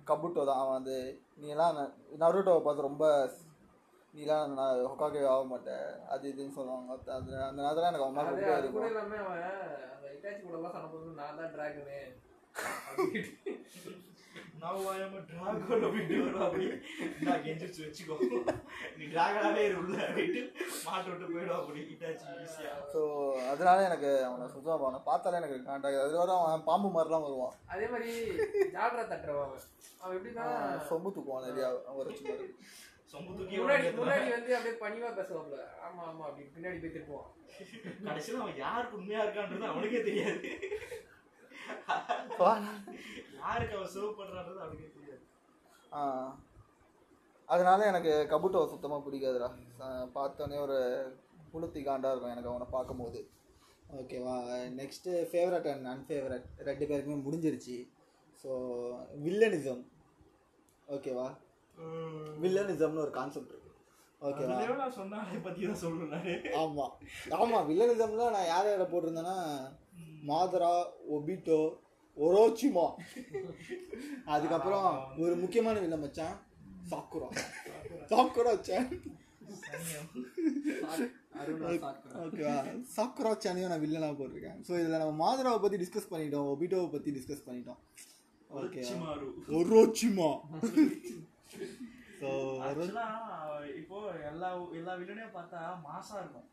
[0.08, 0.62] கபுட்டோ தான்.
[0.62, 0.96] அவன் வந்து
[1.38, 1.78] நீ எல்லாம்
[2.22, 3.06] நருட்டோவை பார்த்து ரொம்ப
[4.14, 5.84] நீலாம் நான் ஹொக்காகே ஆக மாட்டேன்.
[6.08, 6.88] அது இதுன்னு சொல்லுவாங்க.
[7.10, 9.44] அது அந்த நேரத்தில் எனக்கு அது கூட இருக்கும் இல்லாம அவன்
[9.94, 12.00] அந்த இட்டாச்சி கூட எல்லாம் சண்டை போட்டு நான் தான் டிராகனு
[14.60, 16.66] நான் வாயாம டிராகன் அப்படின்ட்டு வரும் அப்படி
[17.26, 18.16] நான் கெஞ்சிச்சு வச்சுக்கோ
[18.98, 20.42] நீ டிராகனாவே இரு உள்ள அப்படின்ட்டு
[20.86, 23.02] மாட்டு விட்டு போயிடும் அப்படி இட்டாச்சு ஈஸியா ஸோ
[23.52, 27.88] அதனால எனக்கு அவனை சுத்தமாக அவனை பார்த்தாலே எனக்கு காண்டாக்ட் அது வர அவன் பாம்பு மாதிரிலாம் வருவான் அதே
[27.88, 28.12] மாதிரி
[28.76, 29.54] ஜால்ரா தட்டுறவன்
[30.02, 30.48] அவன் எப்படின்னா
[30.90, 32.10] சொம்பு தூக்குவான் நிறையா ஒரு
[33.58, 37.30] முன்னாடி முன்னாடி வந்து அப்படியே பணிவா பேசுவாப்ல ஆமா ஆமா அப்படி பின்னாடி போய் திருப்புவான்
[38.08, 40.50] கடைசியில அவன் யாருக்கு உண்மையா இருக்கான்றது அவனுக்கே தெரியாது
[43.42, 45.24] யாருக்கு அவன் சர்வ் பண்றான்றது அவனுக்கே தெரியாது
[45.92, 46.02] ஆ.
[47.50, 49.50] அதனால எனக்கு கபுட்டோ சுத்தமாக பிடிக்காதுடா.
[50.16, 50.78] பார்த்தோன்னே ஒரு
[51.52, 53.20] புளுத்தி காண்டா இருக்கும் எனக்கு அவனை பார்க்கும்போது.
[53.98, 54.34] ஓகேவா
[54.80, 57.78] நெக்ஸ்ட்டு ஃபேவரட் அண்ட் அன்ஃபேவரட் ரெண்டு பேருக்குமே முடிஞ்சிருச்சு.
[58.44, 58.50] ஸோ
[59.24, 59.84] வில்லனிசம்
[60.88, 61.28] ஓகேவா
[62.42, 63.64] வில்லனிசம்னு ஒரு கான்செப்ட் இருக்கு.
[64.22, 66.34] ஓகேவா சொன்னாலே பத்தி தான் சொல்லணும் நானு.
[66.62, 66.94] ஆமாம்
[67.38, 69.38] ஆமாம் வில்லனிசம்ல நான் யார் யாரை போட்டிருந்தேன்னா
[70.30, 70.74] மாதரா
[71.18, 71.60] ஒபிட்டோ
[72.18, 72.86] ஒரோச்சிமா.
[74.36, 74.90] அதுக்கப்புறம்
[75.24, 76.36] ஒரு முக்கியமான வில்ல மச்சான்
[76.92, 77.30] சாக்குரா.
[78.12, 78.88] சாக்குரா வச்சேன்.
[82.24, 82.56] ஓகேவா
[82.96, 83.32] சாக்குரா.
[83.44, 84.60] சேனையும் நான் வில்லனாக போட்டிருக்கேன்.
[84.68, 87.82] ஸோ இதில் நம்ம மாதராவை பற்றி டிஸ்கஸ் பண்ணிட்டோம் ஒபிட்டோவை பற்றி டிஸ்கஸ் பண்ணிட்டோம்.
[88.62, 88.82] ஓகே.
[89.60, 90.32] ஒரோச்சிமா.
[92.22, 92.30] ஸோ
[93.82, 93.98] இப்போ
[94.32, 94.50] எல்லா
[94.80, 96.48] எல்லா வில்லனையும் பார்த்தா மாசா இருக்கும்.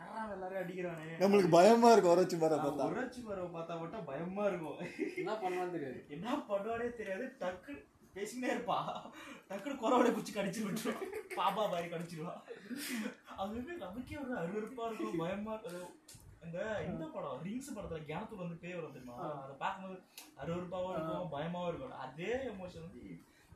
[0.00, 1.06] யாரா எல்லாரையும் அடிக்கிறானே.
[1.22, 2.88] நம்மளுக்கு பயமா இருக்கும் ஒரோச்சிமாரை பார்த்தா.
[2.94, 4.78] உரைச்சி மரவை பார்த்தா மட்டும் பயமா இருக்கும்.
[5.20, 6.00] என்ன பண்ணுவான்னு தெரியாது.
[6.16, 7.24] என்ன பண்ணுவானே தெரியாது.
[7.42, 7.74] டக்கு
[8.16, 8.78] பேசினே இருப்பா.
[9.48, 11.02] டக்குனு குறவடை குச்சி கடிச்சு விட்டுரும்.
[11.38, 12.40] பாப்பா மாதிரி கடிச்சிருவான்
[13.42, 15.92] அதுவே நமக்கே ஒரு அருவருப்பா இருக்கும் பயமா இருக்கும்.
[16.44, 19.16] இந்த இந்த படம் ரிங்ஸ் படத்துல கியானத்துல வந்து பேய் வரும் தெரியுமா?
[19.44, 19.96] அதை பார்க்கும்போது
[20.42, 21.96] அருவருப்பாவும் இருக்கும் பயமாவும் இருக்கும்.
[22.06, 23.02] அதே எமோஷன் வந்து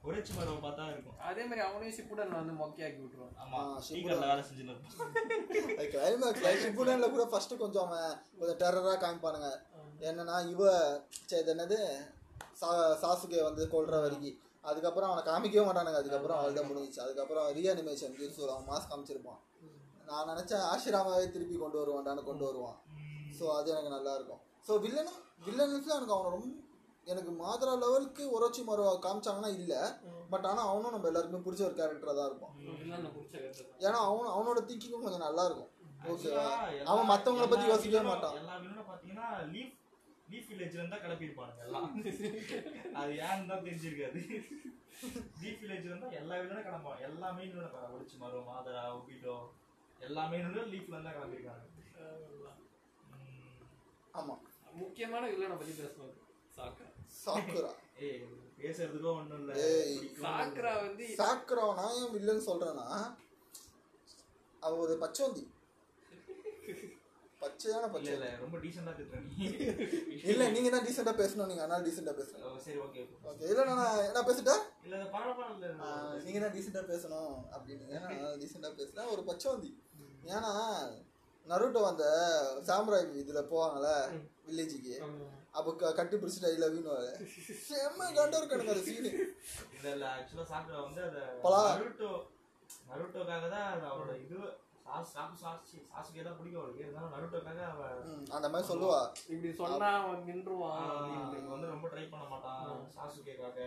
[0.07, 1.17] உரைச்சி மரவை பார்த்தா இருக்கும்.
[1.29, 3.35] அதே மாதிரி அவனையும் சிப்புடன் வந்து மொக்கையாக்கி விட்டுருவான்.
[3.43, 3.61] ஆமா.
[3.87, 4.75] ஸ்பீக்கர்ல வேலை செஞ்சுன்னு
[5.93, 9.51] கிளைமேக்ஸ்ல ஷிப்புடன்ல கூட ஃபர்ஸ்ட் கொஞ்சம் அவன் கொஞ்சம் டெரரா காமிப்பானுங்க.
[10.09, 10.63] என்னன்னா இவ
[11.31, 11.79] சரி என்னது?
[12.61, 12.71] சா
[13.03, 14.41] சாசுகே வந்து கொல்ற வரைக்கும்
[14.71, 16.01] அதுக்கப்புறம் அவனை காமிக்கவே மாட்டானுங்க.
[16.03, 17.01] அதுக்கப்புறம் அவள் தான் முடிஞ்சிச்சு.
[17.05, 19.41] அதுக்கப்புறம் ரீஅனிமேஷன் ஜிர்சூர் அவன் மாஸ் காமிச்சிருப்பான்.
[20.09, 22.79] நான் நினைச்சேன் ஆஷிராமாவே திருப்பி கொண்டு வருவான்டான்னு கொண்டு வருவான்.
[23.39, 24.43] ஸோ அது எனக்கு நல்லா இருக்கும்.
[24.67, 26.51] ஸோ வில்லனும் வில்லன்ஸ்ல எனக்கு அவனை ரொம்ப
[27.07, 29.81] எனக்கு மாதரா லெவலுக்கு உரோச்சி மரோ காமிச்சாங்கன்னா இல்லை.
[30.33, 32.55] பட் ஆனால் அவனும் நம்ம எல்லாருக்குமே பிடிச்ச ஒரு கேரக்டராக தான் இருப்பான்.
[33.87, 35.71] ஏன்னா அவன் அவனோட திங்கிங்கும் கொஞ்சம் நல்லா இருக்கும்.
[36.13, 36.45] ஓகேவா
[36.93, 38.37] அவன் மத்தவங்கள பத்தி எல்லா யோசிக்கவே மாட்டான்.
[38.91, 39.75] பாத்தீங்கன்னா லீஃப்
[40.33, 41.89] லீஃப் வில்லேஜ்ல இருந்தா கிளப்பியிருப்பானுங்க எல்லாம்.
[43.01, 44.21] அது ஏன்னு தான் தெரிஞ்சிருக்காது.
[45.43, 47.03] லீஃப் வில்லேஜ்ல இருந்தா எல்லா வில்லனும் கிளம்புவான்.
[47.09, 49.37] எல்லா வில்லனும் ஒடிச்சு மரம் மாதரா உபிட்டோ
[49.99, 51.65] எல்லா மெயின் லீஃப்ல இருந்தா கிளம்பியிருக்காங்க.
[53.11, 53.61] ம்.
[54.15, 54.35] ஆமா.
[54.81, 57.71] முக்கியமான வில்லனை பத்தி பேசுவாரு சாக்ரா சாக்குரா.
[58.01, 58.21] ஏய்
[58.59, 59.53] பேசுறதுக்கும் ஒண்ணும் இல்ல.
[60.81, 62.87] வந்து சாக்குரா நான் ஏன் வில்லன்னு சொல்றேன்னா
[64.63, 65.45] அவ ஒரு பச்சோந்தி
[67.43, 68.93] பச்சையான இல்ல பச்சை இல்ல ரொம்ப டீசெண்டா
[70.27, 71.49] இல்ல நீங்க தான் டீசெண்டா பேசணும்?
[71.51, 72.59] நீங்க அதனால டீசெண்டா பேசணும்.
[72.67, 74.55] சரி ஓகே ஓகே இல்ல நான் என்ன பேசிட்டா?
[74.87, 77.89] இல்ல பரவாயில்ல ஆஹ், நீங்க தான் டீசெண்டா பேசணும் அப்படின்னு.
[77.97, 79.11] நான் டீசெண்டா பேசுறேன்.
[79.15, 79.73] ஒரு பச்சோந்தி
[80.31, 80.53] ஏன்னா
[81.47, 82.05] நருட்டோ அந்த
[82.67, 83.91] சாம்ராய் இதுல போவாங்கல்ல
[84.47, 84.95] வில்லேஜுக்கு
[85.55, 86.95] அப்போ க- கட்டி பிடிச்சிட்டு ஐ லவ் யூன்னு
[87.63, 89.11] செம்ம கண்டா இருக்கு எனக்கு அந்த சீனு
[89.75, 91.63] இல்ல இல்ல ஆக்சுவலா சாக்குரா வந்து அத பலா.
[91.73, 92.13] நருட்டோ
[92.89, 94.37] நருட்டோக்காக தான் அவரோட இது
[98.33, 98.99] அந்த மாதிரி சொல்லுவா.
[99.29, 100.89] இப்படி சொன்னா அவன் நின்றுவான்
[101.53, 102.65] வந்து ரொம்ப ட்ரை பண்ண மாட்டான்.
[102.97, 103.61] சாசுக்கேக்காக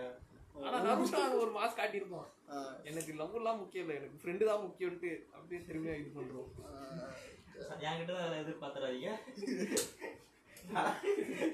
[0.61, 2.27] ஆனா நருட்டோ அது ஒரு மாஸ் காட்டியிருப்பான்.
[2.85, 6.51] எனக்கு லவ் எல்லாம் முக்கியம் இல்லை எனக்கு ஃப்ரெண்டு தான் முக்கியம்ட்டு அப்படியே திரும்பியா இது பண்றோம்.
[6.67, 7.15] ஆஹ்,
[7.85, 9.11] என்கிட்ட தான் எதிர்பார்த்துறாதீங்க.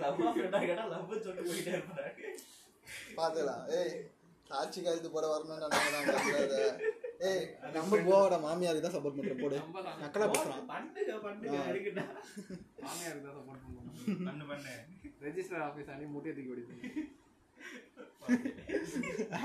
[0.02, 2.08] லவ்வா ஃப்ரெண்டா கேட்டா லவ் சொல்லிட்டு போயிட்டே இருப்பாங்க
[3.18, 3.64] பாத்துக்கலாம்.
[3.78, 3.94] ஏய்
[4.50, 6.56] சாட்சி காலத்து போட வரணும்னு நான் பாத்துக்காத
[7.30, 7.44] ஏய்
[7.76, 9.58] நம்ம போவோட மாமியாருக்கு தான் சப்போர்ட் பண்ற போடு.
[10.04, 10.64] நக்கலா பேசுறான்.
[10.72, 12.06] பண்ணுங்க பண்ணுங்க இருக்குடா
[12.86, 14.26] மாமியாருக்கு தான் சப்போர்ட் பண்ணுவோம்.
[14.28, 14.74] பண்ணு பண்ணு.
[15.26, 16.50] ரெஜிஸ்டர் ஆஃபீஸ் அணி முட்டையை தூக்கி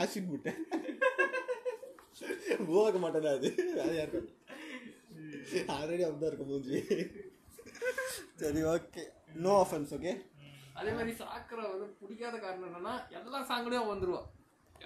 [0.00, 0.52] ஆசிட் முட்டை.
[2.70, 3.48] போக மாட்டேன் அது.
[3.78, 4.32] வேலையா இருக்கும்
[5.76, 6.78] ஆல்ரெடி அப்படிதான் இருக்கும் மூஞ்சி.
[8.40, 9.04] சரி ஓகே
[9.44, 10.12] நோ ஆஃபென்ஸ் ஓகே
[10.78, 14.22] அதே மாதிரி சாக்கரை வந்து பிடிக்காத காரணம் என்னன்னா எல்லா சாங்லயும் வந்துருவா.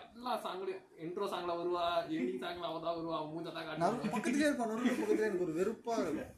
[0.02, 1.84] எல்லா சாங்லயும் இன்ட்ரோ சாங்ல வருவா
[2.16, 4.10] எண்டிங் சாங்ல அவ தான் வருவா மூஞ்ச தான் காட்டுவா.
[4.14, 6.30] பக்கத்துலயே நடுவுல பக்கத்துலயே எனக்கு ஒரு வெறுப்பா இருக்கும்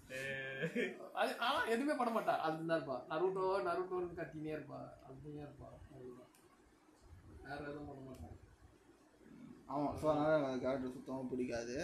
[1.20, 2.34] அது ஆனா எதுவுமே பண்ண மாட்டா.
[2.46, 2.96] அதுதான் இருப்பா.
[3.10, 4.80] நருட்டோ நருட்டோன்னு கத்தினே இருப்பா.
[5.06, 5.68] அதுதான் இருப்பா.
[7.46, 8.28] வேற எதுவும் பண்ண மாட்டான்
[9.72, 11.76] ஆமாம் ஸோ அதனால் எனக்கு கேரக்டர் சுத்தமாக பிடிக்காது.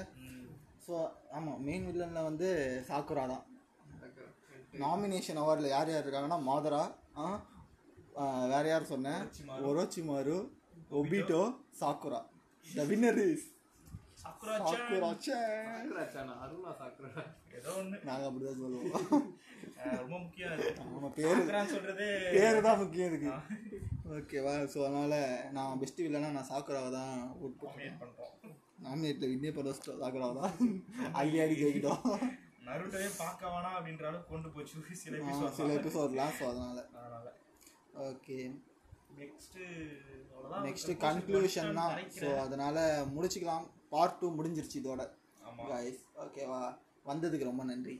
[0.86, 0.94] ஸோ
[1.36, 2.48] ஆமாம் மெயின் வில்லனில் வந்து
[2.88, 3.44] சாக்குரா தான்
[4.82, 6.82] நாமினேஷன் அவார்டில் யார் யார் இருக்காங்கன்னா மாதரா
[8.52, 9.22] வேற யார் சொன்னேன்?
[9.70, 10.36] Orochimaru
[10.98, 11.42] Obito
[11.80, 12.20] Sakura.
[12.66, 13.46] The winner is
[14.22, 17.10] Sakura Sakura சாக்குராச்சானா Aruna Sakura.
[17.58, 17.96] ஏதோ ஒண்ணு.
[18.08, 19.26] நாங்கள் அப்படி தான் சொல்லுவோம்
[20.00, 21.70] ரொம்ப முக்கியம் பேர்.
[21.74, 23.32] சொல்றதே பேர் தான் முக்கியம் இதுக்கு.
[24.16, 25.16] ஓகேவா ஸோ அதனால்
[25.56, 27.14] நான் பெஸ்ட் வில்லனா நான் சாக்குராவை தான்
[28.86, 29.70] நாமினேட்டில் வின்னே பண்ண
[30.02, 30.54] சாக்குராவை தான்.
[31.20, 32.04] அள்ளி அடி கேட்கிட்டோம்
[32.68, 34.96] நருட்டோவே பார்க்க வேணாம் அப்படின்ற அளவுக்கு கொண்டு போச்சு.
[35.02, 36.82] சில எபிசோட் சில எபிசோட்லாம் ஸோ அதனால்.
[36.98, 37.28] அதனால.
[38.08, 38.38] ஓகே.
[39.20, 39.58] நெக்ஸ்ட்
[40.32, 40.64] அவ்வளவுதான்.
[40.66, 41.94] நெக்ஸ்ட் கன்க்ளூஷன் தான்.
[42.18, 42.76] ஸோ அதனால
[43.14, 43.64] முடிச்சுக்கலாம்.
[43.94, 45.02] பார்ட் டூ முடிஞ்சிருச்சு இதோட.
[45.70, 46.60] கைஸ் ஓகேவா
[47.06, 47.96] வந்ததுக்கு ரொம்ப நன்றி.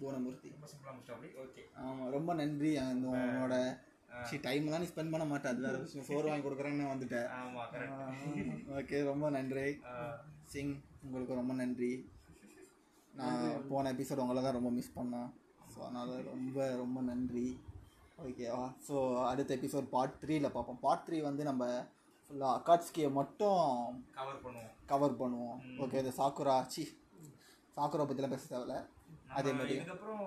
[0.00, 0.48] பூனமூர்த்தி
[1.44, 2.70] ஓகே ஆமாம் ரொம்ப நன்றி.
[2.84, 3.54] அந்த உன்னோட
[4.28, 6.06] சி டைம்லாம் நீ ஸ்பெண்ட் பண்ண மாட்டேன் அது வேற விஷயம்.
[6.08, 7.28] சோறு வாங்கி கொடுக்குறேன்னு வந்துட்டேன்
[8.78, 9.66] ஓகே ரொம்ப நன்றி.
[10.52, 10.74] சிங்
[11.04, 11.92] உங்களுக்கு ரொம்ப நன்றி.
[13.18, 15.30] நான் போன எபிசோட் உங்களை தான் ரொம்ப மிஸ் பண்ணேன்.
[15.72, 17.48] ஸோ அதனால் ரொம்ப ரொம்ப நன்றி.
[18.26, 18.96] ஓகேவா ஸோ
[19.30, 20.80] அடுத்த எபிசோட் பார்ட் த்ரீல பார்ப்போம்.
[20.84, 21.64] பார்ட் த்ரீ வந்து நம்ம
[22.30, 23.60] ஃபுல்லாக அக்காட்ஸ்கியை மட்டும்
[24.18, 24.72] கவர் பண்ணுவோம்.
[24.92, 25.60] கவர் பண்ணுவோம்.
[25.84, 26.82] ஓகே இது சாக்குரா சி
[27.76, 28.76] சாக்குரா பற்றிலாம் பேச தேவையில்ல.
[29.38, 29.76] அதே மாதிரி.
[29.78, 30.24] இதுக்கப்புறம்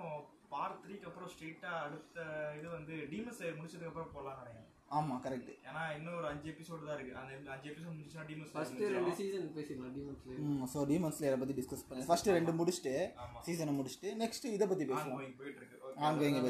[0.53, 2.25] பார்ட் த்ரீக்கு அப்புறம் ஸ்ட்ரெயிட்டா அடுத்த
[2.57, 4.69] இது வந்து டீமஸ் முடிச்சதுக்கு அப்புறம் போலாம் நினைக்கிறேன்.
[4.93, 7.13] ஆமாம் கரெக்ட் ஏன்னா இன்னும் ஒரு அஞ்சு எபிசோடு தான் இருக்கு.
[7.19, 11.55] அந்த அஞ்சு எபிசோட் முடிச்சுன்னா டீமஸ் ஃபர்ஸ்ட் ரெண்டு சீசன் பேசிடலாம் டிமன்ஸ்ல ம் ஸோ டீமன் ஸ்லேயரை பற்றி
[11.59, 12.03] டிஸ்கஸ் பண்ணி.
[12.09, 13.39] ஃபஸ்ட்டு ரெண்டு முடிச்சுட்டு ஆமா.
[13.47, 15.17] சீசனை முடிச்சுட்டு நெக்ஸ்ட் இதை பற்றி பேசுவோம்.
[15.39, 15.79] போயிட்டு இருக்கு.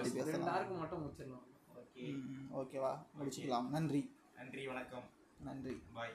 [0.10, 0.52] ரெண்டு பேசலாம்.
[0.56, 1.46] ஆர்க்கு மட்டும் முடிச்சிடலாம்.
[1.78, 3.70] ஓகே ம், ஓகேவா முடிச்சுக்கலாம்.
[3.70, 4.02] நன்றி.
[4.38, 5.08] நன்றி வணக்கம்.
[5.42, 5.76] நன்றி.
[5.96, 6.14] பாய்